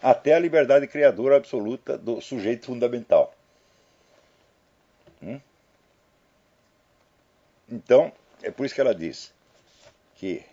até 0.00 0.34
a 0.34 0.38
liberdade 0.38 0.86
criadora 0.86 1.36
absoluta 1.36 1.98
do 1.98 2.20
sujeito 2.20 2.66
fundamental. 2.66 3.34
Hum? 5.22 5.40
Então, 7.68 8.12
é 8.42 8.50
por 8.50 8.66
isso 8.66 8.74
que 8.74 8.80
ela 8.80 8.94
diz 8.94 9.32
que 10.16 10.44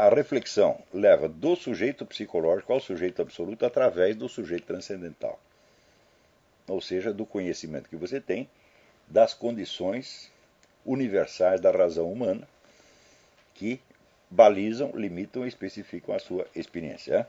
a 0.00 0.08
reflexão 0.08 0.82
leva 0.94 1.28
do 1.28 1.54
sujeito 1.54 2.06
psicológico 2.06 2.72
ao 2.72 2.80
sujeito 2.80 3.20
absoluto 3.20 3.66
através 3.66 4.16
do 4.16 4.30
sujeito 4.30 4.64
transcendental. 4.64 5.38
Ou 6.66 6.80
seja, 6.80 7.12
do 7.12 7.26
conhecimento 7.26 7.86
que 7.86 7.96
você 7.96 8.18
tem 8.18 8.48
das 9.06 9.34
condições 9.34 10.32
universais 10.86 11.60
da 11.60 11.70
razão 11.70 12.10
humana 12.10 12.48
que 13.52 13.78
balizam, 14.30 14.90
limitam 14.94 15.44
e 15.44 15.48
especificam 15.48 16.14
a 16.14 16.18
sua 16.18 16.46
experiência. 16.56 17.28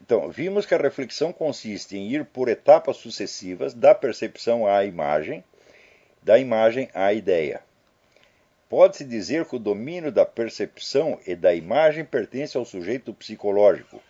Então, 0.00 0.30
vimos 0.30 0.64
que 0.64 0.76
a 0.76 0.78
reflexão 0.78 1.32
consiste 1.32 1.96
em 1.96 2.08
ir 2.08 2.24
por 2.24 2.48
etapas 2.48 2.98
sucessivas 2.98 3.74
da 3.74 3.96
percepção 3.96 4.64
à 4.64 4.84
imagem, 4.84 5.42
da 6.22 6.38
imagem 6.38 6.88
à 6.94 7.12
ideia. 7.12 7.65
Pode-se 8.68 9.04
dizer 9.04 9.44
que 9.44 9.56
o 9.56 9.60
domínio 9.60 10.10
da 10.10 10.26
percepção 10.26 11.20
e 11.26 11.36
da 11.36 11.54
imagem 11.54 12.04
pertence 12.04 12.56
ao 12.56 12.64
sujeito 12.64 13.14
psicológico, 13.14 14.02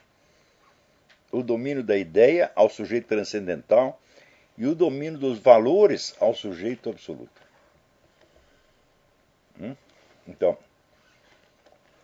o 1.31 1.43
domínio 1.43 1.83
da 1.83 1.97
ideia 1.97 2.51
ao 2.55 2.71
sujeito 2.71 3.07
transcendental 3.07 4.01
e 4.57 4.67
o 4.67 4.75
domínio 4.75 5.19
dos 5.19 5.39
valores 5.39 6.17
ao 6.19 6.35
sujeito 6.35 6.89
absoluto. 6.89 7.43
Hum? 9.61 9.77
Então, 10.27 10.57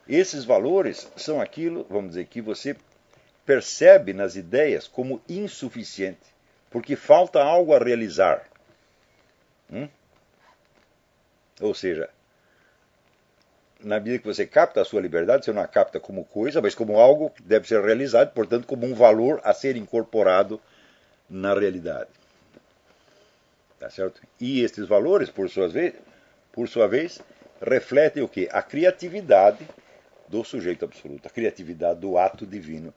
esses 0.07 0.45
valores 0.45 1.11
são 1.17 1.41
aquilo, 1.41 1.87
vamos 1.89 2.11
dizer, 2.11 2.27
que 2.27 2.43
você 2.43 2.77
percebe 3.47 4.13
nas 4.13 4.37
ideias 4.37 4.87
como 4.87 5.23
insuficiente, 5.27 6.21
porque 6.71 6.97
falta 6.97 7.43
algo 7.43 7.75
a 7.75 7.79
realizar. 7.79 8.47
Hum? 9.71 9.89
Ou 11.61 11.75
seja, 11.75 12.11
na 13.85 13.99
medida 13.99 14.19
que 14.19 14.27
você 14.27 14.47
capta 14.47 14.81
a 14.81 14.85
sua 14.85 15.01
liberdade, 15.01 15.45
você 15.45 15.53
não 15.53 15.63
a 15.63 15.67
capta 15.67 16.01
como 16.01 16.25
coisa, 16.25 16.61
mas 16.61 16.75
como 16.75 16.99
algo 16.99 17.31
que 17.31 17.43
deve 17.43 17.67
ser 17.67 17.83
realizado, 17.83 18.33
portanto, 18.33 18.67
como 18.67 18.87
um 18.87 18.95
valor 18.95 19.41
a 19.45 19.53
ser 19.53 19.77
incorporado 19.77 20.61
na 21.29 21.55
realidade. 21.55 22.11
Tá 23.79 23.91
certo? 23.91 24.21
E 24.41 24.63
estes 24.63 24.87
valores, 24.87 25.31
por 25.31 25.49
sua 25.51 25.69
vez, 25.69 25.95
por 26.53 26.69
sua 26.69 26.87
vez 26.87 27.21
refletem 27.61 28.23
o 28.23 28.29
que? 28.29 28.49
A 28.53 28.63
criatividade 28.63 29.67
do 30.29 30.45
sujeito 30.45 30.85
absoluto, 30.85 31.27
a 31.27 31.31
criatividade 31.31 32.01
do 32.01 32.17
ato 32.17 32.47
divino 32.47 32.93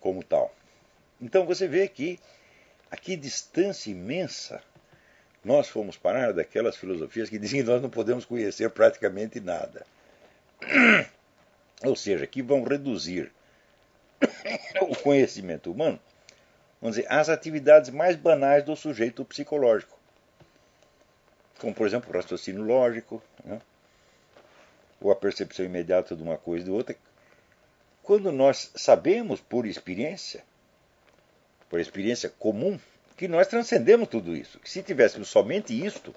como 0.00 0.22
tal. 0.22 0.54
Então 1.20 1.44
você 1.44 1.66
vê 1.66 1.88
que 1.88 2.18
a 2.90 2.96
que 2.96 3.16
distância 3.16 3.90
imensa 3.90 4.62
nós 5.44 5.68
fomos 5.68 5.96
parar 5.96 6.32
daquelas 6.32 6.76
filosofias 6.76 7.28
que 7.28 7.38
dizem 7.38 7.62
que 7.62 7.68
nós 7.68 7.80
não 7.80 7.90
podemos 7.90 8.24
conhecer 8.24 8.68
praticamente 8.70 9.38
nada. 9.40 9.86
Ou 11.84 11.94
seja, 11.94 12.26
que 12.26 12.42
vão 12.42 12.62
reduzir 12.64 13.32
o 14.82 14.96
conhecimento 14.96 15.70
humano, 15.70 16.00
vamos 16.80 16.96
dizer, 16.96 17.10
às 17.10 17.28
atividades 17.28 17.90
mais 17.90 18.16
banais 18.16 18.64
do 18.64 18.74
sujeito 18.74 19.24
psicológico. 19.24 19.96
Como, 21.58 21.74
por 21.74 21.86
exemplo, 21.86 22.10
o 22.10 22.12
raciocínio 22.14 22.62
lógico, 22.62 23.22
né? 23.44 23.60
ou 25.00 25.10
a 25.10 25.16
percepção 25.16 25.64
imediata 25.64 26.16
de 26.16 26.22
uma 26.22 26.36
coisa 26.36 26.62
e 26.62 26.64
de 26.66 26.70
outra. 26.70 26.96
Quando 28.02 28.30
nós 28.32 28.70
sabemos 28.74 29.40
por 29.40 29.66
experiência, 29.66 30.44
por 31.68 31.80
experiência 31.80 32.30
comum, 32.38 32.78
que 33.16 33.26
nós 33.26 33.46
transcendemos 33.46 34.08
tudo 34.08 34.36
isso. 34.36 34.60
Que 34.60 34.70
se 34.70 34.82
tivéssemos 34.82 35.28
somente 35.28 35.72
isto, 35.84 36.14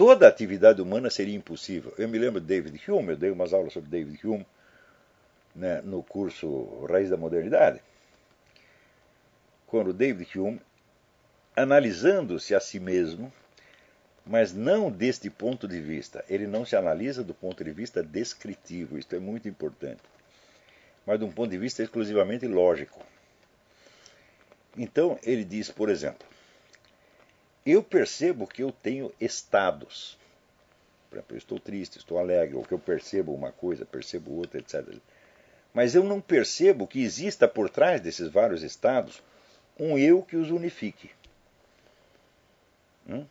toda 0.00 0.24
a 0.24 0.30
atividade 0.30 0.80
humana 0.80 1.10
seria 1.10 1.36
impossível. 1.36 1.92
Eu 1.98 2.08
me 2.08 2.18
lembro 2.18 2.40
de 2.40 2.46
David 2.46 2.80
Hume, 2.90 3.10
eu 3.10 3.16
dei 3.18 3.30
umas 3.30 3.52
aulas 3.52 3.74
sobre 3.74 3.90
David 3.90 4.26
Hume 4.26 4.46
né, 5.54 5.82
no 5.82 6.02
curso 6.02 6.86
Raiz 6.86 7.10
da 7.10 7.18
Modernidade. 7.18 7.82
Quando 9.66 9.92
David 9.92 10.38
Hume, 10.38 10.58
analisando-se 11.54 12.54
a 12.54 12.60
si 12.60 12.80
mesmo, 12.80 13.30
mas 14.24 14.54
não 14.54 14.90
deste 14.90 15.28
ponto 15.28 15.68
de 15.68 15.82
vista, 15.82 16.24
ele 16.30 16.46
não 16.46 16.64
se 16.64 16.74
analisa 16.74 17.22
do 17.22 17.34
ponto 17.34 17.62
de 17.62 17.70
vista 17.70 18.02
descritivo, 18.02 18.96
isto 18.96 19.14
é 19.14 19.18
muito 19.18 19.50
importante, 19.50 20.00
mas 21.04 21.18
de 21.18 21.26
um 21.26 21.30
ponto 21.30 21.50
de 21.50 21.58
vista 21.58 21.82
exclusivamente 21.82 22.46
lógico. 22.46 23.04
Então, 24.78 25.18
ele 25.22 25.44
diz, 25.44 25.70
por 25.70 25.90
exemplo, 25.90 26.26
eu 27.64 27.82
percebo 27.82 28.46
que 28.46 28.62
eu 28.62 28.72
tenho 28.72 29.12
estados. 29.20 30.18
Por 31.08 31.16
exemplo, 31.16 31.34
eu 31.34 31.38
estou 31.38 31.58
triste, 31.58 31.98
estou 31.98 32.18
alegre, 32.18 32.56
ou 32.56 32.64
que 32.64 32.72
eu 32.72 32.78
percebo 32.78 33.34
uma 33.34 33.52
coisa, 33.52 33.84
percebo 33.84 34.32
outra, 34.32 34.58
etc. 34.58 34.96
Mas 35.72 35.94
eu 35.94 36.04
não 36.04 36.20
percebo 36.20 36.86
que 36.86 37.02
exista 37.02 37.46
por 37.46 37.68
trás 37.68 38.00
desses 38.00 38.28
vários 38.28 38.62
estados 38.62 39.22
um 39.78 39.98
eu 39.98 40.22
que 40.22 40.36
os 40.36 40.50
unifique. 40.50 41.10
Hum? 43.08 43.26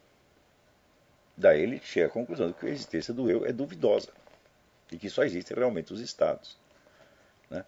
Daí 1.37 1.61
ele 1.61 1.79
chega 1.83 2.07
à 2.07 2.09
conclusão 2.09 2.47
de 2.47 2.53
que 2.53 2.65
a 2.65 2.69
existência 2.69 3.13
do 3.13 3.29
eu 3.29 3.45
é 3.45 3.53
duvidosa 3.53 4.11
e 4.91 4.97
que 4.97 5.09
só 5.09 5.23
existem 5.23 5.55
realmente 5.55 5.93
os 5.93 6.01
estados. 6.01 6.57
Né? 7.49 7.63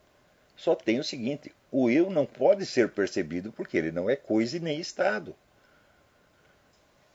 Só 0.55 0.75
tem 0.75 0.99
o 0.99 1.03
seguinte: 1.03 1.53
o 1.71 1.89
eu 1.89 2.09
não 2.09 2.25
pode 2.25 2.65
ser 2.65 2.89
percebido 2.89 3.51
porque 3.51 3.77
ele 3.77 3.91
não 3.91 4.09
é 4.09 4.15
coisa 4.15 4.57
e 4.57 4.59
nem 4.59 4.79
estado. 4.79 5.35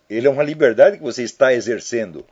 Ele 0.09 0.26
é 0.26 0.30
uma 0.30 0.42
liberdade 0.42 0.98
que 0.98 1.02
você 1.02 1.22
está 1.22 1.52
exercendo. 1.52 2.24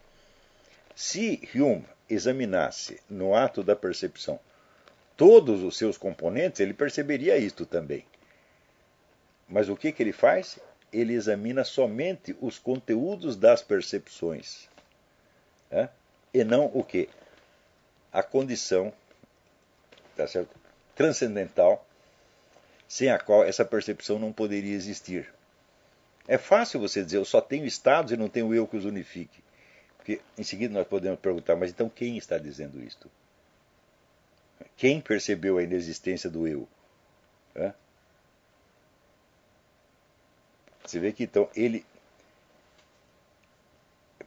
Se 0.95 1.49
Hume 1.55 1.85
examinasse 2.09 3.01
no 3.09 3.35
ato 3.35 3.63
da 3.63 3.75
percepção 3.75 4.39
todos 5.17 5.63
os 5.63 5.77
seus 5.77 5.97
componentes, 5.97 6.61
ele 6.61 6.75
perceberia 6.75 7.37
isto 7.37 7.65
também. 7.67 8.05
Mas 9.49 9.69
o 9.69 9.77
que, 9.77 9.93
que 9.93 10.03
ele 10.03 10.13
faz? 10.13 10.59
Ele 10.93 11.15
examina 11.15 11.65
somente 11.65 12.37
os 12.41 12.59
conteúdos 12.59 13.37
das 13.37 13.63
percepções. 13.63 14.69
Né? 15.71 15.89
E 16.33 16.45
não 16.45 16.71
o 16.73 16.83
que? 16.83 17.09
A 18.13 18.23
condição 18.23 18.93
tá 20.17 20.27
certo? 20.27 20.55
transcendental 20.95 21.85
sem 22.89 23.11
a 23.11 23.19
qual 23.19 23.45
essa 23.45 23.65
percepção 23.65 24.19
não 24.19 24.33
poderia 24.33 24.75
existir. 24.75 25.33
É 26.27 26.39
fácil 26.39 26.81
você 26.81 27.05
dizer, 27.05 27.19
eu 27.19 27.25
só 27.25 27.41
tenho 27.41 27.67
estados 27.67 28.13
e 28.13 28.17
não 28.17 28.29
tenho 28.29 28.55
eu 28.55 28.67
que 28.67 28.77
os 28.77 28.85
unifique. 28.85 29.43
Porque 29.97 30.21
em 30.37 30.43
seguida 30.43 30.73
nós 30.73 30.87
podemos 30.87 31.19
perguntar, 31.21 31.57
mas 31.57 31.71
então 31.71 31.89
quem 31.89 32.17
está 32.17 32.39
dizendo 32.39 32.83
isto? 32.83 33.11
Quem 34.77 35.01
percebeu 35.01 35.59
a 35.59 35.63
inexistência 35.63 36.31
do 36.31 36.47
eu? 36.47 36.69
Você 40.85 40.99
vê 40.99 41.13
que 41.13 41.25
então 41.25 41.49
ele 41.57 41.85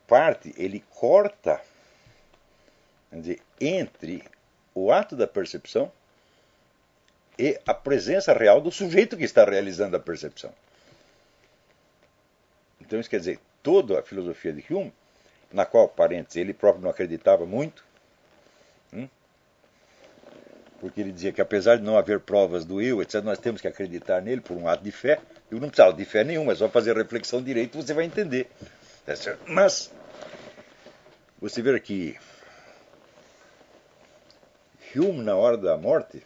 parte, 0.07 0.53
ele 0.57 0.83
corta 0.89 1.61
dizer, 3.11 3.41
entre 3.59 4.23
o 4.73 4.91
ato 4.91 5.15
da 5.15 5.27
percepção 5.27 5.91
e 7.37 7.59
a 7.65 7.73
presença 7.73 8.33
real 8.33 8.59
do 8.59 8.71
sujeito 8.71 9.15
que 9.15 9.23
está 9.23 9.45
realizando 9.45 9.95
a 9.95 9.99
percepção. 9.99 10.53
Então, 12.87 12.97
isso 13.01 13.09
quer 13.09 13.19
dizer, 13.19 13.37
toda 13.61 13.99
a 13.99 14.01
filosofia 14.01 14.53
de 14.53 14.63
Hume, 14.73 14.93
na 15.51 15.65
qual, 15.65 15.89
parênteses, 15.89 16.37
ele 16.37 16.53
próprio 16.53 16.81
não 16.81 16.89
acreditava 16.89 17.45
muito, 17.45 17.83
hum, 18.93 19.09
porque 20.79 21.01
ele 21.01 21.11
dizia 21.11 21.33
que 21.33 21.41
apesar 21.41 21.75
de 21.75 21.83
não 21.83 21.97
haver 21.97 22.21
provas 22.21 22.63
do 22.63 22.81
eu, 22.81 23.01
etc., 23.01 23.21
nós 23.21 23.39
temos 23.39 23.59
que 23.59 23.67
acreditar 23.67 24.21
nele 24.21 24.39
por 24.39 24.55
um 24.55 24.69
ato 24.69 24.85
de 24.85 24.91
fé. 24.91 25.19
Eu 25.51 25.59
não 25.59 25.67
precisava 25.67 25.93
de 25.93 26.05
fé 26.05 26.23
nenhuma, 26.23 26.53
é 26.53 26.55
só 26.55 26.69
fazer 26.69 26.95
reflexão 26.95 27.43
direito 27.43 27.81
você 27.81 27.93
vai 27.93 28.05
entender. 28.05 28.49
Tá 29.05 29.13
Mas, 29.45 29.91
você 31.41 31.61
vê 31.61 31.77
que 31.81 32.17
Hume, 34.95 35.23
na 35.23 35.35
hora 35.35 35.57
da 35.57 35.75
morte, 35.75 36.23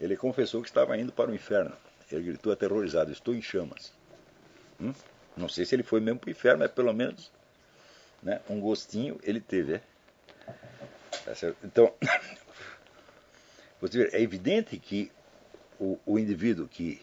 ele 0.00 0.16
confessou 0.16 0.60
que 0.60 0.68
estava 0.68 0.98
indo 0.98 1.12
para 1.12 1.30
o 1.30 1.34
inferno. 1.34 1.76
Ele 2.10 2.24
gritou 2.24 2.52
aterrorizado: 2.52 3.12
Estou 3.12 3.34
em 3.34 3.42
chamas. 3.42 3.97
Hum? 4.80 4.92
Não 5.36 5.48
sei 5.48 5.64
se 5.64 5.74
ele 5.74 5.82
foi 5.82 6.00
mesmo 6.00 6.18
para 6.20 6.28
o 6.28 6.30
inferno, 6.30 6.60
mas 6.60 6.70
pelo 6.70 6.92
menos 6.92 7.30
né, 8.22 8.40
um 8.48 8.60
gostinho 8.60 9.18
ele 9.22 9.40
teve. 9.40 9.74
É? 9.74 9.80
Tá 11.24 11.54
então, 11.62 11.92
você 13.80 14.04
vê, 14.04 14.16
é 14.16 14.20
evidente 14.20 14.78
que 14.78 15.10
o, 15.78 15.98
o, 16.04 16.18
indivíduo 16.18 16.66
que 16.66 17.00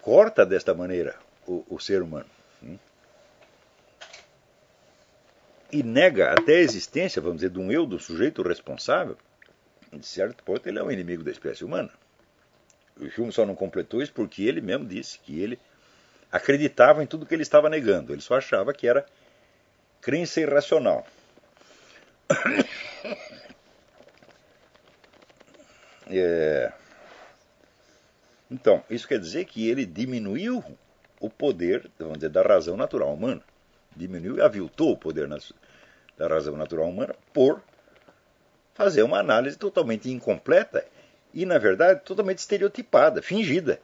corta 0.00 0.46
desta 0.46 0.72
maneira 0.74 1.18
o, 1.46 1.64
o 1.68 1.78
ser 1.78 2.00
humano 2.02 2.28
hum, 2.62 2.78
e 5.70 5.82
nega 5.82 6.32
até 6.32 6.56
a 6.56 6.60
existência, 6.60 7.20
vamos 7.20 7.38
dizer, 7.38 7.50
de 7.50 7.58
um 7.58 7.70
eu, 7.70 7.84
do 7.84 7.98
sujeito 7.98 8.42
responsável, 8.42 9.18
de 9.92 10.06
certo 10.06 10.42
ponto 10.42 10.66
ele 10.66 10.78
é 10.78 10.82
um 10.82 10.90
inimigo 10.90 11.22
da 11.22 11.30
espécie 11.30 11.64
humana. 11.64 11.90
Hume 13.16 13.32
só 13.32 13.46
não 13.46 13.54
completou 13.54 14.02
isso 14.02 14.12
porque 14.12 14.42
ele 14.42 14.60
mesmo 14.60 14.84
disse 14.84 15.18
que 15.20 15.40
ele 15.40 15.58
acreditava 16.30 17.02
em 17.02 17.06
tudo 17.06 17.26
que 17.26 17.34
ele 17.34 17.42
estava 17.42 17.68
negando. 17.68 18.12
Ele 18.12 18.20
só 18.20 18.36
achava 18.36 18.72
que 18.72 18.86
era 18.86 19.04
crença 20.00 20.40
irracional. 20.40 21.06
É... 26.10 26.72
Então, 28.50 28.82
isso 28.88 29.06
quer 29.06 29.18
dizer 29.18 29.44
que 29.44 29.68
ele 29.68 29.84
diminuiu 29.84 30.64
o 31.20 31.28
poder, 31.28 31.90
vamos 31.98 32.14
dizer, 32.14 32.30
da 32.30 32.42
razão 32.42 32.78
natural 32.78 33.12
humana. 33.12 33.42
Diminuiu 33.94 34.38
e 34.38 34.40
aviltou 34.40 34.92
o 34.92 34.96
poder 34.96 35.28
da 36.16 36.26
razão 36.26 36.56
natural 36.56 36.88
humana 36.88 37.14
por 37.30 37.62
fazer 38.74 39.02
uma 39.02 39.18
análise 39.18 39.58
totalmente 39.58 40.10
incompleta 40.10 40.86
e, 41.34 41.44
na 41.44 41.58
verdade, 41.58 42.00
totalmente 42.04 42.38
estereotipada, 42.38 43.20
fingida. 43.20 43.80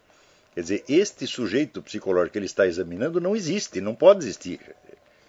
Quer 0.54 0.60
dizer, 0.60 0.84
este 0.88 1.26
sujeito 1.26 1.82
psicológico 1.82 2.32
que 2.32 2.38
ele 2.38 2.46
está 2.46 2.66
examinando 2.66 3.20
não 3.20 3.34
existe, 3.34 3.80
não 3.80 3.94
pode 3.94 4.20
existir. 4.20 4.60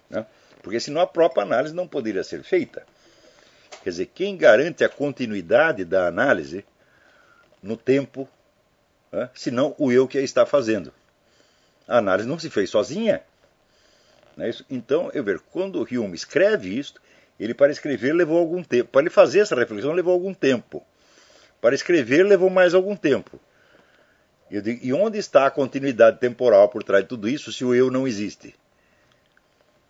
Né? 0.10 0.26
Porque 0.62 0.80
senão 0.80 1.02
a 1.02 1.08
própria 1.08 1.44
análise 1.44 1.74
não 1.74 1.88
poderia 1.88 2.24
ser 2.24 2.44
feita. 2.44 2.86
Quer 3.84 3.90
dizer, 3.90 4.06
quem 4.08 4.38
garante 4.38 4.84
a 4.84 4.90
continuidade 4.90 5.84
da 5.84 6.08
análise 6.08 6.64
no 7.62 7.76
tempo, 7.76 8.30
né? 9.12 9.30
senão 9.34 9.76
o 9.80 9.92
eu 9.92 10.08
que 10.08 10.18
a 10.18 10.22
está 10.22 10.46
fazendo? 10.46 10.94
A 11.88 11.98
análise 11.98 12.28
não 12.28 12.38
se 12.38 12.50
fez 12.50 12.70
sozinha. 12.70 13.22
É 14.38 14.50
isso? 14.50 14.66
Então, 14.70 15.10
eu 15.14 15.24
ver, 15.24 15.40
quando 15.40 15.82
Hume 15.82 16.16
escreve 16.16 16.78
isso, 16.78 16.96
ele 17.40 17.54
para 17.54 17.72
escrever 17.72 18.14
levou 18.14 18.38
algum 18.38 18.64
tempo. 18.64 18.90
Para 18.92 19.02
ele 19.02 19.10
fazer 19.10 19.40
essa 19.40 19.56
reflexão 19.56 19.92
levou 19.92 20.14
algum 20.14 20.34
tempo. 20.34 20.86
Para 21.62 21.74
escrever 21.74 22.24
levou 22.24 22.50
mais 22.50 22.74
algum 22.74 22.96
tempo. 22.96 23.40
Digo, 24.50 24.80
e 24.84 24.94
onde 24.94 25.18
está 25.18 25.46
a 25.48 25.52
continuidade 25.52 26.20
temporal 26.20 26.70
por 26.70 26.84
trás 26.84 27.04
de 27.04 27.10
tudo 27.10 27.28
isso 27.28 27.52
se 27.52 27.66
o 27.66 27.74
eu 27.74 27.90
não 27.90 28.08
existe? 28.08 28.56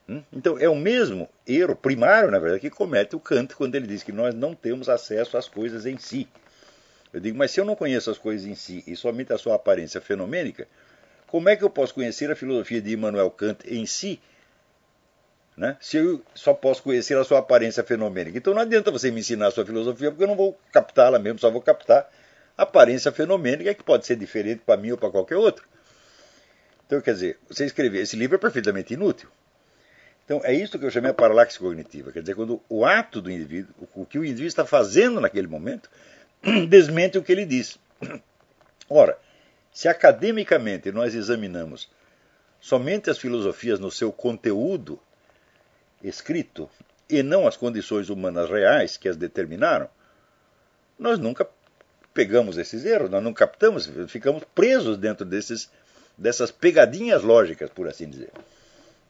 Hum? 0.08 0.24
Então 0.32 0.58
é 0.58 0.70
o 0.70 0.76
mesmo 0.76 1.28
erro 1.48 1.76
primário, 1.76 2.32
na 2.32 2.40
verdade, 2.40 2.62
que 2.62 2.70
comete 2.70 3.16
o 3.16 3.20
Kant 3.20 3.56
quando 3.56 3.76
ele 3.76 3.88
diz 3.88 4.04
que 4.04 4.12
nós 4.12 4.34
não 4.34 4.54
temos 4.54 4.88
acesso 4.88 5.38
às 5.38 5.48
coisas 5.48 5.86
em 5.86 5.98
si. 5.98 6.28
Eu 7.12 7.20
digo, 7.20 7.38
mas 7.38 7.52
se 7.52 7.60
eu 7.60 7.66
não 7.66 7.76
conheço 7.76 8.12
as 8.12 8.18
coisas 8.18 8.46
em 8.46 8.56
si 8.56 8.84
e 8.86 8.96
somente 8.96 9.34
a 9.34 9.38
sua 9.38 9.56
aparência 9.56 10.00
fenomênica, 10.00 10.68
como 11.28 11.50
é 11.50 11.56
que 11.56 11.64
eu 11.64 11.70
posso 11.70 11.94
conhecer 11.94 12.32
a 12.32 12.36
filosofia 12.36 12.82
de 12.82 12.94
Immanuel 12.94 13.32
Kant 13.32 13.66
em 13.66 13.86
si, 13.86 14.22
né? 15.58 15.78
se 15.80 15.98
eu 15.98 16.22
só 16.34 16.54
posso 16.54 16.84
conhecer 16.84 17.18
a 17.18 17.24
sua 17.24 17.40
aparência 17.40 17.84
fenomênica? 17.84 18.38
Então 18.38 18.54
não 18.54 18.62
adianta 18.62 18.92
você 18.92 19.10
me 19.12 19.22
ensinar 19.22 19.48
a 19.48 19.52
sua 19.52 19.66
filosofia, 19.66 20.12
porque 20.12 20.24
eu 20.24 20.28
não 20.28 20.36
vou 20.36 20.58
captá-la 20.72 21.18
mesmo, 21.18 21.40
só 21.40 21.50
vou 21.50 21.62
captar 21.62 22.10
aparência 22.58 23.12
fenomênica, 23.12 23.74
que 23.74 23.84
pode 23.84 24.06
ser 24.06 24.16
diferente 24.16 24.62
para 24.66 24.80
mim 24.80 24.92
ou 24.92 24.98
para 24.98 25.12
qualquer 25.12 25.38
outro. 25.38 25.68
Então, 26.86 27.02
quer 27.02 27.14
dizer, 27.14 27.40
você 27.48 27.66
escrever 27.66 28.02
esse 28.02 28.16
livro 28.16 28.36
é 28.36 28.40
perfeitamente 28.40 28.94
inútil. 28.94 29.30
Então, 30.24 30.42
é 30.44 30.54
isso 30.54 30.80
que 30.80 30.86
eu 30.86 30.92
chamei 30.92 31.12
a 31.12 31.14
paralaxe 31.14 31.60
cognitiva. 31.60 32.12
Quer 32.12 32.22
dizer, 32.22 32.36
quando 32.36 32.62
o 32.68 32.86
ato 32.86 33.22
do 33.22 33.30
indivíduo, 33.30 33.74
o 33.94 34.06
que 34.06 34.18
o 34.18 34.24
indivíduo 34.24 34.48
está 34.48 34.66
fazendo 34.66 35.22
naquele 35.22 35.48
momento, 35.48 35.90
desmente 36.70 37.18
o 37.18 37.24
que 37.24 37.32
ele 37.32 37.46
diz. 37.46 37.78
Ora, 38.90 39.18
se 39.72 39.88
academicamente 39.88 40.92
nós 40.92 41.14
examinamos 41.14 41.90
somente 42.60 43.10
as 43.10 43.18
filosofias 43.18 43.80
no 43.80 43.92
seu 43.92 44.12
conteúdo 44.12 45.00
escrito 46.04 46.70
e 47.10 47.22
não 47.22 47.48
as 47.48 47.58
condições 47.58 48.10
humanas 48.10 48.50
reais 48.50 48.98
que 48.98 49.08
as 49.08 49.18
determinaram, 49.18 49.90
nós 50.98 51.20
nunca 51.20 51.48
pegamos 52.16 52.58
esses 52.58 52.86
erros, 52.86 53.10
nós 53.10 53.22
não 53.22 53.34
captamos, 53.34 53.88
ficamos 54.08 54.42
presos 54.56 54.98
dentro 54.98 55.26
desses, 55.26 55.70
dessas 56.18 56.50
pegadinhas 56.50 57.22
lógicas, 57.22 57.70
por 57.70 57.90
assim 57.90 58.10
dizer, 58.10 58.32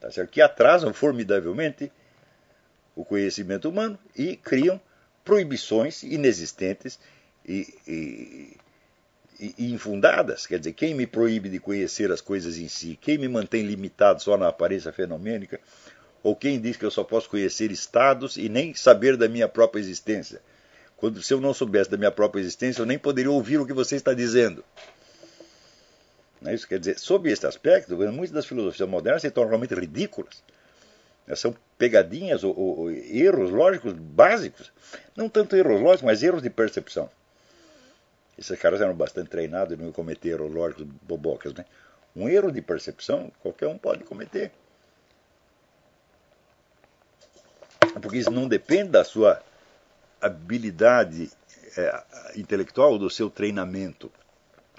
tá 0.01 0.09
certo? 0.09 0.31
que 0.31 0.41
atrasam 0.41 0.91
formidavelmente 0.91 1.91
o 2.95 3.05
conhecimento 3.05 3.69
humano 3.69 3.97
e 4.17 4.35
criam 4.35 4.81
proibições 5.23 6.01
inexistentes 6.01 6.99
e, 7.47 7.71
e, 7.87 8.57
e, 9.39 9.71
infundadas. 9.71 10.47
Quer 10.47 10.57
dizer, 10.57 10.73
quem 10.73 10.95
me 10.95 11.05
proíbe 11.05 11.47
de 11.47 11.59
conhecer 11.59 12.11
as 12.11 12.21
coisas 12.21 12.57
em 12.57 12.67
si? 12.67 12.97
Quem 12.99 13.19
me 13.19 13.27
mantém 13.27 13.61
limitado 13.61 14.23
só 14.23 14.35
na 14.35 14.47
aparência 14.47 14.91
fenomênica? 14.91 15.59
Ou 16.23 16.35
quem 16.35 16.59
diz 16.59 16.75
que 16.75 16.85
eu 16.85 16.89
só 16.89 17.03
posso 17.03 17.29
conhecer 17.29 17.69
estados 17.69 18.35
e 18.35 18.49
nem 18.49 18.73
saber 18.73 19.15
da 19.15 19.27
minha 19.27 19.47
própria 19.47 19.79
existência? 19.79 20.41
Quando 20.97 21.21
se 21.21 21.33
eu 21.33 21.41
não 21.41 21.53
soubesse 21.53 21.89
da 21.89 21.97
minha 21.97 22.11
própria 22.11 22.41
existência, 22.41 22.81
eu 22.81 22.85
nem 22.85 22.97
poderia 22.97 23.31
ouvir 23.31 23.59
o 23.59 23.65
que 23.65 23.73
você 23.73 23.95
está 23.95 24.13
dizendo. 24.13 24.63
É 26.43 26.53
isso 26.53 26.67
quer 26.67 26.79
dizer, 26.79 26.99
sob 26.99 27.29
este 27.29 27.47
aspecto, 27.47 27.95
muitas 27.95 28.31
das 28.31 28.45
filosofias 28.45 28.87
modernas 28.87 29.21
se 29.21 29.31
tornam 29.31 29.51
realmente 29.51 29.73
ridículas. 29.73 30.43
São 31.35 31.55
pegadinhas 31.77 32.43
ou, 32.43 32.55
ou 32.57 32.91
erros 32.91 33.49
lógicos 33.49 33.93
básicos. 33.93 34.71
Não 35.15 35.27
tanto 35.27 35.55
erros 35.55 35.81
lógicos, 35.81 36.03
mas 36.03 36.21
erros 36.21 36.43
de 36.43 36.51
percepção. 36.51 37.09
Esses 38.37 38.59
caras 38.59 38.79
eram 38.79 38.93
bastante 38.93 39.29
treinados 39.29 39.73
e 39.73 39.81
não 39.81 39.91
cometer 39.91 40.29
erros 40.29 40.53
lógicos 40.53 40.85
bobocas, 41.01 41.53
né? 41.53 41.65
Um 42.15 42.29
erro 42.29 42.51
de 42.51 42.61
percepção, 42.61 43.31
qualquer 43.41 43.67
um 43.67 43.77
pode 43.77 44.03
cometer. 44.03 44.51
Porque 48.01 48.17
isso 48.17 48.31
não 48.31 48.47
depende 48.47 48.89
da 48.89 49.03
sua 49.03 49.41
habilidade 50.25 51.31
é, 51.77 52.03
intelectual, 52.35 52.97
do 52.97 53.09
seu 53.09 53.29
treinamento. 53.29 54.11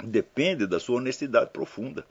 Depende 0.03 0.67
da 0.67 0.79
sua 0.79 0.97
honestidade 0.97 1.51
profunda. 1.51 2.05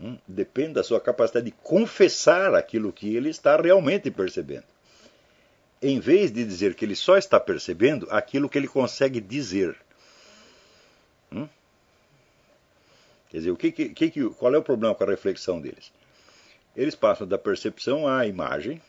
Hum? 0.00 0.18
Depende 0.26 0.74
da 0.74 0.82
sua 0.82 1.00
capacidade 1.00 1.46
de 1.46 1.52
confessar 1.62 2.54
aquilo 2.54 2.92
que 2.92 3.14
ele 3.14 3.30
está 3.30 3.56
realmente 3.56 4.10
percebendo. 4.10 4.64
Em 5.82 6.00
vez 6.00 6.30
de 6.30 6.44
dizer 6.44 6.74
que 6.74 6.84
ele 6.84 6.96
só 6.96 7.16
está 7.16 7.38
percebendo 7.38 8.06
aquilo 8.10 8.48
que 8.48 8.58
ele 8.58 8.68
consegue 8.68 9.20
dizer. 9.20 9.76
Hum? 11.32 11.48
Quer 13.30 13.38
dizer, 13.38 13.50
o 13.50 13.56
que, 13.56 13.72
que, 13.72 14.30
qual 14.30 14.54
é 14.54 14.58
o 14.58 14.62
problema 14.62 14.94
com 14.94 15.04
a 15.04 15.08
reflexão 15.08 15.60
deles? 15.60 15.92
Eles 16.74 16.94
passam 16.94 17.26
da 17.26 17.38
percepção 17.38 18.06
à 18.06 18.26
imagem, 18.26 18.80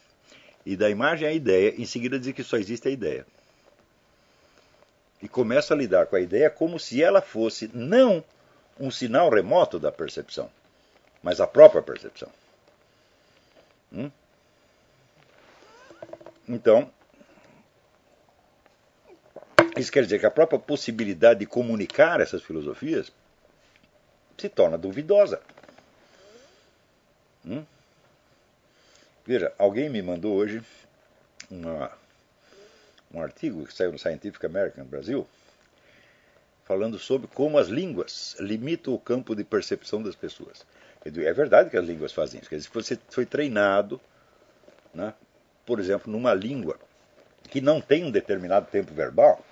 e 0.67 0.75
da 0.75 0.89
imagem 0.89 1.25
à 1.25 1.31
ideia, 1.31 1.73
em 1.77 1.85
seguida 1.85 2.19
dizer 2.19 2.33
que 2.33 2.43
só 2.43 2.57
existe 2.57 2.89
a 2.89 2.91
ideia. 2.91 3.25
E 5.21 5.27
começa 5.29 5.73
a 5.73 5.77
lidar 5.77 6.07
com 6.07 6.17
a 6.17 6.19
ideia 6.19 6.49
como 6.49 6.77
se 6.77 7.01
ela 7.01 7.21
fosse 7.21 7.71
não 7.73 8.21
um 8.77 8.91
sinal 8.91 9.29
remoto 9.29 9.79
da 9.79 9.93
percepção, 9.93 10.51
mas 11.23 11.39
a 11.39 11.47
própria 11.47 11.81
percepção. 11.81 12.27
Hum? 13.93 14.11
Então, 16.45 16.91
isso 19.77 19.89
quer 19.89 20.03
dizer 20.03 20.19
que 20.19 20.25
a 20.25 20.31
própria 20.31 20.59
possibilidade 20.59 21.39
de 21.39 21.45
comunicar 21.45 22.19
essas 22.19 22.43
filosofias 22.43 23.09
se 24.37 24.49
torna 24.49 24.77
duvidosa. 24.77 25.41
Hum? 27.45 27.63
Veja, 29.27 29.51
alguém 29.57 29.89
me 29.89 30.01
mandou 30.01 30.37
hoje 30.37 30.63
uma, 31.51 31.91
um 33.13 33.21
artigo 33.21 33.65
que 33.65 33.73
saiu 33.73 33.91
no 33.91 33.99
Scientific 33.99 34.45
American 34.45 34.85
Brasil, 34.85 35.27
falando 36.63 36.97
sobre 36.97 37.27
como 37.27 37.57
as 37.57 37.67
línguas 37.67 38.37
limitam 38.39 38.93
o 38.93 38.99
campo 38.99 39.35
de 39.35 39.43
percepção 39.43 40.01
das 40.01 40.15
pessoas. 40.15 40.65
É 41.03 41.33
verdade 41.33 41.69
que 41.69 41.75
as 41.75 41.85
línguas 41.85 42.13
fazem 42.13 42.39
isso. 42.39 42.49
Quer 42.49 42.55
dizer, 42.55 42.69
você 42.73 42.97
foi 43.09 43.25
treinado, 43.25 43.99
né, 44.93 45.13
por 45.65 45.81
exemplo, 45.81 46.09
numa 46.09 46.33
língua 46.33 46.79
que 47.49 47.59
não 47.59 47.81
tem 47.81 48.05
um 48.05 48.11
determinado 48.11 48.67
tempo 48.67 48.93
verbal, 48.93 49.45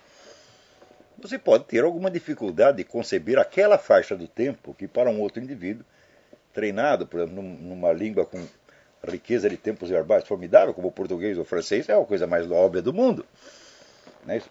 você 1.17 1.38
pode 1.38 1.65
ter 1.65 1.84
alguma 1.84 2.09
dificuldade 2.09 2.78
de 2.78 2.86
conceber 2.86 3.38
aquela 3.38 3.78
faixa 3.78 4.15
do 4.15 4.26
tempo 4.26 4.73
que 4.73 4.88
para 4.88 5.09
um 5.09 5.19
outro 5.19 5.43
indivíduo 5.43 5.86
treinado, 6.53 7.05
por 7.05 7.19
exemplo, 7.19 7.43
numa 7.43 7.91
língua 7.91 8.26
com 8.26 8.41
riqueza 9.06 9.49
de 9.49 9.58
tempos 9.58 9.89
verbais 9.89 10.28
formidável, 10.28 10.74
como 10.74 10.89
o 10.89 10.91
português 10.91 11.38
ou 11.38 11.43
o 11.43 11.45
francês, 11.45 11.88
é 11.89 11.93
a 11.93 12.03
coisa 12.06 12.28
mais 12.28 12.49
óbvia 12.49 12.82
do 12.82 12.93
mundo. 12.93 13.26
É 14.28 14.41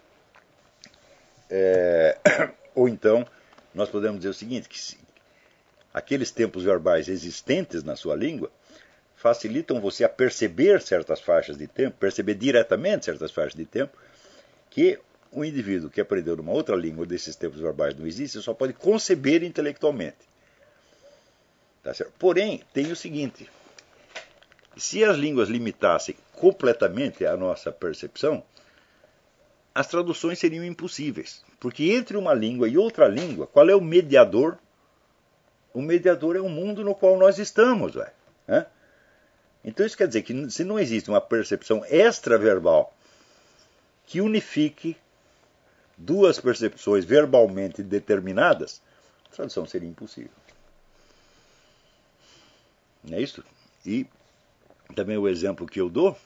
é, 1.49 2.17
ou 2.73 2.89
então, 2.89 3.25
nós 3.73 3.89
podemos 3.89 4.17
dizer 4.17 4.29
o 4.29 4.33
seguinte, 4.33 4.67
que 4.67 4.97
aqueles 5.93 6.31
tempos 6.31 6.63
verbais 6.63 7.07
existentes 7.07 7.83
na 7.83 7.95
sua 7.95 8.15
língua 8.15 8.51
facilitam 9.15 9.79
você 9.79 10.03
a 10.03 10.09
perceber 10.09 10.81
certas 10.81 11.21
faixas 11.21 11.57
de 11.57 11.67
tempo, 11.67 11.97
perceber 11.97 12.35
diretamente 12.35 13.05
certas 13.05 13.31
faixas 13.31 13.55
de 13.55 13.65
tempo, 13.65 13.97
que 14.69 14.99
o 15.31 15.43
indivíduo 15.43 15.89
que 15.89 16.01
aprendeu 16.01 16.35
numa 16.35 16.51
outra 16.51 16.75
língua 16.75 17.05
desses 17.05 17.35
tempos 17.35 17.59
verbais 17.59 17.95
não 17.95 18.05
existe, 18.05 18.41
só 18.41 18.53
pode 18.53 18.73
conceber 18.73 19.43
intelectualmente. 19.43 20.17
Tá 21.83 21.93
Porém, 22.17 22.63
tem 22.73 22.91
o 22.91 22.95
seguinte, 22.95 23.49
se 24.77 25.03
as 25.03 25.17
línguas 25.17 25.49
limitassem 25.49 26.15
completamente 26.33 27.25
a 27.25 27.37
nossa 27.37 27.71
percepção, 27.71 28.43
as 29.73 29.87
traduções 29.87 30.39
seriam 30.39 30.63
impossíveis. 30.63 31.43
Porque 31.59 31.91
entre 31.91 32.17
uma 32.17 32.33
língua 32.33 32.67
e 32.67 32.77
outra 32.77 33.07
língua, 33.07 33.47
qual 33.47 33.69
é 33.69 33.75
o 33.75 33.81
mediador? 33.81 34.57
O 35.73 35.81
mediador 35.81 36.35
é 36.35 36.39
o 36.39 36.49
mundo 36.49 36.83
no 36.83 36.95
qual 36.95 37.17
nós 37.17 37.37
estamos. 37.39 37.95
Né? 38.47 38.65
Então 39.63 39.85
isso 39.85 39.97
quer 39.97 40.07
dizer 40.07 40.21
que 40.21 40.49
se 40.49 40.63
não 40.63 40.79
existe 40.79 41.09
uma 41.09 41.19
percepção 41.19 41.83
extraverbal 41.85 42.93
que 44.05 44.21
unifique 44.21 44.95
duas 45.97 46.39
percepções 46.39 47.03
verbalmente 47.03 47.81
determinadas, 47.81 48.81
a 49.25 49.35
tradução 49.35 49.65
seria 49.65 49.89
impossível. 49.89 50.31
Não 53.03 53.17
é 53.17 53.21
isso? 53.21 53.43
E 53.85 54.05
também 54.93 55.17
o 55.17 55.27
exemplo 55.27 55.65
que 55.65 55.79
eu 55.79 55.89
dou 55.89 56.17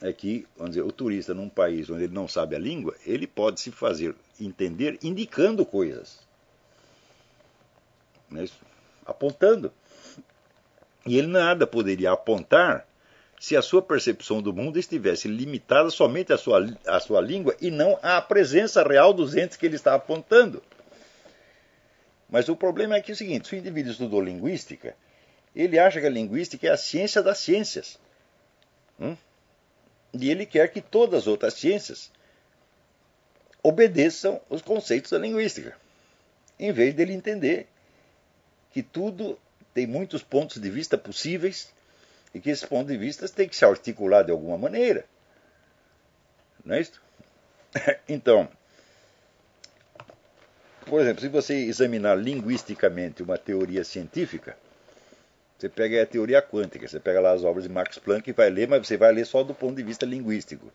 é 0.00 0.12
que, 0.12 0.46
vamos 0.56 0.72
dizer, 0.72 0.82
o 0.82 0.90
turista 0.90 1.32
num 1.32 1.48
país 1.48 1.88
onde 1.88 2.04
ele 2.04 2.14
não 2.14 2.26
sabe 2.26 2.56
a 2.56 2.58
língua, 2.58 2.94
ele 3.06 3.26
pode 3.26 3.60
se 3.60 3.70
fazer 3.70 4.14
entender 4.40 4.98
indicando 5.02 5.64
coisas. 5.64 6.18
Né? 8.28 8.46
Apontando. 9.06 9.72
E 11.06 11.16
ele 11.16 11.28
nada 11.28 11.66
poderia 11.66 12.12
apontar 12.12 12.86
se 13.40 13.56
a 13.56 13.62
sua 13.62 13.82
percepção 13.82 14.40
do 14.40 14.52
mundo 14.52 14.78
estivesse 14.78 15.26
limitada 15.26 15.90
somente 15.90 16.32
à 16.32 16.38
sua, 16.38 16.64
à 16.86 17.00
sua 17.00 17.20
língua 17.20 17.56
e 17.60 17.70
não 17.70 17.98
à 18.02 18.20
presença 18.22 18.82
real 18.82 19.12
dos 19.12 19.36
entes 19.36 19.56
que 19.56 19.66
ele 19.66 19.74
está 19.74 19.94
apontando. 19.94 20.62
Mas 22.30 22.48
o 22.48 22.56
problema 22.56 22.96
é 22.96 23.00
que 23.00 23.10
é 23.10 23.14
o 23.14 23.16
seguinte: 23.16 23.48
se 23.48 23.56
o 23.56 23.58
indivíduo 23.58 23.90
estudou 23.90 24.20
linguística, 24.20 24.94
ele 25.54 25.78
acha 25.78 26.00
que 26.00 26.06
a 26.06 26.10
linguística 26.10 26.66
é 26.66 26.70
a 26.70 26.76
ciência 26.76 27.22
das 27.22 27.38
ciências. 27.38 27.98
Hum? 28.98 29.16
E 30.12 30.30
ele 30.30 30.46
quer 30.46 30.68
que 30.68 30.80
todas 30.80 31.22
as 31.22 31.26
outras 31.26 31.54
ciências 31.54 32.10
obedeçam 33.62 34.40
os 34.48 34.60
conceitos 34.60 35.10
da 35.10 35.18
linguística, 35.18 35.76
em 36.58 36.72
vez 36.72 36.94
dele 36.94 37.12
entender 37.12 37.68
que 38.72 38.82
tudo 38.82 39.38
tem 39.72 39.86
muitos 39.86 40.22
pontos 40.22 40.60
de 40.60 40.70
vista 40.70 40.98
possíveis 40.98 41.72
e 42.34 42.40
que 42.40 42.50
esses 42.50 42.64
pontos 42.64 42.88
de 42.88 42.98
vista 42.98 43.28
têm 43.28 43.48
que 43.48 43.56
se 43.56 43.64
articular 43.64 44.22
de 44.22 44.30
alguma 44.30 44.58
maneira. 44.58 45.04
Não 46.64 46.74
é 46.74 46.80
isso? 46.80 47.00
Então, 48.08 48.48
por 50.84 51.00
exemplo, 51.00 51.22
se 51.22 51.28
você 51.28 51.54
examinar 51.54 52.18
linguisticamente 52.18 53.22
uma 53.22 53.38
teoria 53.38 53.84
científica, 53.84 54.56
você 55.62 55.68
pega 55.68 56.02
a 56.02 56.06
teoria 56.06 56.42
quântica, 56.42 56.88
você 56.88 56.98
pega 56.98 57.20
lá 57.20 57.30
as 57.30 57.44
obras 57.44 57.62
de 57.62 57.70
Max 57.70 57.96
Planck 57.96 58.28
e 58.28 58.32
vai 58.32 58.50
ler, 58.50 58.66
mas 58.66 58.84
você 58.84 58.96
vai 58.96 59.12
ler 59.12 59.24
só 59.24 59.44
do 59.44 59.54
ponto 59.54 59.76
de 59.76 59.82
vista 59.84 60.04
linguístico. 60.04 60.72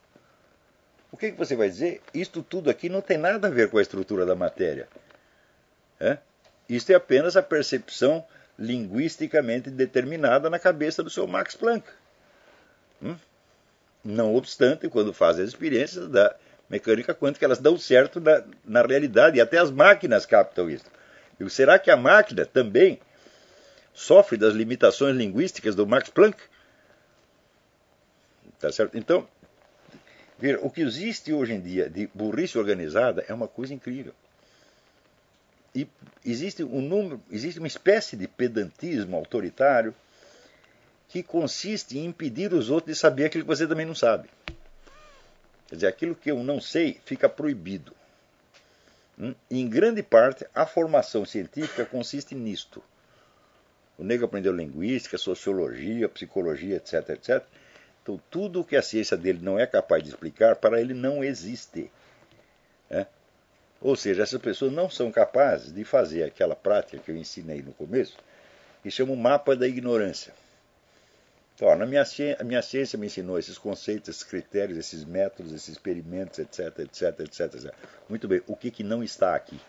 O 1.12 1.18
que, 1.18 1.32
que 1.32 1.38
você 1.38 1.58
vai 1.58 1.68
dizer? 1.68 2.02
Isto 2.14 2.42
tudo 2.42 2.70
aqui 2.70 2.88
não 2.88 3.02
tem 3.02 3.18
nada 3.18 3.50
a 3.50 3.52
ver 3.52 3.70
com 3.70 3.78
a 3.78 3.82
estrutura 3.82 4.26
da 4.26 4.34
matéria. 4.34 4.88
É? 6.00 6.18
Isto 6.70 6.92
é 6.92 6.96
apenas 6.96 7.36
a 7.36 7.44
percepção 7.44 8.26
linguisticamente 8.58 9.70
determinada 9.70 10.50
na 10.50 10.58
cabeça 10.58 11.04
do 11.04 11.10
seu 11.10 11.28
Max 11.28 11.54
Planck. 11.54 11.86
Hum? 13.04 13.18
Não 14.06 14.34
obstante, 14.36 14.88
quando 14.88 15.12
fazem 15.12 15.44
as 15.44 15.50
experiências 15.50 16.08
da 16.08 16.34
mecânica 16.70 17.14
quântica, 17.14 17.44
elas 17.44 17.60
dão 17.60 17.78
certo 17.78 18.22
na, 18.22 18.42
na 18.64 18.84
realidade, 18.84 19.38
e 19.38 19.42
até 19.42 19.58
as 19.58 19.70
máquinas 19.70 20.26
captam 20.26 20.70
isso. 20.70 20.86
Será 21.50 21.78
que 21.78 21.92
a 21.92 21.98
máquina 21.98 22.46
também 22.46 23.02
sofre 23.98 24.38
das 24.38 24.54
limitações 24.54 25.18
linguísticas 25.18 25.74
do 25.74 25.88
Max 25.88 26.08
Planck. 26.08 26.40
Tá 28.60 28.72
certo? 28.72 28.96
Então, 28.96 29.28
ver, 30.38 30.60
o 30.62 30.70
que 30.70 30.82
existe 30.82 31.34
hoje 31.34 31.54
em 31.54 31.60
dia 31.60 31.90
de 31.90 32.08
burrice 32.14 32.60
organizada 32.60 33.26
é 33.28 33.34
uma 33.34 33.48
coisa 33.48 33.74
incrível. 33.74 34.14
E 35.74 35.88
existe 36.24 36.64
um 36.64 36.80
número, 36.80 37.20
existe 37.32 37.58
uma 37.58 37.68
espécie 37.68 38.16
de 38.16 38.28
pedantismo 38.28 39.18
autoritário 39.18 39.96
que 41.10 41.24
consiste 41.24 41.98
em 41.98 42.06
impedir 42.06 42.54
os 42.54 42.70
outros 42.70 42.94
de 42.94 43.00
saber 43.00 43.26
aquilo 43.26 43.46
que 43.46 43.50
você 43.50 43.66
também 43.66 43.86
não 43.86 43.96
sabe. 43.96 44.30
Quer 45.70 45.76
dizer, 45.76 45.88
aquilo 45.88 46.14
que 46.14 46.30
eu 46.30 46.44
não 46.44 46.62
sei 46.62 47.02
fica 47.04 47.28
proibido. 47.28 47.96
Hum? 49.18 49.34
Em 49.50 49.68
grande 49.68 50.04
parte, 50.04 50.46
a 50.54 50.68
formação 50.68 51.26
científica 51.26 51.84
consiste 51.84 52.36
nisto. 52.36 52.84
O 53.98 54.04
negro 54.04 54.26
aprendeu 54.26 54.54
linguística, 54.54 55.18
sociologia, 55.18 56.08
psicologia, 56.08 56.76
etc, 56.78 57.10
etc. 57.10 57.44
Então, 58.04 58.22
tudo 58.30 58.62
o 58.62 58.64
que 58.64 58.76
a 58.76 58.82
ciência 58.82 59.18
dele 59.18 59.40
não 59.42 59.60
é 59.60 59.66
capaz 59.66 60.04
de 60.04 60.10
explicar, 60.10 60.56
para 60.56 60.80
ele 60.80 60.94
não 60.94 61.24
existe. 61.24 61.92
Né? 62.90 63.08
Ou 63.82 63.96
seja, 63.96 64.24
essas 64.24 64.42
pessoas 64.42 64.72
não 64.72 64.90
são 64.90 65.12
capazes 65.12 65.74
de 65.74 65.84
fazer 65.84 66.24
aquela 66.24 66.56
prática 66.56 66.98
que 67.00 67.12
eu 67.12 67.18
ensinei 67.18 67.62
no 67.62 67.74
começo, 67.74 68.18
que 68.84 68.92
chama 68.92 69.14
o 69.14 69.18
mapa 69.18 69.56
da 69.56 69.68
ignorância. 69.68 70.34
Então, 71.56 71.76
na 71.76 71.88
minha 71.88 72.06
ciência, 72.06 72.38
a 72.40 72.44
minha 72.44 72.62
ciência 72.62 73.00
me 73.00 73.08
ensinou 73.08 73.40
esses 73.40 73.58
conceitos, 73.58 74.10
esses 74.10 74.24
critérios, 74.24 74.78
esses 74.78 75.04
métodos, 75.04 75.52
esses 75.52 75.70
experimentos, 75.70 76.38
etc, 76.38 76.80
etc, 76.80 77.20
etc. 77.22 77.56
etc. 77.56 77.74
Muito 78.08 78.28
bem, 78.28 78.44
o 78.46 78.56
que, 78.56 78.70
que 78.70 78.84
não 78.84 79.04
está 79.04 79.36
aqui? 79.36 79.60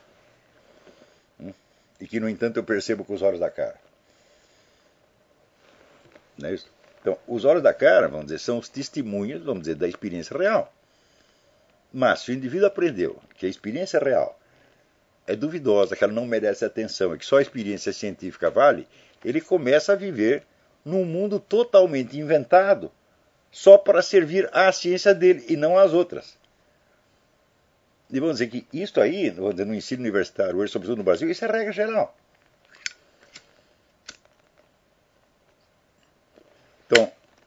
Hum? 1.41 1.53
E 1.99 2.07
que, 2.07 2.20
no 2.20 2.29
entanto, 2.29 2.59
eu 2.59 2.62
percebo 2.62 3.07
com 3.07 3.14
os 3.14 3.22
olhos 3.22 3.41
da 3.41 3.51
cara. 3.51 3.88
Não 6.39 6.49
é 6.49 6.55
isso? 6.55 6.70
Então, 7.01 7.18
os 7.26 7.45
olhos 7.45 7.62
da 7.62 7.74
cara, 7.74 8.09
vamos 8.09 8.26
dizer, 8.26 8.39
são 8.39 8.59
os 8.59 8.68
testemunhos, 8.68 9.43
vamos 9.43 9.62
dizer, 9.62 9.74
da 9.74 9.89
experiência 9.89 10.36
real. 10.36 10.72
Mas 11.93 12.20
se 12.20 12.30
o 12.30 12.34
indivíduo 12.34 12.66
aprendeu 12.66 13.18
que 13.36 13.47
a 13.47 13.49
experiência 13.49 13.99
real 13.99 14.39
é 15.26 15.34
duvidosa, 15.34 15.97
que 15.97 16.05
ela 16.05 16.12
não 16.12 16.26
merece 16.26 16.64
atenção 16.64 17.14
e 17.14 17.18
que 17.18 17.26
só 17.26 17.39
a 17.39 17.43
experiência 17.43 17.93
científica 17.93 18.51
vale, 18.51 18.86
ele 19.24 19.41
começa 19.41 19.93
a 19.93 19.97
viver 19.97 20.43
num 20.84 21.05
mundo 21.05 21.41
totalmente 21.41 22.18
inventado 22.18 22.91
só 23.51 23.76
para 23.78 24.03
servir 24.03 24.49
à 24.53 24.70
ciência 24.72 25.14
dele 25.14 25.45
e 25.49 25.57
não 25.57 25.78
às 25.78 25.93
outras. 25.93 26.36
E 28.11 28.20
vamos 28.20 28.39
dizer 28.39 28.49
que 28.49 28.66
isso 28.72 29.01
aí, 29.01 29.30
no 29.30 29.74
ensino 29.74 30.03
universitário 30.03 30.59
hoje, 30.59 30.72
sobretudo 30.72 30.99
no 30.99 31.05
Brasil, 31.05 31.30
isso 31.30 31.45
é 31.45 31.51
regra 31.51 31.72
geral. 31.72 32.16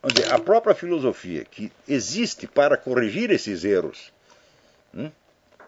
Então, 0.04 0.34
a 0.34 0.39
própria 0.39 0.74
filosofia 0.74 1.45
que 1.45 1.72
existe 1.88 2.47
para 2.47 2.76
corrigir 2.76 3.30
esses 3.30 3.64
erros, 3.64 4.12
hum, 4.93 5.12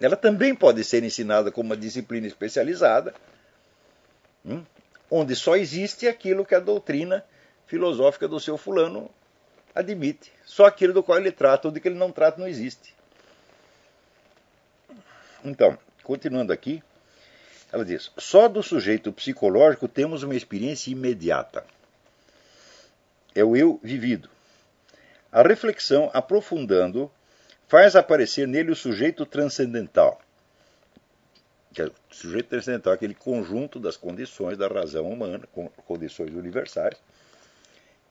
ela 0.02 0.16
também 0.16 0.56
pode 0.56 0.84
ser 0.84 1.04
ensinada 1.04 1.52
como 1.52 1.70
uma 1.70 1.78
disciplina 1.78 2.26
especializada, 2.26 3.14
hum, 4.44 4.64
onde 5.10 5.36
só 5.36 5.56
existe 5.56 6.08
aquilo 6.08 6.46
que 6.46 6.56
a 6.56 6.60
doutrina 6.60 7.24
filosófica 7.68 8.28
do 8.28 8.40
seu 8.40 8.58
fulano 8.58 9.10
admite. 9.76 10.32
Só 10.44 10.66
aquilo 10.66 10.94
do 10.94 11.04
qual 11.04 11.20
ele 11.20 11.32
trata, 11.32 11.68
ou 11.68 11.72
do 11.72 11.80
que 11.80 11.88
ele 11.88 11.98
não 11.98 12.12
trata, 12.12 12.40
não 12.40 12.48
existe. 12.48 12.96
Então, 15.46 15.78
continuando 16.04 16.52
aqui, 16.52 16.82
ela 17.72 17.86
diz: 17.86 18.12
só 18.18 18.48
do 18.48 18.64
sujeito 18.64 19.12
psicológico 19.12 19.88
temos 19.88 20.24
uma 20.24 20.36
experiência 20.36 20.90
imediata 20.90 21.64
é 23.36 23.44
o 23.44 23.56
eu 23.56 23.80
vivido. 23.84 24.30
A 25.32 25.42
reflexão, 25.42 26.10
aprofundando, 26.14 27.12
faz 27.68 27.96
aparecer 27.96 28.48
nele 28.48 28.72
o 28.72 28.76
sujeito 28.76 29.26
transcendental. 29.26 30.22
É 31.76 31.86
o 31.86 31.92
sujeito 32.12 32.50
transcendental 32.50 32.94
é 32.94 32.96
aquele 32.96 33.16
conjunto 33.16 33.80
das 33.80 33.98
condições 33.98 34.58
da 34.58 34.68
razão 34.68 35.10
humana, 35.10 35.48
condições 35.88 36.34
universais, 36.36 36.96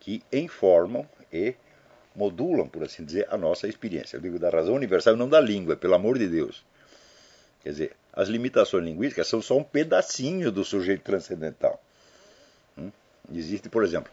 que 0.00 0.20
informam 0.32 1.06
e 1.32 1.54
modulam, 2.14 2.68
por 2.68 2.82
assim 2.82 3.04
dizer, 3.04 3.26
a 3.30 3.38
nossa 3.38 3.68
experiência. 3.68 4.16
Eu 4.16 4.20
digo 4.20 4.38
da 4.38 4.50
razão 4.50 4.74
universal, 4.74 5.16
não 5.16 5.28
da 5.28 5.40
língua, 5.40 5.76
pelo 5.76 5.94
amor 5.94 6.18
de 6.18 6.26
Deus. 6.26 6.64
Quer 7.62 7.70
dizer, 7.70 7.96
as 8.12 8.28
limitações 8.28 8.84
linguísticas 8.84 9.28
são 9.28 9.40
só 9.40 9.56
um 9.56 9.62
pedacinho 9.62 10.50
do 10.50 10.64
sujeito 10.64 11.02
transcendental. 11.02 11.80
Hum? 12.76 12.90
Existe, 13.32 13.68
por 13.68 13.84
exemplo, 13.84 14.12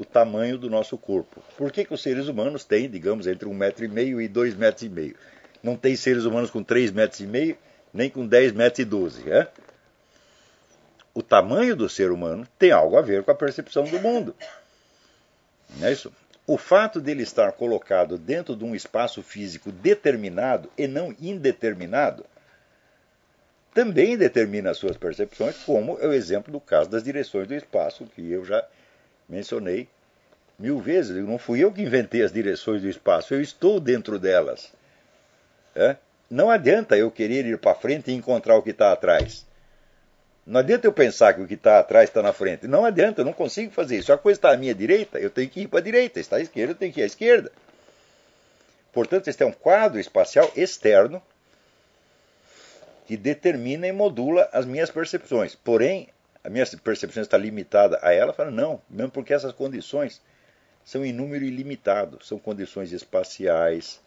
o 0.00 0.04
tamanho 0.06 0.56
do 0.56 0.70
nosso 0.70 0.96
corpo. 0.96 1.42
Por 1.58 1.70
que, 1.70 1.84
que 1.84 1.92
os 1.92 2.00
seres 2.00 2.26
humanos 2.26 2.64
têm, 2.64 2.88
digamos, 2.88 3.26
entre 3.26 3.46
um 3.46 3.52
metro 3.52 3.84
e 3.84 3.88
meio 3.88 4.18
e 4.18 4.26
dois 4.26 4.54
metros 4.54 4.82
e 4.82 4.88
meio? 4.88 5.14
Não 5.62 5.76
tem 5.76 5.94
seres 5.94 6.24
humanos 6.24 6.48
com 6.48 6.62
três 6.64 6.90
metros 6.90 7.20
e 7.20 7.26
meio, 7.26 7.54
nem 7.92 8.08
com 8.08 8.26
dez 8.26 8.50
metros 8.50 8.78
e 8.78 8.84
doze. 8.86 9.30
É? 9.30 9.46
O 11.12 11.22
tamanho 11.22 11.76
do 11.76 11.86
ser 11.86 12.10
humano 12.10 12.48
tem 12.58 12.72
algo 12.72 12.96
a 12.96 13.02
ver 13.02 13.22
com 13.22 13.30
a 13.30 13.34
percepção 13.34 13.84
do 13.84 14.00
mundo. 14.00 14.34
Não 15.76 15.86
é 15.86 15.92
isso? 15.92 16.10
O 16.46 16.56
fato 16.56 16.98
dele 16.98 17.22
estar 17.22 17.52
colocado 17.52 18.16
dentro 18.16 18.56
de 18.56 18.64
um 18.64 18.74
espaço 18.74 19.22
físico 19.22 19.70
determinado 19.70 20.70
e 20.78 20.86
não 20.86 21.14
indeterminado 21.20 22.24
também 23.74 24.16
determina 24.16 24.70
as 24.70 24.78
suas 24.78 24.96
percepções, 24.96 25.62
como 25.64 25.98
é 26.00 26.06
o 26.06 26.12
exemplo 26.14 26.50
do 26.50 26.58
caso 26.58 26.88
das 26.88 27.04
direções 27.04 27.46
do 27.46 27.54
espaço, 27.54 28.06
que 28.06 28.32
eu 28.32 28.46
já 28.46 28.66
mencionei 29.30 29.88
mil 30.58 30.78
vezes. 30.78 31.24
Não 31.24 31.38
fui 31.38 31.64
eu 31.64 31.72
que 31.72 31.82
inventei 31.82 32.22
as 32.22 32.32
direções 32.32 32.82
do 32.82 32.88
espaço, 32.88 33.32
eu 33.32 33.40
estou 33.40 33.80
dentro 33.80 34.18
delas. 34.18 34.72
É? 35.74 35.96
não 36.30 36.48
adianta 36.48 36.96
eu 36.96 37.10
querer 37.10 37.44
ir 37.44 37.58
para 37.58 37.74
frente 37.74 38.10
e 38.10 38.14
encontrar 38.14 38.56
o 38.56 38.62
que 38.62 38.70
está 38.70 38.92
atrás. 38.92 39.44
Não 40.46 40.60
adianta 40.60 40.86
eu 40.86 40.92
pensar 40.92 41.34
que 41.34 41.42
o 41.42 41.46
que 41.46 41.54
está 41.54 41.80
atrás 41.80 42.08
está 42.08 42.22
na 42.22 42.32
frente. 42.32 42.68
Não 42.68 42.84
adianta, 42.84 43.20
eu 43.20 43.24
não 43.24 43.32
consigo 43.32 43.72
fazer 43.72 43.96
isso. 43.96 44.06
Se 44.06 44.12
a 44.12 44.18
coisa 44.18 44.38
está 44.38 44.52
à 44.52 44.56
minha 44.56 44.74
direita, 44.74 45.18
eu 45.18 45.28
tenho 45.28 45.50
que 45.50 45.62
ir 45.62 45.68
para 45.68 45.80
a 45.80 45.82
direita. 45.82 46.14
Se 46.14 46.20
está 46.20 46.36
à 46.36 46.40
esquerda, 46.40 46.72
eu 46.72 46.76
tenho 46.76 46.92
que 46.92 47.00
ir 47.00 47.02
à 47.02 47.06
esquerda. 47.06 47.50
Portanto, 48.92 49.28
este 49.28 49.42
é 49.42 49.46
um 49.46 49.52
quadro 49.52 50.00
espacial 50.00 50.50
externo 50.56 51.22
que 53.06 53.16
determina 53.16 53.86
e 53.86 53.92
modula 53.92 54.48
as 54.52 54.64
minhas 54.64 54.90
percepções. 54.90 55.54
Porém, 55.54 56.08
a 56.42 56.48
minha 56.48 56.66
percepção 56.82 57.22
está 57.22 57.36
limitada 57.36 57.98
a 58.02 58.12
ela. 58.12 58.32
Fala, 58.32 58.50
não, 58.50 58.80
mesmo 58.88 59.10
porque 59.10 59.34
essas 59.34 59.52
condições 59.52 60.20
são 60.84 61.04
em 61.04 61.12
número 61.12 61.44
ilimitado. 61.44 62.24
São 62.24 62.38
condições 62.38 62.92
espaciais, 62.92 64.00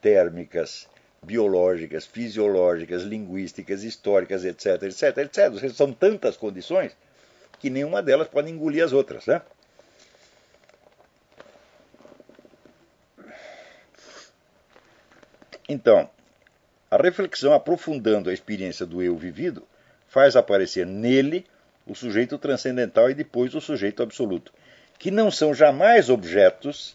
térmicas, 0.00 0.88
biológicas, 1.22 2.04
fisiológicas, 2.04 3.02
linguísticas, 3.02 3.82
históricas, 3.82 4.44
etc, 4.44 4.82
etc, 4.82 5.18
etc. 5.18 5.72
São 5.72 5.92
tantas 5.92 6.36
condições 6.36 6.96
que 7.58 7.70
nenhuma 7.70 8.02
delas 8.02 8.28
pode 8.28 8.50
engolir 8.50 8.84
as 8.84 8.92
outras. 8.92 9.26
Né? 9.26 9.40
Então, 15.68 16.10
a 16.90 16.96
reflexão 16.96 17.54
aprofundando 17.54 18.28
a 18.28 18.34
experiência 18.34 18.84
do 18.84 19.02
eu 19.02 19.16
vivido 19.16 19.66
faz 20.12 20.36
aparecer 20.36 20.84
nele 20.84 21.46
o 21.86 21.94
sujeito 21.94 22.36
transcendental 22.36 23.10
e 23.10 23.14
depois 23.14 23.54
o 23.54 23.62
sujeito 23.62 24.02
absoluto, 24.02 24.52
que 24.98 25.10
não 25.10 25.30
são 25.30 25.54
jamais 25.54 26.10
objetos 26.10 26.94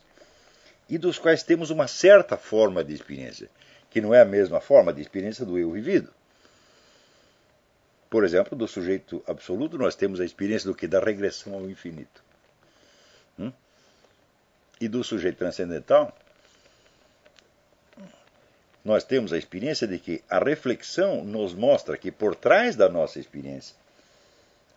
e 0.88 1.00
dos 1.00 1.18
quais 1.18 1.42
temos 1.42 1.72
uma 1.72 1.88
certa 1.88 2.38
forma 2.38 2.84
de 2.84 2.94
experiência, 2.94 3.50
que 3.90 4.00
não 4.00 4.14
é 4.14 4.22
a 4.22 4.26
mesma 4.26 4.62
forma 4.62 4.94
de 4.94 5.02
experiência 5.02 5.44
do 5.44 5.58
eu 5.58 5.72
vivido. 5.72 6.14
Por 8.08 8.24
exemplo, 8.24 8.56
do 8.56 8.68
sujeito 8.68 9.24
absoluto, 9.26 9.80
nós 9.80 9.96
temos 9.96 10.22
a 10.22 10.26
experiência 10.26 10.70
do 10.70 10.76
que? 10.76 10.88
Da 10.88 11.00
regressão 11.00 11.56
ao 11.56 11.68
infinito. 11.68 12.24
Hum? 13.40 13.52
E 14.80 14.88
do 14.88 15.04
sujeito 15.04 15.40
transcendental, 15.40 16.16
nós 18.84 19.04
temos 19.04 19.34
a 19.34 19.38
experiência 19.38 19.88
de 19.88 20.00
que 20.00 20.24
a 20.30 20.40
reflexão 20.40 21.24
nos 21.24 21.54
mostra 21.54 21.98
que 21.98 22.12
por 22.12 22.36
trás 22.36 22.76
da 22.76 22.88
nossa 22.88 23.20
experiência 23.20 23.76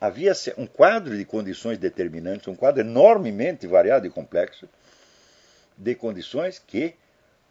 havia 0.01 0.32
um 0.57 0.66
quadro 0.66 1.16
de 1.16 1.24
condições 1.24 1.78
determinantes, 1.78 2.48
um 2.48 2.55
quadro 2.55 2.80
enormemente 2.80 3.66
variado 3.66 4.07
e 4.07 4.11
complexo 4.11 4.68
de 5.76 5.94
condições 5.94 6.59
que 6.59 6.94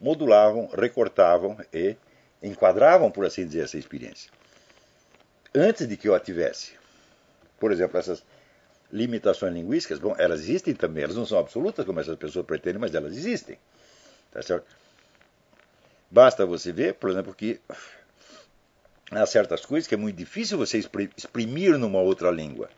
modulavam, 0.00 0.68
recortavam 0.68 1.56
e 1.72 1.96
enquadravam, 2.42 3.10
por 3.10 3.24
assim 3.24 3.46
dizer, 3.46 3.64
essa 3.64 3.78
experiência. 3.78 4.30
Antes 5.54 5.86
de 5.86 5.96
que 5.96 6.08
eu 6.08 6.14
a 6.14 6.20
tivesse. 6.20 6.72
Por 7.58 7.70
exemplo, 7.70 7.98
essas 7.98 8.22
limitações 8.90 9.52
linguísticas, 9.52 9.98
bom, 9.98 10.14
elas 10.18 10.40
existem 10.40 10.74
também, 10.74 11.04
elas 11.04 11.16
não 11.16 11.26
são 11.26 11.38
absolutas 11.38 11.84
como 11.84 12.00
essas 12.00 12.16
pessoas 12.16 12.46
pretendem, 12.46 12.80
mas 12.80 12.94
elas 12.94 13.16
existem. 13.16 13.58
Tá 14.32 14.42
certo? 14.42 14.66
Basta 16.10 16.44
você 16.44 16.72
ver, 16.72 16.94
por 16.94 17.08
exemplo, 17.08 17.32
que 17.32 17.60
há 19.10 19.24
certas 19.26 19.64
coisas 19.64 19.86
que 19.86 19.94
é 19.94 19.98
muito 19.98 20.16
difícil 20.16 20.58
você 20.58 20.78
exprimir 21.16 21.78
numa 21.78 22.00
outra 22.00 22.30
língua. 22.30 22.68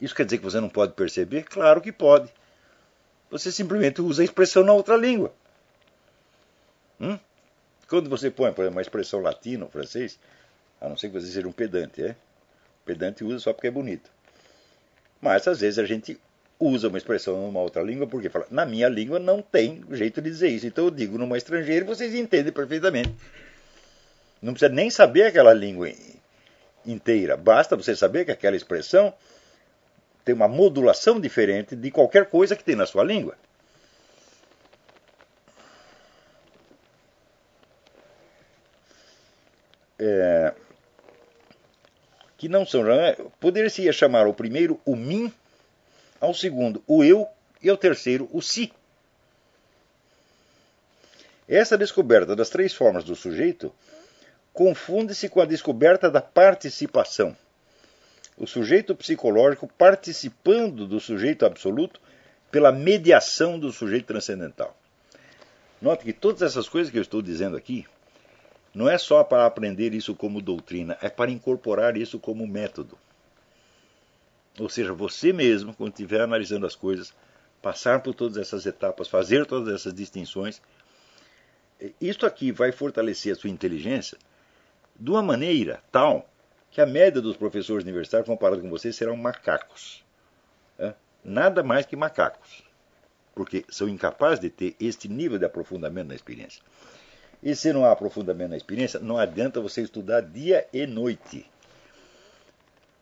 Isso 0.00 0.14
quer 0.14 0.26
dizer 0.26 0.38
que 0.38 0.44
você 0.44 0.60
não 0.60 0.68
pode 0.68 0.92
perceber? 0.92 1.44
Claro 1.44 1.80
que 1.80 1.90
pode. 1.90 2.30
Você 3.30 3.50
simplesmente 3.50 4.02
usa 4.02 4.22
a 4.22 4.24
expressão 4.24 4.62
na 4.62 4.72
outra 4.72 4.96
língua. 4.96 5.32
Hum? 7.00 7.18
Quando 7.88 8.10
você 8.10 8.30
põe, 8.30 8.52
por 8.52 8.62
exemplo, 8.62 8.76
uma 8.76 8.82
expressão 8.82 9.20
latina 9.20 9.64
ou 9.64 9.70
francês, 9.70 10.18
a 10.80 10.88
não 10.88 10.96
ser 10.96 11.08
que 11.08 11.18
você 11.18 11.28
seja 11.28 11.48
um 11.48 11.52
pedante, 11.52 12.02
é? 12.02 12.10
O 12.10 12.84
pedante 12.84 13.24
usa 13.24 13.38
só 13.38 13.52
porque 13.52 13.68
é 13.68 13.70
bonito. 13.70 14.10
Mas 15.20 15.48
às 15.48 15.60
vezes 15.60 15.78
a 15.78 15.86
gente 15.86 16.20
usa 16.58 16.88
uma 16.88 16.98
expressão 16.98 17.40
numa 17.40 17.60
outra 17.60 17.82
língua 17.82 18.06
porque 18.06 18.28
fala, 18.28 18.46
na 18.50 18.64
minha 18.64 18.88
língua 18.88 19.18
não 19.18 19.42
tem 19.42 19.84
jeito 19.90 20.20
de 20.20 20.30
dizer 20.30 20.48
isso. 20.48 20.66
Então 20.66 20.84
eu 20.86 20.90
digo 20.90 21.18
numa 21.18 21.36
estrangeira 21.36 21.84
e 21.84 21.88
vocês 21.88 22.14
entendem 22.14 22.52
perfeitamente. 22.52 23.14
Não 24.40 24.52
precisa 24.52 24.72
nem 24.72 24.90
saber 24.90 25.24
aquela 25.24 25.52
língua 25.52 25.90
inteira. 26.84 27.36
Basta 27.36 27.76
você 27.76 27.94
saber 27.94 28.24
que 28.24 28.30
aquela 28.30 28.56
expressão 28.56 29.12
tem 30.24 30.34
uma 30.34 30.48
modulação 30.48 31.20
diferente 31.20 31.76
de 31.76 31.90
qualquer 31.90 32.26
coisa 32.26 32.56
que 32.56 32.64
tem 32.64 32.74
na 32.76 32.86
sua 32.86 33.04
língua. 33.04 33.36
É, 39.98 40.52
que 42.36 42.48
não 42.48 42.66
são. 42.66 42.82
Poderia-se 43.40 43.90
chamar 43.92 44.26
o 44.26 44.34
primeiro 44.34 44.80
o 44.84 44.94
mim 44.94 45.32
ao 46.20 46.34
segundo 46.34 46.82
o 46.86 47.04
eu 47.04 47.26
e 47.62 47.68
ao 47.68 47.76
terceiro 47.76 48.28
o 48.32 48.40
si. 48.40 48.72
Essa 51.48 51.78
descoberta 51.78 52.34
das 52.34 52.48
três 52.48 52.74
formas 52.74 53.04
do 53.04 53.14
sujeito 53.14 53.72
confunde-se 54.52 55.28
com 55.28 55.40
a 55.40 55.44
descoberta 55.44 56.10
da 56.10 56.20
participação. 56.20 57.36
O 58.36 58.46
sujeito 58.46 58.94
psicológico 58.94 59.68
participando 59.78 60.86
do 60.86 60.98
sujeito 60.98 61.46
absoluto 61.46 62.00
pela 62.50 62.72
mediação 62.72 63.58
do 63.58 63.70
sujeito 63.70 64.06
transcendental. 64.06 64.76
Note 65.80 66.04
que 66.04 66.12
todas 66.12 66.42
essas 66.42 66.68
coisas 66.68 66.90
que 66.90 66.98
eu 66.98 67.02
estou 67.02 67.20
dizendo 67.20 67.56
aqui 67.56 67.86
não 68.74 68.88
é 68.88 68.98
só 68.98 69.22
para 69.24 69.46
aprender 69.46 69.94
isso 69.94 70.14
como 70.14 70.42
doutrina, 70.42 70.98
é 71.00 71.08
para 71.08 71.30
incorporar 71.30 71.96
isso 71.96 72.18
como 72.18 72.46
método. 72.46 72.98
Ou 74.58 74.68
seja, 74.68 74.92
você 74.92 75.32
mesmo, 75.32 75.74
quando 75.74 75.92
estiver 75.92 76.20
analisando 76.20 76.66
as 76.66 76.74
coisas, 76.74 77.12
passar 77.60 78.00
por 78.00 78.14
todas 78.14 78.36
essas 78.36 78.64
etapas, 78.64 79.08
fazer 79.08 79.46
todas 79.46 79.74
essas 79.74 79.92
distinções. 79.92 80.62
Isto 82.00 82.24
aqui 82.24 82.52
vai 82.52 82.72
fortalecer 82.72 83.32
a 83.32 83.36
sua 83.36 83.50
inteligência 83.50 84.16
de 84.98 85.10
uma 85.10 85.22
maneira 85.22 85.82
tal 85.92 86.28
que 86.70 86.80
a 86.80 86.86
média 86.86 87.20
dos 87.20 87.36
professores 87.36 87.84
universitários 87.84 88.28
comparado 88.28 88.62
com 88.62 88.70
você 88.70 88.92
serão 88.92 89.16
macacos. 89.16 90.04
É? 90.78 90.94
Nada 91.24 91.62
mais 91.62 91.86
que 91.86 91.96
macacos. 91.96 92.62
Porque 93.34 93.64
são 93.68 93.88
incapazes 93.88 94.40
de 94.40 94.48
ter 94.48 94.76
este 94.80 95.08
nível 95.08 95.38
de 95.38 95.44
aprofundamento 95.44 96.08
na 96.08 96.14
experiência. 96.14 96.62
E 97.42 97.54
se 97.54 97.72
não 97.72 97.84
há 97.84 97.92
aprofundamento 97.92 98.50
na 98.50 98.56
experiência, 98.56 98.98
não 98.98 99.18
adianta 99.18 99.60
você 99.60 99.82
estudar 99.82 100.22
dia 100.22 100.66
e 100.72 100.86
noite. 100.86 101.46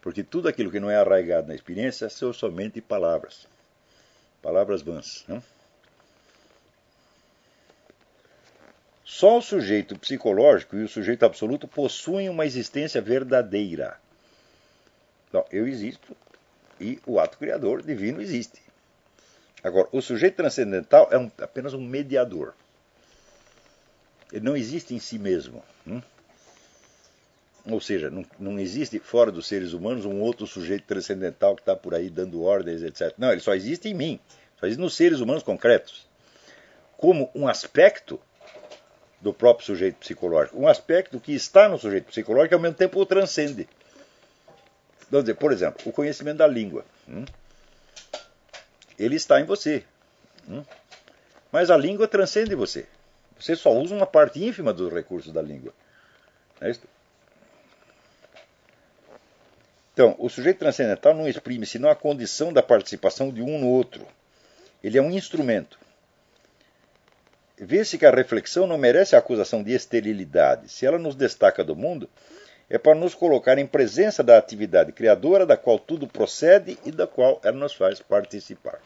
Porque 0.05 0.23
tudo 0.23 0.49
aquilo 0.49 0.71
que 0.71 0.79
não 0.79 0.91
é 0.91 0.97
arraigado 0.97 1.49
na 1.49 1.55
experiência 1.55 2.11
são 2.11 2.31
somente 2.31 2.79
palavras. 2.79 3.49
Palavras 4.43 4.83
vãs. 4.83 5.25
Só 9.03 9.39
o 9.39 9.41
sujeito 9.41 9.99
psicológico 9.99 10.77
e 10.77 10.85
o 10.85 10.89
sujeito 10.89 11.25
absoluto 11.25 11.67
possuem 11.67 12.29
uma 12.29 12.45
existência 12.45 13.01
verdadeira. 13.01 13.99
Então, 15.31 15.43
eu 15.51 15.67
existo 15.67 16.15
e 16.79 17.01
o 17.07 17.19
ato 17.19 17.39
criador 17.39 17.81
divino 17.81 18.21
existe. 18.21 18.61
Agora, 19.63 19.89
o 19.91 20.03
sujeito 20.03 20.37
transcendental 20.37 21.09
é 21.11 21.17
um, 21.17 21.31
apenas 21.39 21.73
um 21.73 21.81
mediador. 21.81 22.53
Ele 24.31 24.45
não 24.45 24.55
existe 24.55 24.95
em 24.95 25.01
si 25.01 25.19
mesmo. 25.19 25.65
Hum? 25.87 26.03
Ou 27.67 27.81
seja, 27.81 28.11
não, 28.11 28.25
não 28.39 28.59
existe 28.59 28.99
fora 28.99 29.33
dos 29.33 29.47
seres 29.47 29.73
humanos 29.73 30.05
um 30.05 30.21
outro 30.21 30.47
sujeito 30.47 30.85
transcendental 30.87 31.55
que 31.55 31.63
está 31.63 31.75
por 31.75 31.95
aí 31.95 32.11
dando 32.11 32.43
ordens, 32.43 32.83
etc. 32.83 33.15
Não, 33.17 33.33
ele 33.33 33.41
só 33.41 33.55
existe 33.55 33.89
em 33.89 33.95
mim, 33.95 34.21
só 34.61 34.67
existe 34.67 34.81
nos 34.81 34.95
seres 34.95 35.21
humanos 35.21 35.43
concretos. 35.43 36.07
Como 36.99 37.31
um 37.35 37.49
aspecto 37.49 38.21
do 39.25 39.33
próprio 39.33 39.65
sujeito 39.65 39.97
psicológico. 39.97 40.61
Um 40.61 40.69
aspecto 40.69 41.19
que 41.19 41.33
está 41.33 41.67
no 41.67 41.79
sujeito 41.79 42.05
psicológico 42.05 42.55
e 42.55 42.57
ao 42.57 42.61
mesmo 42.61 42.77
tempo 42.77 43.01
o 43.01 43.07
transcende. 43.07 43.67
Vamos 45.11 45.25
dizer, 45.25 45.37
por 45.37 45.51
exemplo, 45.51 45.81
o 45.87 45.93
conhecimento 45.93 46.39
da 46.39 46.47
língua. 46.47 46.85
Hum? 47.09 47.25
Ele 48.99 49.17
está 49.17 49.41
em 49.41 49.45
você. 49.45 49.83
Hum? 50.49 50.63
Mas 51.51 51.71
a 51.71 51.77
língua 51.77 52.07
transcende 52.07 52.55
você. 52.55 52.87
Você 53.41 53.57
só 53.57 53.73
usa 53.73 53.95
uma 53.95 54.07
parte 54.07 54.45
ínfima 54.45 54.73
dos 54.73 54.93
recursos 54.93 55.33
da 55.33 55.41
língua. 55.41 55.73
É 56.61 56.71
isso? 56.71 56.83
Então, 59.95 60.17
o 60.19 60.29
sujeito 60.29 60.59
transcendental 60.59 61.15
não 61.15 61.29
exprime 61.29 61.65
senão 61.65 61.89
a 61.89 61.95
condição 61.95 62.53
da 62.53 62.63
participação 62.63 63.31
de 63.31 63.41
um 63.41 63.61
no 63.61 63.69
outro. 63.69 64.05
Ele 64.83 64.99
é 64.99 65.03
um 65.03 65.11
instrumento. 65.11 65.79
Vê-se 67.57 67.97
que 67.97 68.05
a 68.05 68.11
reflexão 68.11 68.67
não 68.67 68.77
merece 68.77 69.15
a 69.15 69.21
acusação 69.21 69.63
de 69.63 69.73
esterilidade. 69.73 70.69
Se 70.69 70.85
ela 70.85 70.99
nos 70.99 71.15
destaca 71.15 71.63
do 71.63 71.77
mundo, 71.77 72.11
é 72.69 72.77
para 72.77 72.97
nos 72.97 73.15
colocar 73.15 73.57
em 73.57 73.67
presença 73.67 74.21
da 74.21 74.37
atividade 74.37 74.91
criadora 74.91 75.47
da 75.47 75.57
qual 75.57 75.79
tudo 75.79 76.09
procede 76.09 76.77
e 76.85 76.91
da 76.91 77.07
qual 77.07 77.41
ela 77.45 77.57
nos 77.57 77.73
faz 77.73 78.01
participar. 78.01 78.81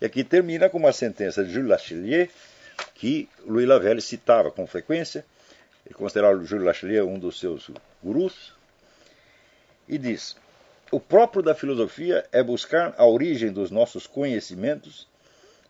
E 0.00 0.06
aqui 0.06 0.24
termina 0.24 0.68
com 0.68 0.78
uma 0.78 0.92
sentença 0.92 1.44
de 1.44 1.52
Jules 1.52 1.70
Lachelier, 1.70 2.28
que 2.94 3.28
Louis 3.46 3.66
Lavelle 3.66 4.00
citava 4.00 4.50
com 4.50 4.66
frequência, 4.66 5.24
ele 5.86 5.94
considerava 5.94 6.42
Júlio 6.44 6.66
Lachelier 6.66 7.04
um 7.04 7.18
dos 7.18 7.38
seus 7.38 7.70
gurus, 8.02 8.57
e 9.88 9.96
diz: 9.96 10.36
O 10.90 11.00
próprio 11.00 11.42
da 11.42 11.54
filosofia 11.54 12.26
é 12.30 12.42
buscar 12.42 12.94
a 12.98 13.06
origem 13.06 13.52
dos 13.52 13.70
nossos 13.70 14.06
conhecimentos 14.06 15.08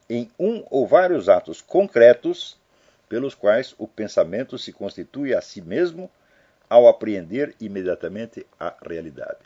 em 0.09 0.31
um 0.39 0.65
ou 0.71 0.87
vários 0.87 1.29
atos 1.29 1.61
concretos 1.61 2.57
pelos 3.09 3.35
quais 3.35 3.75
o 3.79 3.87
pensamento 3.87 4.59
se 4.59 4.73
constitui 4.73 5.35
a 5.35 5.41
si 5.41 5.61
mesmo 5.61 6.11
ao 6.69 6.89
apreender 6.89 7.55
imediatamente 7.61 8.47
a 8.59 8.75
realidade. 8.87 9.39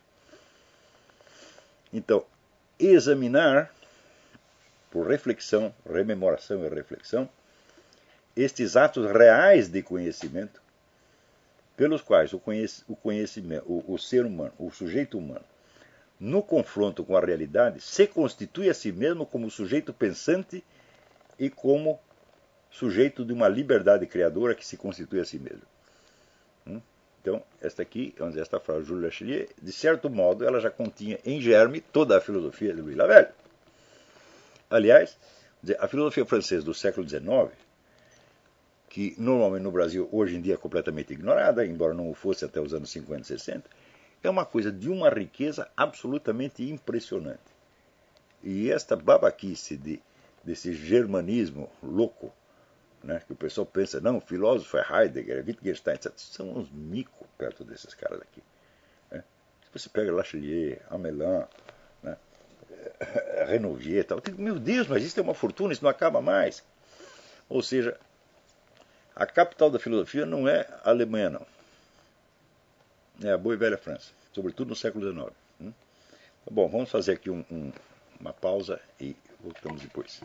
Então, 1.93 2.25
examinar, 2.79 3.73
por 4.91 5.07
reflexão, 5.07 5.75
rememoração 5.89 6.65
e 6.65 6.69
reflexão, 6.69 7.29
estes 8.35 8.77
atos 8.77 9.11
reais 9.11 9.69
de 9.69 9.83
conhecimento 9.83 10.62
pelos 11.77 12.03
quais 12.03 12.33
o, 12.33 12.39
conhecimento, 12.39 13.65
o, 13.67 13.95
o 13.95 13.99
ser 13.99 14.25
humano, 14.25 14.53
o 14.59 14.71
sujeito 14.71 15.19
humano, 15.19 15.45
no 16.19 16.43
confronto 16.43 17.05
com 17.05 17.17
a 17.17 17.21
realidade, 17.21 17.81
se 17.81 18.07
constitui 18.07 18.69
a 18.69 18.75
si 18.75 18.93
mesmo 18.93 19.27
como 19.27 19.51
sujeito 19.51 19.93
pensante 19.93 20.65
e 21.39 21.51
como 21.51 21.99
sujeito 22.71 23.25
de 23.25 23.33
uma 23.33 23.49
liberdade 23.49 24.07
criadora 24.07 24.55
que 24.55 24.67
se 24.67 24.77
constitui 24.77 25.21
a 25.21 25.25
si 25.25 25.39
mesmo. 25.39 25.63
Hum? 26.67 26.81
Então, 27.21 27.43
esta 27.61 27.83
aqui, 27.83 28.15
esta 28.37 28.59
frase 28.59 28.83
de 28.83 28.89
Júlio 28.89 29.05
Lachelier, 29.05 29.49
de 29.61 29.73
certo 29.73 30.11
modo, 30.11 30.45
ela 30.45 30.61
já 30.61 30.71
continha 30.71 31.19
em 31.25 31.41
germe 31.41 31.81
toda 31.81 32.17
a 32.17 32.21
filosofia 32.21 32.73
de 32.73 32.81
Louis 32.81 32.97
Lavelle. 32.97 33.29
Aliás, 34.69 35.17
a 35.79 35.87
filosofia 35.87 36.25
francesa 36.25 36.65
do 36.65 36.75
século 36.75 37.09
XIX 37.09 37.53
que 38.93 39.15
normalmente 39.17 39.63
no 39.63 39.73
Brasil 39.73 40.07
hoje 40.13 40.37
em 40.37 40.41
dia 40.43 40.53
é 40.53 40.57
completamente 40.59 41.15
ignorada, 41.15 41.65
embora 41.65 41.95
não 41.95 42.11
o 42.11 42.15
fosse 42.15 42.45
até 42.45 42.61
os 42.61 42.75
anos 42.75 42.91
50 42.91 43.23
e 43.23 43.25
60, 43.25 43.71
é 44.23 44.29
uma 44.29 44.45
coisa 44.45 44.71
de 44.71 44.91
uma 44.91 45.09
riqueza 45.09 45.67
absolutamente 45.75 46.63
impressionante. 46.63 47.41
E 48.43 48.71
esta 48.71 48.95
babaquice 48.95 49.79
de, 49.79 49.99
desse 50.45 50.75
germanismo 50.75 51.71
louco, 51.83 52.31
né, 53.03 53.23
que 53.27 53.33
o 53.33 53.35
pessoal 53.35 53.65
pensa, 53.65 53.99
não, 53.99 54.19
o 54.19 54.21
filósofo 54.21 54.77
é 54.77 54.85
Heidegger, 54.87 55.39
é 55.39 55.41
Wittgenstein, 55.41 55.95
etc. 55.95 56.13
São 56.17 56.51
uns 56.51 56.71
mico 56.71 57.27
perto 57.39 57.65
desses 57.65 57.95
caras 57.95 58.21
aqui. 58.21 58.43
Né? 59.11 59.25
Você 59.73 59.89
pega 59.89 60.13
Lachelier, 60.13 60.83
Amelin, 60.91 61.47
né, 62.03 62.19
Renouvier, 63.49 64.05
tal, 64.05 64.21
meu 64.37 64.59
Deus, 64.59 64.87
mas 64.87 65.03
isso 65.03 65.19
é 65.19 65.23
uma 65.23 65.33
fortuna, 65.33 65.73
isso 65.73 65.83
não 65.83 65.91
acaba 65.91 66.21
mais. 66.21 66.63
Ou 67.49 67.63
seja, 67.63 67.99
a 69.15 69.27
capital 69.27 69.71
da 69.71 69.79
filosofia 69.79 70.25
não 70.25 70.49
é 70.49 70.67
a 70.83 70.91
Alemanha, 70.91 71.31
não. 71.31 71.47
É 73.23 73.33
a 73.33 73.39
boa 73.39 73.55
e 73.55 73.59
velha 73.59 73.77
França, 73.77 74.13
sobretudo 74.33 74.71
no 74.71 74.77
século 74.77 75.13
XIX. 75.13 75.33
Hum? 75.61 75.73
Tá 76.45 76.51
bom, 76.51 76.69
vamos 76.69 76.91
fazer 76.91 77.13
aqui 77.13 77.31
um, 77.31 77.45
um, 77.51 77.73
uma 78.19 78.33
pausa 78.33 78.81
e 79.01 79.15
voltamos 79.41 79.83
depois. 79.83 80.21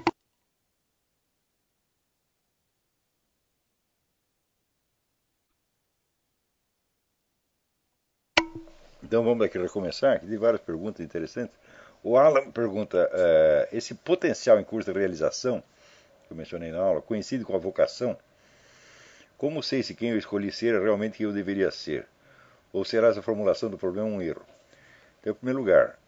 Então 9.04 9.24
vamos 9.24 9.46
aqui 9.46 9.58
recomeçar, 9.58 10.16
aqui 10.18 10.28
tem 10.28 10.38
várias 10.38 10.62
perguntas 10.62 11.06
interessantes. 11.06 11.56
O 12.04 12.18
Alan 12.18 12.52
pergunta, 12.52 13.10
uh, 13.12 13.76
esse 13.76 13.96
potencial 13.96 14.60
em 14.60 14.64
curso 14.64 14.92
de 14.92 14.98
realização, 14.98 15.64
que 16.26 16.34
eu 16.34 16.38
mencionei 16.38 16.72
na 16.72 16.80
aula, 16.80 17.02
coincide 17.02 17.44
com 17.44 17.56
a 17.56 17.60
vocação? 17.60 18.18
Como 19.38 19.62
sei 19.62 19.84
se 19.84 19.94
quem 19.94 20.10
eu 20.10 20.18
escolhi 20.18 20.52
ser 20.52 20.74
é 20.74 20.80
realmente 20.80 21.18
quem 21.18 21.26
eu 21.26 21.32
deveria 21.32 21.70
ser? 21.70 22.08
Ou 22.74 22.84
será 22.84 23.10
essa 23.10 23.22
formulação 23.22 23.70
do 23.70 23.78
problema 23.78 24.08
um 24.08 24.22
erro? 24.22 24.46
Então, 25.20 25.32
em 25.32 25.36
primeiro 25.36 25.60
lugar, 25.60 26.00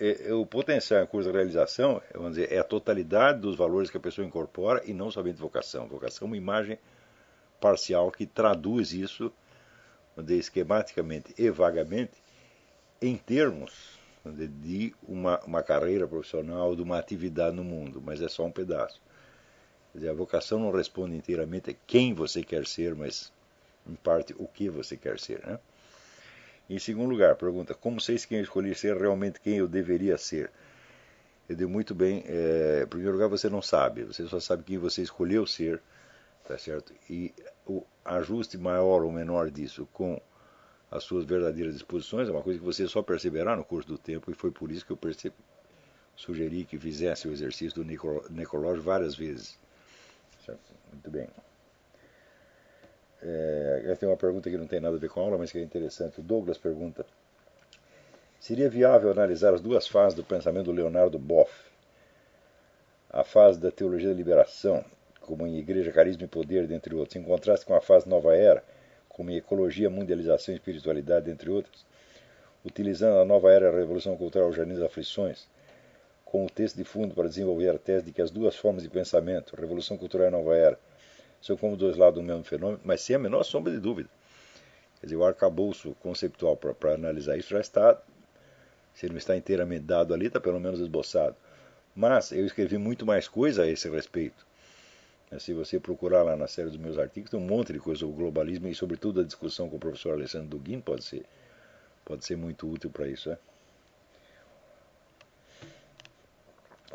é, 0.00 0.30
é, 0.30 0.32
o 0.32 0.46
potencial 0.46 1.02
em 1.02 1.06
curso 1.06 1.28
de 1.28 1.36
realização 1.36 2.00
vamos 2.14 2.36
dizer, 2.36 2.52
é 2.52 2.58
a 2.58 2.64
totalidade 2.64 3.40
dos 3.40 3.56
valores 3.56 3.90
que 3.90 3.96
a 3.96 4.00
pessoa 4.00 4.26
incorpora 4.26 4.82
e 4.86 4.94
não 4.94 5.10
somente 5.10 5.38
vocação. 5.38 5.86
Vocação 5.86 6.26
é 6.26 6.30
uma 6.30 6.36
imagem 6.36 6.78
parcial 7.60 8.10
que 8.10 8.24
traduz 8.26 8.92
isso 8.92 9.32
dizer, 10.16 10.38
esquematicamente 10.38 11.34
e 11.36 11.50
vagamente 11.50 12.22
em 13.02 13.16
termos 13.16 13.98
dizer, 14.24 14.48
de 14.48 14.94
uma, 15.02 15.38
uma 15.40 15.62
carreira 15.62 16.06
profissional, 16.06 16.74
de 16.74 16.82
uma 16.82 16.98
atividade 16.98 17.54
no 17.54 17.64
mundo, 17.64 18.02
mas 18.04 18.22
é 18.22 18.28
só 18.28 18.44
um 18.46 18.50
pedaço. 18.50 19.00
Dizer, 19.94 20.10
a 20.10 20.14
vocação 20.14 20.58
não 20.58 20.70
responde 20.70 21.16
inteiramente 21.16 21.70
a 21.70 21.74
quem 21.86 22.14
você 22.14 22.42
quer 22.42 22.66
ser, 22.66 22.94
mas 22.94 23.32
em 23.86 23.94
parte 23.94 24.34
o 24.38 24.46
que 24.46 24.68
você 24.68 24.96
quer 24.96 25.18
ser. 25.18 25.44
Né? 25.46 25.58
Em 26.68 26.78
segundo 26.78 27.10
lugar, 27.10 27.36
pergunta: 27.36 27.74
como 27.74 28.00
sei 28.00 28.18
se 28.18 28.28
quem 28.28 28.38
eu 28.38 28.44
escolhi 28.44 28.74
ser 28.74 28.96
realmente 28.96 29.40
quem 29.40 29.56
eu 29.56 29.66
deveria 29.66 30.18
ser? 30.18 30.50
Eu 31.48 31.56
digo 31.56 31.70
muito 31.70 31.94
bem. 31.94 32.22
É, 32.26 32.82
em 32.84 32.86
primeiro 32.86 33.14
lugar, 33.14 33.28
você 33.28 33.48
não 33.48 33.62
sabe. 33.62 34.04
Você 34.04 34.26
só 34.26 34.38
sabe 34.38 34.62
quem 34.64 34.76
você 34.76 35.00
escolheu 35.00 35.46
ser, 35.46 35.80
tá 36.46 36.58
certo? 36.58 36.92
E 37.08 37.32
o 37.66 37.82
ajuste 38.04 38.58
maior 38.58 39.02
ou 39.02 39.10
menor 39.10 39.50
disso 39.50 39.88
com 39.92 40.20
as 40.90 41.04
suas 41.04 41.24
verdadeiras 41.24 41.74
disposições 41.74 42.28
é 42.28 42.32
uma 42.32 42.42
coisa 42.42 42.58
que 42.58 42.64
você 42.64 42.86
só 42.86 43.02
perceberá 43.02 43.56
no 43.56 43.64
curso 43.64 43.88
do 43.88 43.98
tempo 43.98 44.30
e 44.30 44.34
foi 44.34 44.50
por 44.50 44.70
isso 44.70 44.84
que 44.84 44.92
eu 44.92 44.96
percebi, 44.96 45.34
sugeri 46.16 46.64
que 46.64 46.78
fizesse 46.78 47.28
o 47.28 47.32
exercício 47.32 47.82
do 47.82 48.30
necrológio 48.30 48.82
várias 48.82 49.14
vezes. 49.14 49.58
Muito 50.92 51.10
bem. 51.10 51.28
É, 53.20 53.96
tem 53.98 54.08
uma 54.08 54.16
pergunta 54.16 54.48
que 54.48 54.56
não 54.56 54.66
tem 54.66 54.80
nada 54.80 54.96
a 54.96 55.00
ver 55.00 55.08
com 55.10 55.20
a 55.20 55.24
aula, 55.24 55.38
mas 55.38 55.50
que 55.50 55.58
é 55.58 55.62
interessante. 55.62 56.20
O 56.20 56.22
Douglas 56.22 56.56
pergunta: 56.56 57.04
Seria 58.40 58.70
viável 58.70 59.10
analisar 59.10 59.52
as 59.52 59.60
duas 59.60 59.88
fases 59.88 60.14
do 60.14 60.22
pensamento 60.22 60.66
do 60.66 60.72
Leonardo 60.72 61.18
Boff? 61.18 61.52
A 63.10 63.24
fase 63.24 63.58
da 63.58 63.70
teologia 63.70 64.08
da 64.08 64.14
liberação, 64.14 64.84
como 65.20 65.46
em 65.46 65.58
Igreja, 65.58 65.90
Carisma 65.90 66.24
e 66.24 66.28
Poder, 66.28 66.66
dentre 66.66 66.94
outros, 66.94 67.16
em 67.16 67.22
contraste 67.22 67.66
com 67.66 67.74
a 67.74 67.80
fase 67.80 68.08
Nova 68.08 68.36
Era, 68.36 68.62
como 69.08 69.30
em 69.30 69.36
Ecologia, 69.36 69.90
Mundialização 69.90 70.54
e 70.54 70.56
Espiritualidade, 70.58 71.30
entre 71.30 71.50
outros, 71.50 71.84
utilizando 72.64 73.18
a 73.18 73.24
Nova 73.24 73.50
Era 73.50 73.68
a 73.68 73.76
Revolução 73.76 74.16
Cultural 74.16 74.52
Jardim 74.52 74.74
das 74.74 74.84
Aflições, 74.84 75.48
com 76.30 76.44
o 76.44 76.50
texto 76.50 76.76
de 76.76 76.84
fundo 76.84 77.14
para 77.14 77.26
desenvolver 77.26 77.70
a 77.70 77.78
tese 77.78 78.04
de 78.04 78.12
que 78.12 78.20
as 78.20 78.30
duas 78.30 78.54
formas 78.54 78.82
de 78.82 78.90
pensamento, 78.90 79.56
Revolução 79.56 79.96
Cultural 79.96 80.28
e 80.28 80.30
Nova 80.30 80.54
Era, 80.54 80.78
são 81.40 81.56
como 81.56 81.74
dois 81.74 81.96
lados 81.96 82.20
do 82.20 82.26
mesmo 82.26 82.44
fenômeno, 82.44 82.80
mas 82.84 83.00
sem 83.00 83.16
a 83.16 83.18
menor 83.18 83.42
sombra 83.44 83.72
de 83.72 83.80
dúvida. 83.80 84.10
Quer 85.00 85.06
dizer, 85.06 85.16
o 85.16 85.24
arcabouço 85.24 85.94
conceptual 86.00 86.54
para 86.56 86.92
analisar 86.92 87.38
isso 87.38 87.48
já 87.48 87.60
está, 87.60 87.98
se 88.94 89.08
não 89.08 89.16
está 89.16 89.36
inteiramente 89.36 89.84
dado 89.84 90.12
ali, 90.12 90.26
está 90.26 90.38
pelo 90.38 90.60
menos 90.60 90.80
esboçado. 90.80 91.34
Mas 91.96 92.30
eu 92.30 92.44
escrevi 92.44 92.76
muito 92.76 93.06
mais 93.06 93.26
coisa 93.26 93.62
a 93.62 93.66
esse 93.66 93.88
respeito. 93.88 94.46
Se 95.38 95.54
você 95.54 95.80
procurar 95.80 96.22
lá 96.22 96.36
na 96.36 96.46
série 96.46 96.68
dos 96.68 96.78
meus 96.78 96.98
artigos, 96.98 97.30
tem 97.30 97.40
um 97.40 97.46
monte 97.46 97.72
de 97.72 97.78
coisa 97.78 98.00
sobre 98.00 98.14
o 98.14 98.18
globalismo 98.18 98.68
e, 98.68 98.74
sobretudo, 98.74 99.20
a 99.20 99.24
discussão 99.24 99.70
com 99.70 99.76
o 99.76 99.80
professor 99.80 100.12
Alessandro 100.12 100.48
Duguin 100.48 100.80
pode 100.80 101.04
ser, 101.04 101.24
pode 102.04 102.24
ser 102.24 102.36
muito 102.36 102.70
útil 102.70 102.90
para 102.90 103.08
isso. 103.08 103.30
É? 103.30 103.38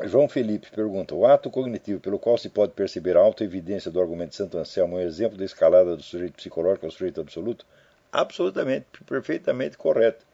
João 0.02 0.28
Felipe 0.28 0.72
pergunta: 0.72 1.14
O 1.14 1.24
ato 1.24 1.48
cognitivo 1.48 2.00
pelo 2.00 2.18
qual 2.18 2.36
se 2.36 2.48
pode 2.48 2.72
perceber 2.72 3.16
a 3.16 3.20
autoevidência 3.20 3.92
do 3.92 4.00
argumento 4.00 4.30
de 4.30 4.36
Santo 4.36 4.58
Anselmo 4.58 4.98
é 4.98 5.04
um 5.04 5.06
exemplo 5.06 5.38
da 5.38 5.44
escalada 5.44 5.96
do 5.96 6.02
sujeito 6.02 6.34
psicológico 6.34 6.86
ao 6.86 6.90
sujeito 6.90 7.20
absoluto? 7.20 7.64
Absolutamente, 8.10 8.86
perfeitamente 9.06 9.76
correto. 9.76 10.26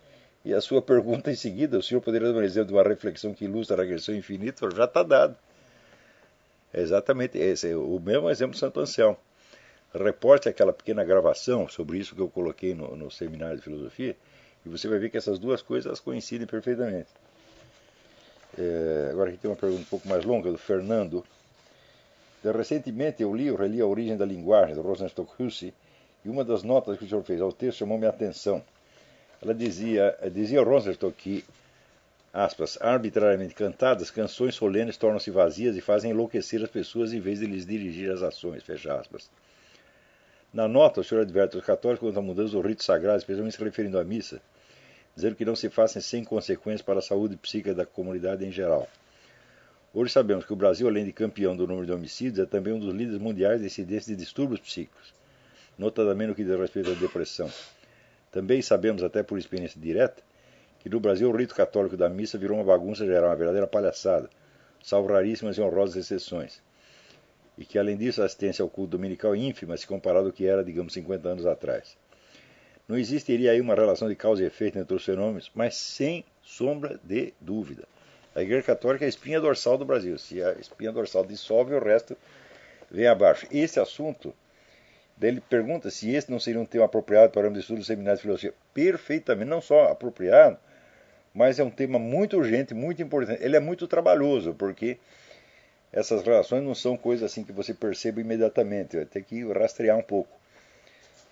E 0.43 0.55
a 0.55 0.63
sua 0.63 0.81
pergunta 0.83 1.31
em 1.31 1.35
seguida, 1.35 1.77
o 1.77 1.83
senhor 1.83 2.01
poderia 2.01 2.33
dar 2.33 2.39
um 2.39 2.43
exemplo 2.43 2.69
de 2.69 2.73
uma 2.73 2.83
reflexão 2.83 3.35
que 3.35 3.45
ilustra 3.45 3.77
a 3.77 3.81
regressão 3.81 4.15
infinita? 4.15 4.67
Já 4.75 4.85
está 4.85 5.03
dado. 5.03 5.37
É 6.73 6.81
exatamente 6.81 7.37
esse, 7.37 7.71
é 7.71 7.77
o 7.77 8.01
mesmo 8.01 8.31
exemplo 8.31 8.55
de 8.55 8.61
Santo 8.61 8.81
Anselmo. 8.81 9.19
Reporte 9.93 10.49
aquela 10.49 10.73
pequena 10.73 11.05
gravação 11.05 11.69
sobre 11.69 11.99
isso 11.99 12.15
que 12.15 12.23
eu 12.23 12.29
coloquei 12.29 12.75
no, 12.75 12.97
no 12.97 13.11
seminário 13.11 13.59
de 13.59 13.63
filosofia, 13.63 14.17
e 14.65 14.69
você 14.69 14.89
vai 14.89 14.99
ver 14.99 15.11
que 15.11 15.19
essas 15.19 15.39
duas 15.39 15.61
coisas 15.61 16.01
coincidem 16.01 16.47
perfeitamente. 16.47 17.09
É, 18.59 19.09
agora 19.11 19.31
aqui 19.31 19.39
tem 19.39 19.51
uma 19.51 19.57
pergunta 19.57 19.83
um 19.83 19.85
pouco 19.85 20.09
mais 20.09 20.25
longa 20.25 20.51
do 20.51 20.59
Fernando. 20.59 21.25
Recentemente 22.43 23.23
eu 23.23 23.35
li 23.35 23.51
ou 23.51 23.57
reli 23.57 23.81
A 23.81 23.87
Origem 23.87 24.17
da 24.17 24.25
Linguagem, 24.25 24.75
do 24.75 24.83
Rosenstock 24.83 25.31
Hussey, 25.43 25.75
e 26.25 26.29
uma 26.29 26.45
das 26.45 26.63
notas 26.63 26.99
que 26.99 27.05
o 27.05 27.09
senhor 27.09 27.23
fez 27.23 27.41
ao 27.41 27.53
texto 27.53 27.79
chamou 27.79 27.99
minha 27.99 28.11
atenção. 28.11 28.63
Ela 29.43 29.55
dizia, 29.55 30.17
dizia 30.33 30.63
Rosenstock 30.63 31.15
que, 31.17 31.45
aspas, 32.33 32.79
arbitrariamente 32.81 33.55
cantadas, 33.55 34.11
canções 34.11 34.55
solenes 34.55 34.97
tornam-se 34.97 35.31
vazias 35.31 35.77
e 35.77 35.81
fazem 35.81 36.11
enlouquecer 36.11 36.63
as 36.63 36.71
pessoas 36.71 37.13
em 37.13 37.21
vez 37.21 37.41
de 37.41 37.47
lhes 37.47 37.65
dirigir 37.65 38.11
as 38.11 38.23
ações, 38.23 38.63
fecha 38.63 38.95
aspas. 38.95 39.31
Na 40.53 40.67
nota, 40.67 41.01
o 41.01 41.05
senhor 41.05 41.23
adverte 41.23 41.57
os 41.57 41.65
católicos 41.65 42.09
quanto 42.09 42.19
à 42.19 42.23
mudança 42.23 42.53
do 42.53 42.61
rito 42.61 42.83
sagrado, 42.83 43.19
especialmente 43.19 43.57
se 43.57 43.65
referindo 43.65 43.99
à 43.99 44.05
missa, 44.05 44.43
dizendo 45.15 45.35
que 45.35 45.45
não 45.45 45.57
se 45.57 45.69
façam 45.69 46.01
sem 46.01 46.25
consequências 46.25 46.83
para 46.83 46.99
a 46.99 47.03
saúde 47.03 47.37
psíquica 47.37 47.75
da 47.75 47.85
comunidade 47.85 48.45
em 48.45 48.51
geral. 48.53 48.89
Hoje 49.93 50.13
sabemos 50.13 50.45
que 50.45 50.53
o 50.53 50.57
Brasil, 50.57 50.87
além 50.87 51.05
de 51.05 51.13
campeão 51.13 51.57
do 51.57 51.67
número 51.67 51.85
de 51.85 51.93
homicídios, 51.93 52.39
é 52.39 52.47
também 52.47 52.73
um 52.73 52.79
dos 52.79 52.95
líderes 52.95 53.21
mundiais 53.21 53.61
de 53.61 53.67
incidência 53.67 54.15
de 54.15 54.23
distúrbios 54.23 54.61
psíquicos, 54.61 55.13
notadamente 55.77 56.29
no 56.29 56.35
que 56.35 56.45
diz 56.45 56.57
respeito 56.57 56.93
à 56.93 56.95
depressão. 56.95 57.51
Também 58.31 58.63
sabemos, 58.63 59.03
até 59.03 59.25
por 59.25 59.37
experiência 59.37 59.81
direta, 59.81 60.23
que 60.79 60.89
no 60.89 61.01
Brasil 61.01 61.29
o 61.29 61.37
rito 61.37 61.55
católico 61.55 61.97
da 61.97 62.09
missa 62.09 62.39
virou 62.39 62.57
uma 62.57 62.65
bagunça 62.65 63.05
geral, 63.05 63.31
uma 63.31 63.37
verdadeira 63.37 63.67
palhaçada, 63.67 64.31
salvo 64.81 65.13
raríssimas 65.13 65.59
e 65.59 65.61
honrosas 65.61 65.97
exceções. 65.97 66.63
E 67.59 67.65
que, 67.65 67.79
além 67.79 67.97
disso, 67.97 68.23
a 68.23 68.27
assistência 68.27 68.63
ao 68.63 68.71
culto 68.71 68.93
dominical 68.93 69.35
é 69.35 69.39
ínfima 69.39 69.77
se 69.77 69.87
comparado 69.87 70.29
ao 70.29 70.33
que 70.33 70.47
era, 70.47 70.63
digamos, 70.65 70.93
50 70.93 71.29
anos 71.29 71.47
atrás. 71.47 71.99
Não 72.91 72.99
existiria 72.99 73.53
aí 73.53 73.61
uma 73.61 73.77
relação 73.77 74.09
de 74.09 74.17
causa 74.17 74.43
e 74.43 74.47
efeito 74.47 74.77
entre 74.77 74.97
os 74.97 75.05
fenômenos, 75.05 75.49
mas 75.55 75.77
sem 75.77 76.25
sombra 76.43 76.99
de 77.05 77.33
dúvida. 77.41 77.85
A 78.35 78.43
Igreja 78.43 78.65
Católica 78.65 79.05
é 79.05 79.07
a 79.07 79.09
espinha 79.09 79.41
dorsal 79.41 79.79
do 79.79 79.85
Brasil. 79.85 80.19
Se 80.19 80.43
a 80.43 80.55
espinha 80.55 80.91
dorsal 80.91 81.25
dissolve, 81.25 81.73
o 81.73 81.79
resto 81.79 82.17
vem 82.91 83.07
abaixo. 83.07 83.47
Esse 83.49 83.79
assunto, 83.79 84.35
ele 85.23 85.41
pergunta 85.41 85.89
se 85.89 86.11
esse 86.11 86.29
não 86.33 86.41
seria 86.41 86.61
um 86.61 86.67
tema 86.67 86.87
apropriado 86.87 87.33
para 87.33 87.49
o 87.49 87.57
estudo 87.57 87.79
do 87.79 87.85
seminário 87.85 88.17
de 88.17 88.23
filosofia. 88.23 88.55
Perfeitamente, 88.75 89.49
não 89.49 89.61
só 89.61 89.85
apropriado, 89.85 90.59
mas 91.33 91.61
é 91.61 91.63
um 91.63 91.71
tema 91.71 91.97
muito 91.97 92.39
urgente, 92.39 92.75
muito 92.75 93.01
importante. 93.01 93.41
Ele 93.41 93.57
é 93.57 93.61
muito 93.61 93.87
trabalhoso, 93.87 94.53
porque 94.53 94.99
essas 95.93 96.25
relações 96.25 96.65
não 96.65 96.75
são 96.75 96.97
coisas 96.97 97.31
assim 97.31 97.45
que 97.45 97.53
você 97.53 97.73
percebe 97.73 98.21
imediatamente. 98.21 98.97
Vai 98.97 99.07
ter 99.07 99.23
que 99.23 99.45
rastrear 99.53 99.97
um 99.97 100.03
pouco. 100.03 100.40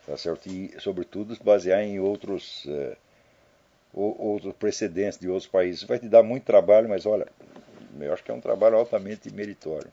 Tá 0.09 0.17
certo? 0.17 0.49
E, 0.49 0.75
sobretudo, 0.81 1.37
basear 1.45 1.83
em 1.83 2.01
outros. 2.01 2.65
Uh, 2.65 2.97
outros 3.93 4.55
precedentes 4.55 5.19
de 5.19 5.29
outros 5.29 5.47
países. 5.47 5.83
Vai 5.83 5.99
te 5.99 6.09
dar 6.09 6.23
muito 6.23 6.45
trabalho, 6.45 6.89
mas 6.89 7.05
olha, 7.05 7.27
eu 8.01 8.13
acho 8.13 8.23
que 8.23 8.31
é 8.31 8.35
um 8.35 8.41
trabalho 8.41 8.77
altamente 8.77 9.31
meritório. 9.33 9.91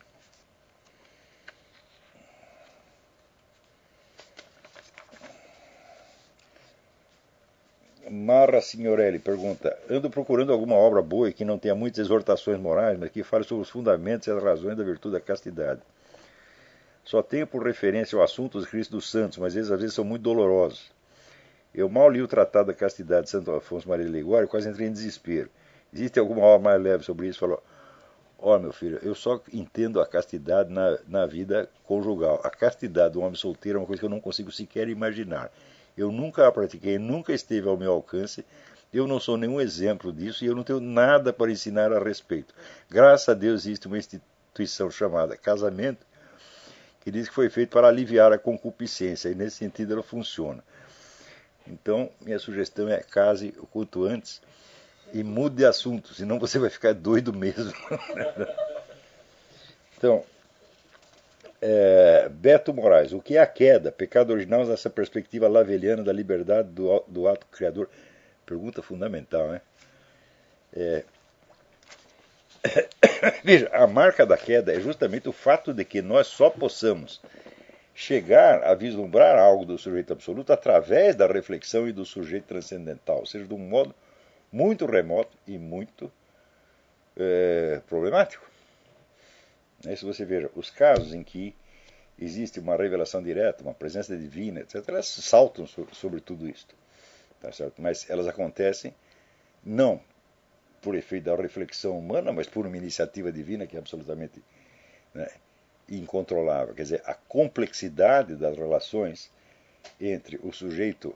Marra 8.09 8.61
Signorelli 8.61 9.19
pergunta: 9.19 9.77
Ando 9.89 10.09
procurando 10.09 10.53
alguma 10.53 10.75
obra 10.75 11.01
boa 11.01 11.29
e 11.29 11.33
que 11.33 11.43
não 11.43 11.59
tenha 11.59 11.75
muitas 11.75 11.99
exortações 11.99 12.59
morais, 12.59 12.97
mas 12.97 13.09
que 13.09 13.23
fale 13.23 13.43
sobre 13.43 13.63
os 13.63 13.69
fundamentos 13.69 14.27
e 14.27 14.31
as 14.31 14.41
razões 14.41 14.77
da 14.77 14.83
virtude 14.83 15.15
da 15.15 15.21
castidade. 15.21 15.81
Só 17.05 17.21
tenho 17.21 17.45
por 17.45 17.63
referência 17.63 18.17
o 18.17 18.23
assunto 18.23 18.57
dos 18.57 18.67
Cristos 18.67 18.95
dos 18.95 19.11
Santos, 19.11 19.37
mas 19.37 19.55
eles 19.55 19.69
às 19.69 19.79
vezes 19.79 19.93
são 19.93 20.03
muito 20.03 20.23
dolorosos. 20.23 20.91
Eu 21.71 21.87
mal 21.87 22.09
li 22.09 22.19
o 22.19 22.27
Tratado 22.27 22.67
da 22.67 22.73
Castidade 22.73 23.25
de 23.25 23.29
Santo 23.29 23.51
Afonso 23.51 23.87
Maria 23.87 24.05
de 24.05 24.11
Ligório 24.11 24.47
quase 24.47 24.67
entrei 24.67 24.87
em 24.87 24.91
desespero. 24.91 25.49
Existe 25.93 26.19
alguma 26.19 26.41
obra 26.41 26.71
mais 26.71 26.81
leve 26.81 27.03
sobre 27.03 27.27
isso? 27.27 27.39
Falou, 27.39 27.61
ó 28.39 28.55
oh, 28.55 28.59
meu 28.59 28.73
filho, 28.73 28.99
eu 29.03 29.13
só 29.13 29.39
entendo 29.53 30.01
a 30.01 30.07
castidade 30.07 30.73
na, 30.73 30.97
na 31.07 31.25
vida 31.27 31.69
conjugal. 31.83 32.41
A 32.43 32.49
castidade 32.49 33.13
do 33.13 33.21
homem 33.21 33.35
solteiro 33.35 33.77
é 33.77 33.81
uma 33.81 33.87
coisa 33.87 33.99
que 33.99 34.05
eu 34.05 34.09
não 34.09 34.19
consigo 34.19 34.51
sequer 34.51 34.89
imaginar. 34.89 35.51
Eu 35.95 36.11
nunca 36.11 36.47
a 36.47 36.51
pratiquei, 36.51 36.97
nunca 36.97 37.33
esteve 37.33 37.69
ao 37.69 37.77
meu 37.77 37.91
alcance. 37.91 38.43
Eu 38.91 39.05
não 39.05 39.19
sou 39.19 39.37
nenhum 39.37 39.61
exemplo 39.61 40.11
disso 40.11 40.43
e 40.43 40.47
eu 40.47 40.55
não 40.55 40.63
tenho 40.63 40.79
nada 40.79 41.31
para 41.31 41.51
ensinar 41.51 41.93
a 41.93 41.99
respeito. 41.99 42.51
Graças 42.89 43.29
a 43.29 43.35
Deus 43.35 43.61
existe 43.61 43.85
uma 43.85 43.99
instituição 43.99 44.89
chamada 44.89 45.37
casamento 45.37 46.03
que 47.05 47.11
diz 47.11 47.29
que 47.29 47.35
foi 47.35 47.51
feito 47.51 47.69
para 47.69 47.87
aliviar 47.87 48.33
a 48.33 48.37
concupiscência 48.39 49.29
e 49.29 49.35
nesse 49.35 49.57
sentido 49.57 49.93
ela 49.93 50.01
funciona. 50.01 50.63
Então, 51.67 52.09
minha 52.19 52.39
sugestão 52.39 52.89
é 52.89 52.97
case 52.97 53.53
o 53.59 53.67
quanto 53.67 54.03
antes 54.05 54.41
e 55.13 55.23
mude 55.23 55.57
de 55.57 55.65
assunto, 55.65 56.15
senão 56.15 56.39
você 56.39 56.57
vai 56.57 56.71
ficar 56.71 56.95
doido 56.95 57.31
mesmo. 57.31 57.71
então, 59.95 60.23
é, 61.61 62.27
Beto 62.27 62.73
Moraes, 62.73 63.13
o 63.13 63.21
que 63.21 63.37
é 63.37 63.39
a 63.39 63.45
queda? 63.45 63.91
Pecado 63.91 64.33
original 64.33 64.65
nessa 64.65 64.89
perspectiva 64.89 65.47
laveliana 65.47 66.03
da 66.03 66.11
liberdade 66.11 66.69
do, 66.69 67.03
do 67.07 67.27
ato 67.27 67.45
criador? 67.51 67.87
Pergunta 68.47 68.81
fundamental, 68.81 69.47
né? 69.49 69.61
É, 70.75 71.03
Veja, 73.43 73.69
a 73.71 73.87
marca 73.87 74.25
da 74.25 74.37
queda 74.37 74.73
é 74.73 74.79
justamente 74.79 75.27
o 75.27 75.33
fato 75.33 75.73
de 75.73 75.83
que 75.83 76.01
nós 76.01 76.27
só 76.27 76.49
possamos 76.49 77.21
chegar 77.93 78.63
a 78.63 78.73
vislumbrar 78.75 79.37
algo 79.37 79.65
do 79.65 79.77
sujeito 79.77 80.13
absoluto 80.13 80.51
através 80.51 81.15
da 81.15 81.27
reflexão 81.27 81.87
e 81.87 81.93
do 81.93 82.05
sujeito 82.05 82.45
transcendental, 82.45 83.19
ou 83.19 83.25
seja, 83.25 83.45
de 83.45 83.53
um 83.53 83.57
modo 83.57 83.95
muito 84.51 84.85
remoto 84.85 85.37
e 85.47 85.57
muito 85.57 86.11
é, 87.15 87.81
problemático. 87.87 88.45
Né, 89.83 89.95
se 89.95 90.03
você 90.03 90.25
veja, 90.25 90.49
os 90.55 90.69
casos 90.69 91.13
em 91.13 91.23
que 91.23 91.55
existe 92.19 92.59
uma 92.59 92.75
revelação 92.75 93.23
direta, 93.23 93.63
uma 93.63 93.73
presença 93.73 94.15
divina, 94.15 94.61
etc., 94.61 94.83
elas 94.87 95.07
saltam 95.07 95.65
sobre 95.65 96.19
tudo 96.19 96.47
isto. 96.49 96.75
Tá 97.41 97.51
certo? 97.51 97.81
Mas 97.81 98.09
elas 98.09 98.27
acontecem 98.27 98.93
não 99.63 100.01
por 100.85 100.93
efeito 100.93 101.23
da 101.23 101.35
reflexão 101.35 101.97
humana, 101.97 102.31
mas 102.31 102.45
por 102.45 102.67
uma 102.67 102.77
iniciativa 102.77 103.31
divina 103.31 103.65
que 103.65 103.75
é 103.75 103.79
absolutamente 103.79 104.39
né, 105.15 105.27
incontrolável. 105.89 106.75
Quer 106.75 106.83
dizer, 106.83 107.01
a 107.05 107.15
complexidade 107.15 108.35
das 108.35 108.55
relações 108.55 109.31
entre 109.99 110.39
o 110.43 110.53
sujeito 110.53 111.15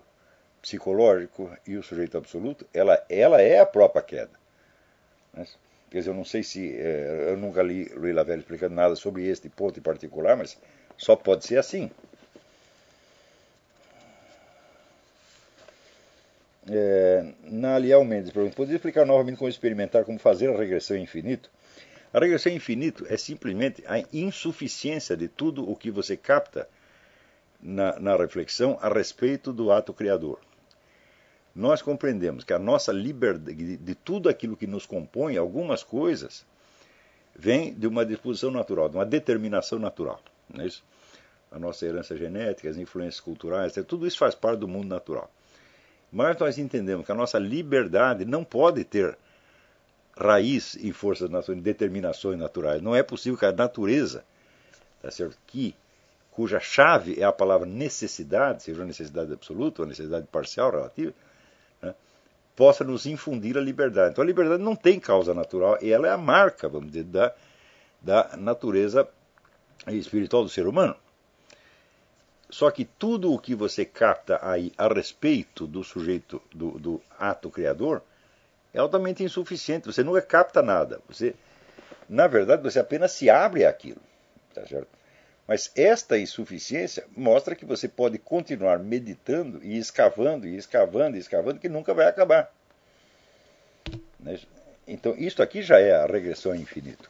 psicológico 0.59 1.55
e 1.67 1.77
o 1.77 1.83
sujeito 1.83 2.17
absoluto, 2.17 2.65
ela, 2.73 3.05
ela 3.07 3.39
é 3.39 3.59
a 3.59 3.65
própria 3.65 4.01
queda. 4.01 4.31
Né? 5.35 5.45
Quer 5.91 5.99
dizer, 5.99 6.09
eu 6.09 6.15
não 6.15 6.25
sei 6.25 6.41
se. 6.41 6.75
É, 6.75 7.27
eu 7.29 7.37
nunca 7.37 7.61
li 7.61 7.93
Rui 7.93 8.11
Lavelle 8.11 8.41
explicando 8.41 8.73
nada 8.73 8.95
sobre 8.95 9.27
este 9.27 9.49
ponto 9.49 9.79
em 9.79 9.83
particular, 9.83 10.35
mas 10.35 10.57
só 10.97 11.15
pode 11.15 11.45
ser 11.45 11.59
assim. 11.59 11.91
É, 16.71 17.33
Naliel 17.43 18.03
Mendes 18.05 18.31
pergunta: 18.31 18.55
poderia 18.55 18.75
explicar 18.75 19.05
novamente 19.05 19.37
como 19.37 19.49
experimentar 19.49 20.05
como 20.05 20.19
fazer 20.19 20.49
a 20.49 20.57
regressão 20.57 20.95
infinito? 20.95 21.49
A 22.13 22.19
regressão 22.19 22.51
infinito 22.51 23.05
é 23.09 23.17
simplesmente 23.17 23.83
a 23.87 23.99
insuficiência 24.13 25.17
de 25.17 25.27
tudo 25.27 25.67
o 25.69 25.75
que 25.75 25.89
você 25.89 26.15
capta 26.15 26.67
na, 27.59 27.99
na 27.99 28.15
reflexão 28.15 28.77
a 28.81 28.89
respeito 28.89 29.51
do 29.51 29.71
ato 29.71 29.93
criador. 29.93 30.39
Nós 31.55 31.81
compreendemos 31.81 32.43
que 32.43 32.53
a 32.53 32.59
nossa 32.59 32.91
liberdade, 32.91 33.77
de 33.77 33.95
tudo 33.95 34.29
aquilo 34.29 34.55
que 34.55 34.67
nos 34.67 34.85
compõe, 34.85 35.37
algumas 35.37 35.83
coisas, 35.83 36.45
vem 37.35 37.73
de 37.73 37.87
uma 37.87 38.05
disposição 38.05 38.51
natural, 38.51 38.89
de 38.89 38.95
uma 38.95 39.05
determinação 39.05 39.79
natural. 39.79 40.21
Não 40.47 40.63
é 40.63 40.67
isso? 40.67 40.83
A 41.51 41.57
nossa 41.57 41.85
herança 41.85 42.15
genética, 42.15 42.69
as 42.69 42.77
influências 42.77 43.19
culturais, 43.19 43.73
tudo 43.87 44.05
isso 44.05 44.17
faz 44.17 44.35
parte 44.35 44.59
do 44.59 44.67
mundo 44.67 44.87
natural. 44.87 45.31
Mas 46.11 46.37
nós 46.39 46.57
entendemos 46.57 47.05
que 47.05 47.11
a 47.11 47.15
nossa 47.15 47.37
liberdade 47.37 48.25
não 48.25 48.43
pode 48.43 48.83
ter 48.83 49.17
raiz 50.17 50.75
em 50.75 50.91
forças 50.91 51.29
naturais, 51.29 51.61
determinações 51.63 52.37
naturais. 52.37 52.81
Não 52.81 52.95
é 52.95 53.01
possível 53.01 53.37
que 53.37 53.45
a 53.45 53.51
natureza, 53.51 54.23
tá 55.01 55.09
certo? 55.09 55.37
que 55.47 55.75
cuja 56.31 56.59
chave 56.59 57.19
é 57.19 57.23
a 57.23 57.31
palavra 57.31 57.65
necessidade, 57.65 58.63
seja 58.63 58.79
uma 58.79 58.87
necessidade 58.87 59.31
absoluta 59.31 59.81
ou 59.81 59.87
necessidade 59.87 60.27
parcial, 60.27 60.71
relativa, 60.71 61.13
né? 61.81 61.93
possa 62.55 62.83
nos 62.83 63.05
infundir 63.05 63.57
a 63.57 63.61
liberdade. 63.61 64.11
Então 64.11 64.23
a 64.23 64.27
liberdade 64.27 64.61
não 64.61 64.75
tem 64.75 64.99
causa 64.99 65.33
natural 65.33 65.77
e 65.81 65.91
ela 65.91 66.07
é 66.07 66.11
a 66.11 66.17
marca, 66.17 66.67
vamos 66.67 66.91
dizer, 66.91 67.05
da, 67.05 67.33
da 68.01 68.35
natureza 68.37 69.07
espiritual 69.87 70.43
do 70.43 70.49
ser 70.49 70.67
humano. 70.67 70.95
Só 72.49 72.71
que 72.71 72.83
tudo 72.83 73.31
o 73.31 73.39
que 73.39 73.53
você 73.53 73.85
capta 73.85 74.39
aí 74.41 74.73
a 74.77 74.87
respeito 74.87 75.67
do 75.67 75.83
sujeito, 75.83 76.41
do, 76.53 76.79
do 76.79 77.01
ato 77.17 77.49
criador, 77.51 78.01
é 78.73 78.79
altamente 78.79 79.23
insuficiente. 79.23 79.85
Você 79.85 80.03
nunca 80.03 80.21
capta 80.21 80.61
nada. 80.61 80.99
Você, 81.07 81.35
na 82.07 82.25
verdade, 82.27 82.63
você 82.63 82.79
apenas 82.79 83.11
se 83.11 83.29
abre 83.29 83.65
àquilo. 83.65 84.01
Tá 84.53 84.65
certo? 84.65 84.87
Mas 85.47 85.71
esta 85.75 86.17
insuficiência 86.17 87.05
mostra 87.15 87.55
que 87.55 87.65
você 87.65 87.87
pode 87.87 88.17
continuar 88.17 88.79
meditando 88.79 89.63
e 89.63 89.77
escavando 89.77 90.47
e 90.47 90.55
escavando 90.55 91.17
e 91.17 91.19
escavando, 91.19 91.59
que 91.59 91.69
nunca 91.69 91.93
vai 91.93 92.07
acabar. 92.07 92.51
Né? 94.19 94.39
Então, 94.87 95.15
isto 95.17 95.41
aqui 95.41 95.61
já 95.61 95.79
é 95.79 95.91
a 95.91 96.05
regressão 96.05 96.51
ao 96.51 96.57
infinito. 96.57 97.09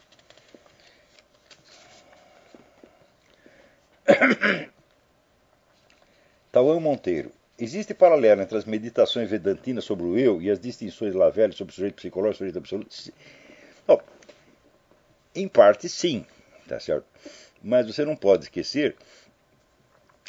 Tauan 6.52 6.80
Monteiro. 6.80 7.32
Existe 7.58 7.94
paralelo 7.94 8.42
entre 8.42 8.58
as 8.58 8.66
meditações 8.66 9.30
vedantinas 9.30 9.84
sobre 9.84 10.06
o 10.06 10.18
eu 10.18 10.42
e 10.42 10.50
as 10.50 10.60
distinções 10.60 11.14
Lavelle 11.14 11.54
sobre 11.54 11.72
o 11.72 11.76
sujeito 11.76 11.96
psicológico 11.96 12.44
e 12.44 12.48
o 12.48 12.50
sujeito 12.50 12.58
absoluto? 12.58 13.14
Bom, 13.86 14.02
em 15.36 15.48
parte, 15.48 15.90
sim, 15.90 16.26
tá 16.68 16.80
certo? 16.80 17.06
Mas 17.62 17.86
você 17.86 18.06
não 18.06 18.16
pode 18.16 18.46
esquecer 18.46 18.96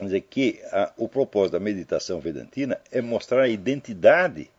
dizer, 0.03 0.23
que 0.23 0.61
a, 0.73 0.93
o 0.97 1.09
propósito 1.09 1.53
da 1.53 1.61
meditação 1.61 2.21
vedantina 2.21 2.81
é 2.91 3.01
mostrar 3.01 3.43
a 3.43 3.49
identidade 3.49 4.51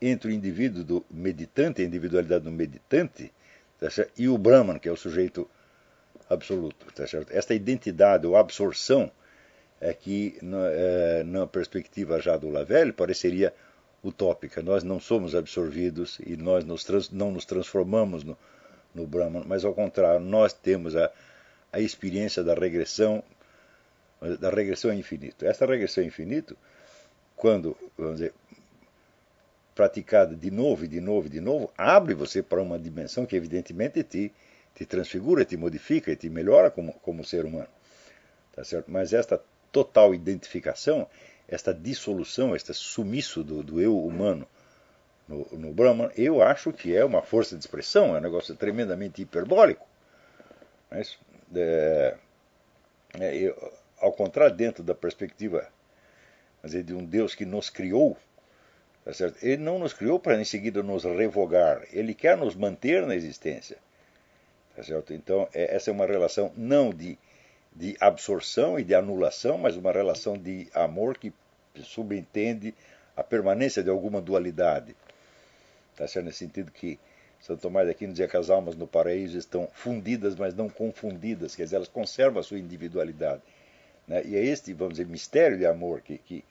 entre 0.00 0.30
o 0.30 0.32
indivíduo 0.32 0.84
do 0.84 1.06
meditante, 1.10 1.82
a 1.82 1.84
individualidade 1.84 2.44
do 2.44 2.52
meditante, 2.52 3.32
tá 3.80 3.88
e 4.16 4.28
o 4.28 4.38
Brahman, 4.38 4.78
que 4.78 4.88
é 4.88 4.92
o 4.92 4.96
sujeito 4.96 5.48
absoluto. 6.28 6.92
Tá 6.92 7.06
certo? 7.06 7.32
Esta 7.32 7.54
identidade 7.54 8.26
ou 8.26 8.36
absorção 8.36 9.10
é 9.80 9.92
que, 9.92 10.38
na, 10.42 10.68
é, 10.70 11.22
na 11.22 11.46
perspectiva 11.46 12.20
já 12.20 12.36
do 12.36 12.50
Lavelle, 12.50 12.92
pareceria 12.92 13.54
utópica. 14.02 14.62
Nós 14.62 14.82
não 14.82 15.00
somos 15.00 15.34
absorvidos 15.34 16.18
e 16.24 16.36
nós 16.36 16.64
nos 16.64 16.84
trans, 16.84 17.10
não 17.10 17.30
nos 17.30 17.44
transformamos 17.44 18.24
no, 18.24 18.36
no 18.94 19.06
Brahman, 19.06 19.44
mas 19.46 19.64
ao 19.64 19.74
contrário, 19.74 20.20
nós 20.20 20.52
temos 20.52 20.96
a, 20.96 21.10
a 21.72 21.80
experiência 21.80 22.42
da 22.42 22.54
regressão, 22.54 23.22
da 24.40 24.50
regressão 24.50 24.90
ao 24.90 24.96
infinito. 24.96 25.44
Esta 25.44 25.66
regressão 25.66 26.02
ao 26.02 26.08
infinito, 26.08 26.56
quando, 27.36 27.76
vamos 27.96 28.16
dizer, 28.16 28.34
praticada 29.74 30.34
de 30.34 30.50
novo 30.50 30.84
e 30.84 30.88
de 30.88 31.00
novo 31.00 31.28
e 31.28 31.30
de 31.30 31.40
novo, 31.40 31.72
abre 31.78 32.14
você 32.14 32.42
para 32.42 32.60
uma 32.60 32.78
dimensão 32.78 33.24
que 33.24 33.36
evidentemente 33.36 34.02
te, 34.02 34.32
te 34.74 34.84
transfigura, 34.84 35.44
te 35.44 35.56
modifica 35.56 36.10
e 36.10 36.16
te 36.16 36.28
melhora 36.28 36.68
como, 36.68 36.92
como 36.94 37.24
ser 37.24 37.44
humano. 37.44 37.68
Tá 38.56 38.64
certo? 38.64 38.90
Mas 38.90 39.12
esta 39.12 39.40
total 39.72 40.14
identificação, 40.14 41.06
esta 41.46 41.72
dissolução, 41.72 42.54
este 42.54 42.74
sumiço 42.74 43.42
do, 43.42 43.62
do 43.62 43.80
eu 43.80 43.98
humano 43.98 44.46
no, 45.26 45.46
no 45.52 45.72
Brahman, 45.72 46.10
eu 46.16 46.42
acho 46.42 46.72
que 46.72 46.96
é 46.96 47.04
uma 47.04 47.22
força 47.22 47.56
de 47.56 47.62
expressão, 47.62 48.14
é 48.16 48.18
um 48.18 48.22
negócio 48.22 48.54
tremendamente 48.54 49.20
hiperbólico. 49.20 49.86
Mas, 50.90 51.18
é, 51.54 52.16
é, 53.20 53.36
eu, 53.36 53.72
ao 54.00 54.12
contrário, 54.12 54.56
dentro 54.56 54.82
da 54.82 54.94
perspectiva 54.94 55.68
dizer, 56.64 56.82
de 56.82 56.94
um 56.94 57.04
Deus 57.04 57.34
que 57.34 57.44
nos 57.44 57.70
criou, 57.70 58.16
tá 59.04 59.12
ele 59.42 59.62
não 59.62 59.78
nos 59.78 59.92
criou 59.92 60.18
para 60.18 60.40
em 60.40 60.44
seguida 60.44 60.82
nos 60.82 61.04
revogar, 61.04 61.86
ele 61.92 62.14
quer 62.14 62.36
nos 62.36 62.54
manter 62.54 63.06
na 63.06 63.14
existência. 63.14 63.76
Tá? 64.74 64.82
Então, 65.10 65.48
é, 65.52 65.74
essa 65.74 65.90
é 65.90 65.92
uma 65.92 66.06
relação 66.06 66.52
não 66.56 66.90
de 66.90 67.18
de 67.78 67.96
absorção 68.00 68.76
e 68.76 68.82
de 68.82 68.92
anulação, 68.92 69.56
mas 69.56 69.76
uma 69.76 69.92
relação 69.92 70.36
de 70.36 70.68
amor 70.74 71.16
que 71.16 71.32
subentende 71.84 72.74
a 73.16 73.22
permanência 73.22 73.84
de 73.84 73.88
alguma 73.88 74.20
dualidade. 74.20 74.96
Está 75.92 76.08
certo? 76.08 76.26
Nesse 76.26 76.38
sentido 76.38 76.72
que 76.72 76.98
Santo 77.40 77.62
Tomás 77.62 77.86
de 77.86 77.92
Aquino 77.92 78.12
dizia 78.12 78.26
que 78.26 78.36
as 78.36 78.50
almas 78.50 78.74
no 78.74 78.88
paraíso 78.88 79.38
estão 79.38 79.68
fundidas, 79.72 80.34
mas 80.34 80.56
não 80.56 80.68
confundidas, 80.68 81.54
quer 81.54 81.62
dizer, 81.62 81.76
elas 81.76 81.86
conservam 81.86 82.40
a 82.40 82.42
sua 82.42 82.58
individualidade. 82.58 83.42
Né? 84.08 84.24
E 84.24 84.36
é 84.36 84.44
este, 84.44 84.72
vamos 84.72 84.94
dizer, 84.94 85.06
mistério 85.06 85.56
de 85.56 85.64
amor 85.64 86.00
que, 86.00 86.18
que, 86.18 86.44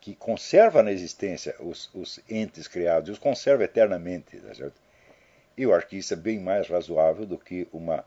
que 0.00 0.16
conserva 0.16 0.82
na 0.82 0.90
existência 0.90 1.54
os, 1.60 1.88
os 1.94 2.18
entes 2.28 2.66
criados 2.66 3.08
os 3.08 3.20
conserva 3.20 3.62
eternamente. 3.62 4.36
Tá 4.38 4.52
certo? 4.52 4.80
Eu 5.56 5.72
acho 5.72 5.86
que 5.86 5.96
isso 5.96 6.12
é 6.12 6.16
bem 6.16 6.40
mais 6.40 6.66
razoável 6.66 7.24
do 7.24 7.38
que 7.38 7.68
uma 7.72 8.04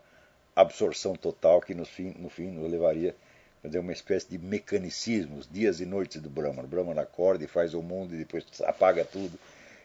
absorção 0.62 1.16
total 1.16 1.62
que 1.62 1.74
no 1.74 1.86
fim, 1.86 2.14
no 2.18 2.30
fim 2.30 2.51
nos 2.51 2.72
levaria 2.72 3.16
a 3.64 3.80
uma 3.80 3.93
espécie 3.93 4.30
de 4.30 4.38
mecanicismos, 4.38 5.47
dias 5.51 5.80
e 5.80 5.86
noites 5.86 6.22
do 6.22 6.30
Brahman. 6.30 6.64
O 6.64 6.68
Brahman 6.68 6.99
acorda 6.99 7.43
e 7.43 7.47
faz 7.47 7.74
o 7.74 7.82
mundo 7.82 8.16
e 8.16 8.18
depois 8.18 8.45
apaga 8.64 9.05
tudo 9.05 9.38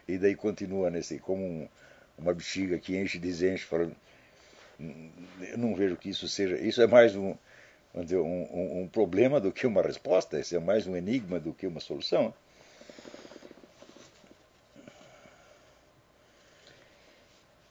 e 0.09 0.19
daí 0.19 0.35
continua 0.35 0.91
nesse 0.91 1.19
como 1.19 1.45
um, 1.45 1.69
uma 2.17 2.33
bexiga 2.33 2.79
que 2.79 2.97
enche 2.97 3.19
e 3.19 3.21
desenche 3.21 3.65
falando 3.65 3.95
eu 4.79 5.59
não 5.59 5.75
vejo 5.75 5.97
que 5.97 6.11
isso 6.11 6.29
seja 6.29 6.57
isso 6.59 6.81
é 6.81 6.87
mais 6.87 7.17
um, 7.17 7.35
um, 7.95 8.83
um 8.83 8.89
problema 8.89 9.41
do 9.41 9.51
que 9.51 9.67
uma 9.67 9.83
resposta 9.83 10.39
isso 10.39 10.55
é 10.55 10.59
mais 10.59 10.87
um 10.87 10.97
enigma 10.97 11.41
do 11.41 11.53
que 11.53 11.67
uma 11.67 11.81
solução 11.81 12.33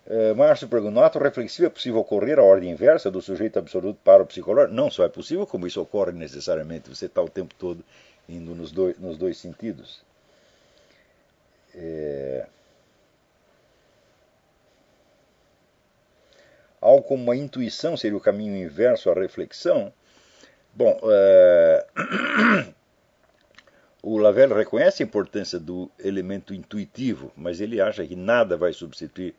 Uh, 0.07 0.35
Márcio 0.35 0.67
pergunta: 0.67 0.93
no 0.93 1.03
ato 1.03 1.17
reflexivo 1.17 1.65
é 1.65 1.69
possível 1.69 1.99
ocorrer 1.99 2.37
a 2.37 2.43
ordem 2.43 2.71
inversa 2.71 3.09
do 3.09 3.21
sujeito 3.21 3.57
absoluto 3.57 3.99
para 4.03 4.21
o 4.21 4.25
psicológico? 4.25 4.73
Não 4.73 4.91
só 4.91 5.03
é 5.03 5.09
possível, 5.09 5.47
como 5.47 5.65
isso 5.65 5.81
ocorre 5.81 6.11
necessariamente. 6.11 6.89
Você 6.89 7.07
está 7.07 7.21
o 7.21 7.29
tempo 7.29 7.55
todo 7.55 7.83
indo 8.29 8.53
nos 8.53 8.71
dois, 8.71 8.99
nos 8.99 9.17
dois 9.17 9.37
sentidos. 9.37 10.03
É... 11.73 12.45
Algo 16.79 17.01
como 17.03 17.23
uma 17.23 17.35
intuição 17.35 17.97
seria 17.97 18.17
o 18.17 18.21
caminho 18.21 18.55
inverso 18.55 19.09
à 19.09 19.13
reflexão. 19.15 19.91
Bom, 20.71 20.99
é... 21.03 21.85
o 24.03 24.19
Lavelle 24.19 24.53
reconhece 24.53 25.01
a 25.01 25.05
importância 25.05 25.59
do 25.59 25.89
elemento 25.97 26.53
intuitivo, 26.53 27.31
mas 27.35 27.59
ele 27.59 27.81
acha 27.81 28.05
que 28.05 28.15
nada 28.15 28.55
vai 28.55 28.71
substituir 28.71 29.33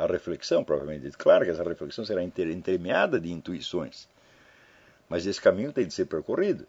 a 0.00 0.06
reflexão, 0.06 0.64
provavelmente. 0.64 1.10
Claro 1.16 1.44
que 1.44 1.50
essa 1.50 1.62
reflexão 1.62 2.04
será 2.04 2.22
entremeada 2.22 3.20
de 3.20 3.30
intuições, 3.30 4.08
mas 5.08 5.26
esse 5.26 5.40
caminho 5.40 5.72
tem 5.72 5.86
de 5.86 5.92
ser 5.92 6.06
percorrido. 6.06 6.66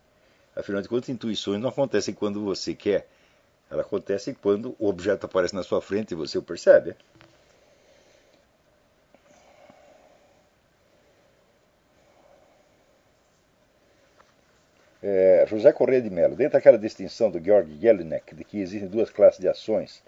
Afinal 0.53 0.81
de 0.81 0.89
contas, 0.89 1.07
intuições 1.07 1.61
não 1.61 1.69
acontecem 1.69 2.13
quando 2.13 2.43
você 2.43 2.75
quer, 2.75 3.07
elas 3.69 3.85
acontecem 3.85 4.33
quando 4.33 4.75
o 4.77 4.87
objeto 4.87 5.25
aparece 5.25 5.55
na 5.55 5.63
sua 5.63 5.81
frente 5.81 6.11
e 6.11 6.15
você 6.15 6.37
o 6.37 6.43
percebe. 6.43 6.93
É, 15.01 15.45
José 15.47 15.71
Correia 15.71 16.01
de 16.01 16.09
Mello, 16.09 16.35
dentro 16.35 16.53
daquela 16.53 16.77
distinção 16.77 17.31
do 17.31 17.43
Georg 17.43 17.75
Jelinek 17.79 18.35
de 18.35 18.43
que 18.43 18.59
existem 18.59 18.87
duas 18.87 19.09
classes 19.09 19.39
de 19.39 19.47
ações, 19.47 20.03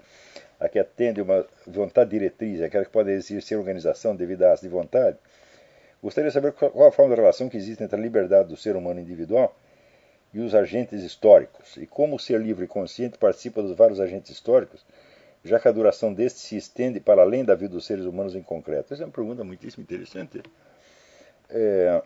a 0.60 0.70
que 0.70 0.80
atende 0.80 1.22
uma 1.22 1.46
vontade 1.68 2.10
diretriz, 2.10 2.62
aquela 2.62 2.86
que 2.86 2.92
pode 2.92 3.12
exercer 3.12 3.58
organização 3.58 4.16
devido 4.16 4.44
à 4.44 4.56
de 4.56 4.68
vontade, 4.68 5.18
gostaria 6.02 6.30
de 6.30 6.34
saber 6.34 6.52
qual 6.54 6.88
a 6.88 6.92
forma 6.92 7.16
de 7.16 7.22
relação 7.22 7.50
que 7.50 7.58
existe 7.58 7.84
entre 7.84 7.98
a 7.98 8.02
liberdade 8.02 8.50
do 8.50 8.58
ser 8.58 8.76
humano 8.76 9.00
individual 9.00 9.56
e 10.34 10.40
os 10.40 10.56
agentes 10.56 11.04
históricos, 11.04 11.78
e 11.78 11.86
como 11.86 12.16
o 12.16 12.20
ser 12.20 12.42
livre 12.42 12.66
e 12.66 12.68
consciente 12.68 13.18
participa 13.18 13.62
dos 13.62 13.76
vários 13.76 14.00
agentes 14.00 14.32
históricos, 14.32 14.84
já 15.44 15.60
que 15.60 15.68
a 15.68 15.72
duração 15.72 16.14
destes 16.14 16.44
se 16.44 16.56
estende 16.56 17.00
para 17.00 17.22
além 17.22 17.44
da 17.44 17.54
vida 17.54 17.74
dos 17.74 17.86
seres 17.86 18.06
humanos 18.06 18.34
em 18.34 18.42
concreto. 18.42 18.94
Essa 18.94 19.04
é 19.04 19.06
uma 19.06 19.12
pergunta 19.12 19.44
muitíssimo 19.44 19.84
interessante. 19.84 20.42
É, 21.50 22.02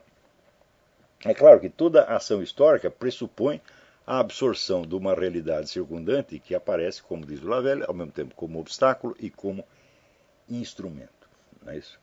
é 1.25 1.33
claro 1.33 1.59
que 1.59 1.69
toda 1.69 2.03
ação 2.03 2.41
histórica 2.43 2.91
pressupõe 2.91 3.61
a 4.07 4.19
absorção 4.19 4.83
de 4.83 4.95
uma 4.95 5.13
realidade 5.13 5.69
circundante 5.69 6.39
que 6.39 6.55
aparece, 6.55 7.03
como 7.03 7.25
diz 7.25 7.43
o 7.43 7.47
Lavelle, 7.47 7.83
ao 7.85 7.93
mesmo 7.93 8.13
tempo 8.13 8.33
como 8.35 8.57
obstáculo 8.57 9.13
e 9.19 9.29
como 9.29 9.65
instrumento. 10.49 11.29
Não 11.61 11.73
é 11.73 11.77
isso? 11.77 11.99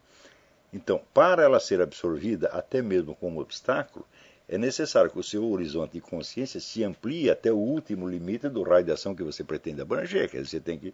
Então, 0.70 1.01
para 1.15 1.43
ela 1.43 1.59
ser 1.59 1.81
absorvida, 1.81 2.49
até 2.49 2.83
mesmo 2.83 3.15
como 3.15 3.41
obstáculo, 3.41 4.05
é 4.47 4.59
necessário 4.59 5.11
que 5.11 5.19
o 5.19 5.23
seu 5.23 5.49
horizonte 5.51 5.93
de 5.93 6.03
consciência 6.03 6.61
se 6.61 6.85
amplie 6.85 7.31
até 7.31 7.51
o 7.51 7.57
último 7.57 8.07
limite 8.07 8.51
do 8.51 8.62
raio 8.62 8.85
de 8.85 8.93
ação 8.93 9.15
que 9.15 9.23
você 9.23 9.43
pretende 9.43 9.81
abranger. 9.81 10.29
Quer 10.29 10.43
dizer, 10.43 10.59
você 10.59 10.61
tem 10.61 10.79
que 10.79 10.93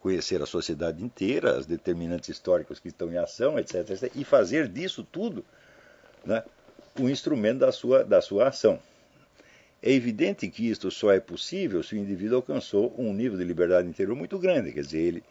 conhecer 0.00 0.40
a 0.40 0.46
sociedade 0.46 1.04
inteira, 1.04 1.58
as 1.58 1.66
determinantes 1.66 2.30
históricos 2.30 2.80
que 2.80 2.88
estão 2.88 3.12
em 3.12 3.18
ação, 3.18 3.58
etc. 3.58 3.90
etc 3.90 4.10
e 4.16 4.24
fazer 4.24 4.66
disso 4.66 5.04
tudo 5.04 5.44
né, 6.24 6.42
um 6.98 7.10
instrumento 7.10 7.58
da 7.58 7.70
sua, 7.70 8.02
da 8.02 8.22
sua 8.22 8.48
ação. 8.48 8.80
É 9.82 9.90
evidente 9.90 10.48
que 10.48 10.70
isto 10.70 10.90
só 10.90 11.12
é 11.12 11.18
possível 11.18 11.82
se 11.82 11.94
o 11.94 11.98
indivíduo 11.98 12.36
alcançou 12.36 12.94
um 12.96 13.12
nível 13.12 13.36
de 13.36 13.44
liberdade 13.44 13.88
interior 13.88 14.14
muito 14.14 14.38
grande, 14.38 14.72
quer 14.72 14.82
dizer, 14.82 15.00
ele, 15.00 15.24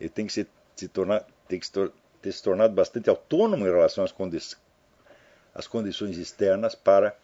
ele 0.00 0.08
tem 0.08 0.26
que, 0.26 0.32
se, 0.32 0.46
se 0.74 0.88
tornar, 0.88 1.26
tem 1.46 1.60
que 1.60 1.66
se 1.66 1.72
ter 2.24 2.32
se 2.32 2.42
tornado 2.42 2.72
bastante 2.72 3.10
autônomo 3.10 3.66
em 3.66 3.70
relação 3.70 4.02
às, 4.02 4.10
condi 4.10 4.38
às 5.54 5.66
condições 5.66 6.16
externas 6.16 6.74
para 6.74 7.14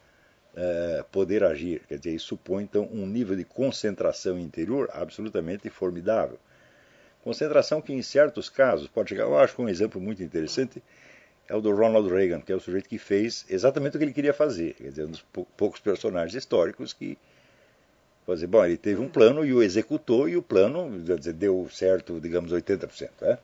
uh, 0.55 1.05
poder 1.05 1.43
agir. 1.43 1.81
Quer 1.89 1.97
dizer, 1.97 2.15
isso 2.15 2.27
supõe 2.27 2.65
então 2.65 2.87
um 2.93 3.07
nível 3.07 3.35
de 3.35 3.45
concentração 3.45 4.39
interior 4.39 4.91
absolutamente 4.93 5.71
formidável. 5.71 6.39
Concentração 7.25 7.81
que, 7.81 7.95
em 7.95 8.03
certos 8.03 8.51
casos, 8.51 8.89
pode 8.89 9.09
chegar. 9.09 9.25
Eu 9.25 9.39
acho 9.39 9.61
um 9.63 9.69
exemplo 9.71 9.99
muito 9.99 10.23
interessante 10.23 10.83
é 11.51 11.57
o 11.57 11.61
do 11.61 11.75
Ronald 11.75 12.09
Reagan, 12.09 12.41
que 12.41 12.53
é 12.53 12.55
o 12.55 12.61
sujeito 12.61 12.89
que 12.89 12.97
fez 12.97 13.45
exatamente 13.51 13.97
o 13.97 13.99
que 13.99 14.05
ele 14.05 14.13
queria 14.13 14.33
fazer. 14.33 14.75
Quer 14.75 14.91
dizer, 14.91 15.05
um 15.05 15.11
dos 15.11 15.25
poucos 15.57 15.81
personagens 15.81 16.35
históricos 16.35 16.93
que 16.93 17.19
fazer. 18.25 18.47
Bom, 18.47 18.65
ele 18.65 18.77
teve 18.77 19.01
um 19.01 19.09
plano 19.09 19.45
e 19.45 19.53
o 19.53 19.61
executou 19.61 20.29
e 20.29 20.37
o 20.37 20.43
plano 20.43 21.03
dizer, 21.03 21.33
deu 21.33 21.69
certo, 21.69 22.21
digamos, 22.21 22.53
80%. 22.53 23.11
É? 23.23 23.39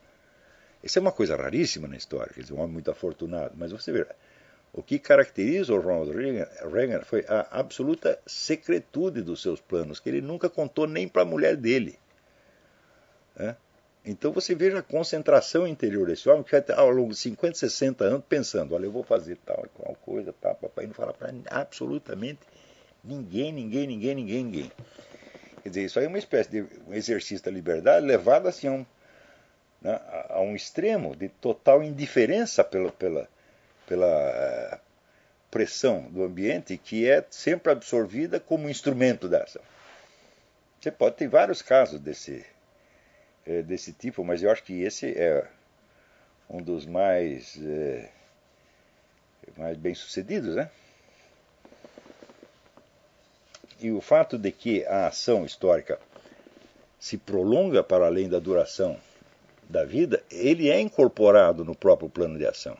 Isso 0.81 0.97
é 0.97 1.01
uma 1.01 1.11
coisa 1.11 1.35
raríssima 1.35 1.85
na 1.85 1.97
história, 1.97 2.31
quer 2.33 2.41
dizer, 2.41 2.53
um 2.53 2.59
homem 2.59 2.71
muito 2.73 2.89
afortunado. 2.89 3.53
Mas 3.57 3.73
você 3.73 3.91
vê, 3.91 4.07
o 4.71 4.81
que 4.81 4.97
caracteriza 4.97 5.73
o 5.73 5.81
Ronald 5.81 6.11
Reagan, 6.71 7.01
foi 7.01 7.25
a 7.27 7.59
absoluta 7.59 8.17
secretude 8.25 9.21
dos 9.21 9.41
seus 9.41 9.59
planos, 9.59 9.99
que 9.99 10.07
ele 10.07 10.21
nunca 10.21 10.49
contou 10.49 10.87
nem 10.87 11.09
para 11.09 11.23
a 11.23 11.25
mulher 11.25 11.57
dele. 11.57 11.99
É? 13.35 13.53
Então 14.07 14.31
você 14.31 14.55
veja 14.55 14.79
a 14.79 14.81
concentração 14.81 15.67
interior 15.67 16.07
desse 16.07 16.29
homem 16.29 16.41
que 16.41 16.51
vai 16.51 16.63
ao 16.77 16.89
longo 16.89 17.09
de 17.09 17.19
50, 17.19 17.57
60 17.57 18.05
anos 18.05 18.23
pensando, 18.27 18.73
olha, 18.73 18.85
eu 18.85 18.91
vou 18.91 19.03
fazer 19.03 19.37
tal 19.45 19.65
e 19.65 19.69
qual 19.77 19.93
coisa, 19.95 20.33
tal, 20.39 20.55
papai, 20.55 20.87
não 20.87 20.93
fala 20.93 21.13
para 21.13 21.33
absolutamente 21.49 22.39
ninguém, 23.03 23.51
ninguém, 23.51 23.85
ninguém, 23.85 24.15
ninguém, 24.15 24.43
ninguém. 24.45 24.71
Quer 25.61 25.69
dizer, 25.69 25.83
isso 25.83 25.99
aí 25.99 26.05
é 26.05 26.07
uma 26.07 26.17
espécie 26.17 26.49
de 26.49 26.65
exercício 26.91 27.43
da 27.43 27.51
liberdade 27.51 28.05
levado 28.05 28.47
assim 28.47 28.67
a 28.67 28.71
um, 28.71 28.85
né, 29.81 29.99
a 30.29 30.39
um 30.39 30.55
extremo 30.55 31.13
de 31.13 31.27
total 31.27 31.83
indiferença 31.83 32.63
pela, 32.63 32.93
pela, 32.93 33.27
pela 33.85 34.07
eh, 34.07 34.79
pressão 35.51 36.03
do 36.03 36.23
ambiente 36.23 36.77
que 36.77 37.09
é 37.09 37.25
sempre 37.29 37.73
absorvida 37.73 38.39
como 38.39 38.69
instrumento 38.69 39.27
ação. 39.35 39.61
Você 40.79 40.91
pode 40.91 41.17
ter 41.17 41.27
vários 41.27 41.61
casos 41.61 41.99
desse, 41.99 42.45
é, 43.47 43.61
desse 43.61 43.93
tipo, 43.93 44.23
mas 44.23 44.43
eu 44.43 44.51
acho 44.51 44.63
que 44.63 44.81
esse 44.81 45.07
é 45.17 45.47
um 46.49 46.61
dos 46.61 46.85
mais, 46.85 47.57
é, 47.63 48.09
mais 49.57 49.77
bem 49.77 49.95
sucedidos, 49.95 50.55
né? 50.55 50.69
E 53.79 53.91
o 53.91 54.01
fato 54.01 54.37
de 54.37 54.51
que 54.51 54.85
a 54.85 55.07
ação 55.07 55.45
histórica 55.45 55.99
se 56.99 57.17
prolonga 57.17 57.83
para 57.83 58.05
além 58.07 58.27
da 58.27 58.39
duração 58.39 58.99
da 59.69 59.85
vida, 59.85 60.23
ele 60.31 60.69
é 60.69 60.79
incorporado 60.79 61.63
no 61.63 61.75
próprio 61.75 62.09
plano 62.09 62.37
de 62.37 62.45
ação. 62.45 62.77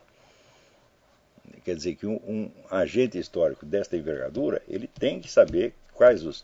Quer 1.64 1.76
dizer 1.76 1.95
que 1.95 2.07
um, 2.07 2.15
um 2.27 2.52
agente 2.72 3.18
histórico 3.18 3.65
desta 3.65 3.95
envergadura, 3.95 4.61
ele 4.68 4.88
tem 4.88 5.19
que 5.19 5.30
saber 5.30 5.73
quais 5.94 6.26
os 6.26 6.44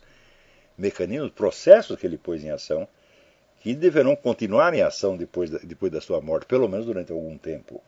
mecanismos, 0.77 1.31
processos 1.31 1.97
que 1.97 2.05
ele 2.05 2.17
pôs 2.17 2.43
em 2.43 2.51
ação, 2.51 2.87
que 3.63 3.73
deverão 3.73 4.13
continuar 4.13 4.73
em 4.73 4.81
ação 4.81 5.15
depois 5.15 5.49
da, 5.49 5.57
depois 5.59 5.89
da 5.89 6.01
sua 6.01 6.19
morte, 6.19 6.45
pelo 6.45 6.67
menos 6.67 6.85
durante 6.85 7.13
algum 7.13 7.37
tempo. 7.37 7.81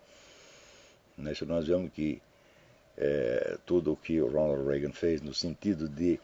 Isso 1.30 1.46
nós 1.46 1.68
vemos 1.68 1.92
que 1.92 2.22
é, 2.98 3.58
tudo 3.66 3.92
o 3.92 3.98
que 3.98 4.22
o 4.22 4.28
Ronald 4.28 4.66
Reagan 4.66 4.94
fez 4.94 5.22
no 5.22 5.34
sentido 5.34 5.90
de 5.90 6.18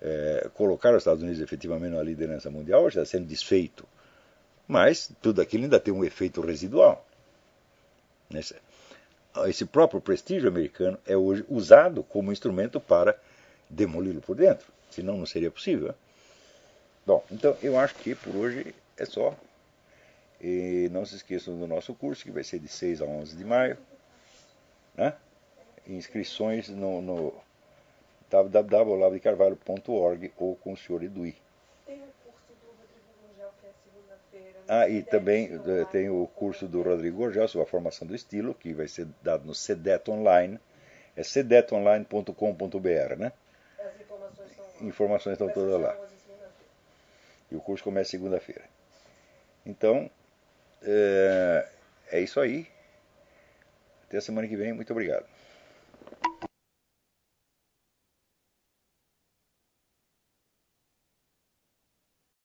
é, 0.00 0.48
colocar 0.54 0.92
os 0.92 0.98
Estados 0.98 1.20
Unidos 1.20 1.40
efetivamente 1.40 1.94
na 1.94 2.02
liderança 2.02 2.48
mundial 2.48 2.86
está 2.86 3.04
sendo 3.04 3.26
desfeito. 3.26 3.84
Mas 4.68 5.10
tudo 5.20 5.42
aquilo 5.42 5.64
ainda 5.64 5.80
tem 5.80 5.92
um 5.92 6.04
efeito 6.04 6.40
residual. 6.40 7.04
Esse 9.48 9.64
próprio 9.66 10.00
prestígio 10.00 10.48
americano 10.48 10.96
é 11.04 11.16
hoje 11.16 11.44
usado 11.48 12.04
como 12.04 12.30
instrumento 12.30 12.78
para 12.78 13.18
demoli-lo 13.68 14.20
por 14.20 14.36
dentro. 14.36 14.68
Senão 14.88 15.18
não 15.18 15.26
seria 15.26 15.50
possível. 15.50 15.92
Bom, 17.10 17.24
então 17.28 17.56
eu 17.60 17.76
acho 17.76 17.96
que 17.96 18.14
por 18.14 18.36
hoje 18.36 18.72
é 18.96 19.04
só. 19.04 19.34
E 20.40 20.88
não 20.92 21.04
se 21.04 21.16
esqueçam 21.16 21.58
do 21.58 21.66
nosso 21.66 21.92
curso, 21.92 22.22
que 22.22 22.30
vai 22.30 22.44
ser 22.44 22.60
de 22.60 22.68
6 22.68 23.02
a 23.02 23.04
11 23.04 23.36
de 23.36 23.44
maio. 23.44 23.76
Né? 24.94 25.12
Inscrições 25.88 26.68
no, 26.68 27.02
no 27.02 27.34
www.olavedecarvalho.org 28.30 30.32
ou 30.36 30.54
com 30.54 30.74
o 30.74 30.76
senhor 30.76 31.02
Edui. 31.02 31.34
Tem 31.84 31.96
o 31.96 32.06
curso 32.22 32.52
do 32.62 32.68
Rodrigo 32.78 33.08
Gurgel, 33.26 33.50
que 33.60 33.66
é 33.66 33.72
segunda-feira. 33.84 34.60
Ah, 34.68 34.88
e 34.88 35.02
também 35.02 35.50
eh, 35.52 35.84
tem 35.90 36.08
o 36.10 36.28
curso 36.28 36.68
do 36.68 36.80
Rodrigo 36.80 37.16
Gurgel 37.16 37.48
sobre 37.48 37.66
a 37.66 37.68
formação 37.68 38.06
do 38.06 38.14
estilo, 38.14 38.54
que 38.54 38.72
vai 38.72 38.86
ser 38.86 39.08
dado 39.20 39.44
no 39.44 39.52
CEDET 39.52 40.08
Online. 40.08 40.60
É 41.16 41.24
cedetonline.com.br, 41.24 43.16
né? 43.18 43.32
As 43.80 44.00
informações 44.00 44.50
estão. 44.52 44.86
Informações 44.86 45.32
estão 45.32 45.48
todas 45.48 45.80
lá. 45.80 45.96
E 47.50 47.56
o 47.56 47.60
curso 47.60 47.84
começa 47.84 48.10
segunda-feira. 48.10 48.64
Então, 49.66 50.10
é, 50.82 51.68
é 52.12 52.20
isso 52.20 52.40
aí. 52.40 52.66
Até 54.04 54.18
a 54.18 54.20
semana 54.20 54.46
que 54.48 54.56
vem. 54.56 54.72
Muito 54.72 54.92
obrigado. 54.92 55.26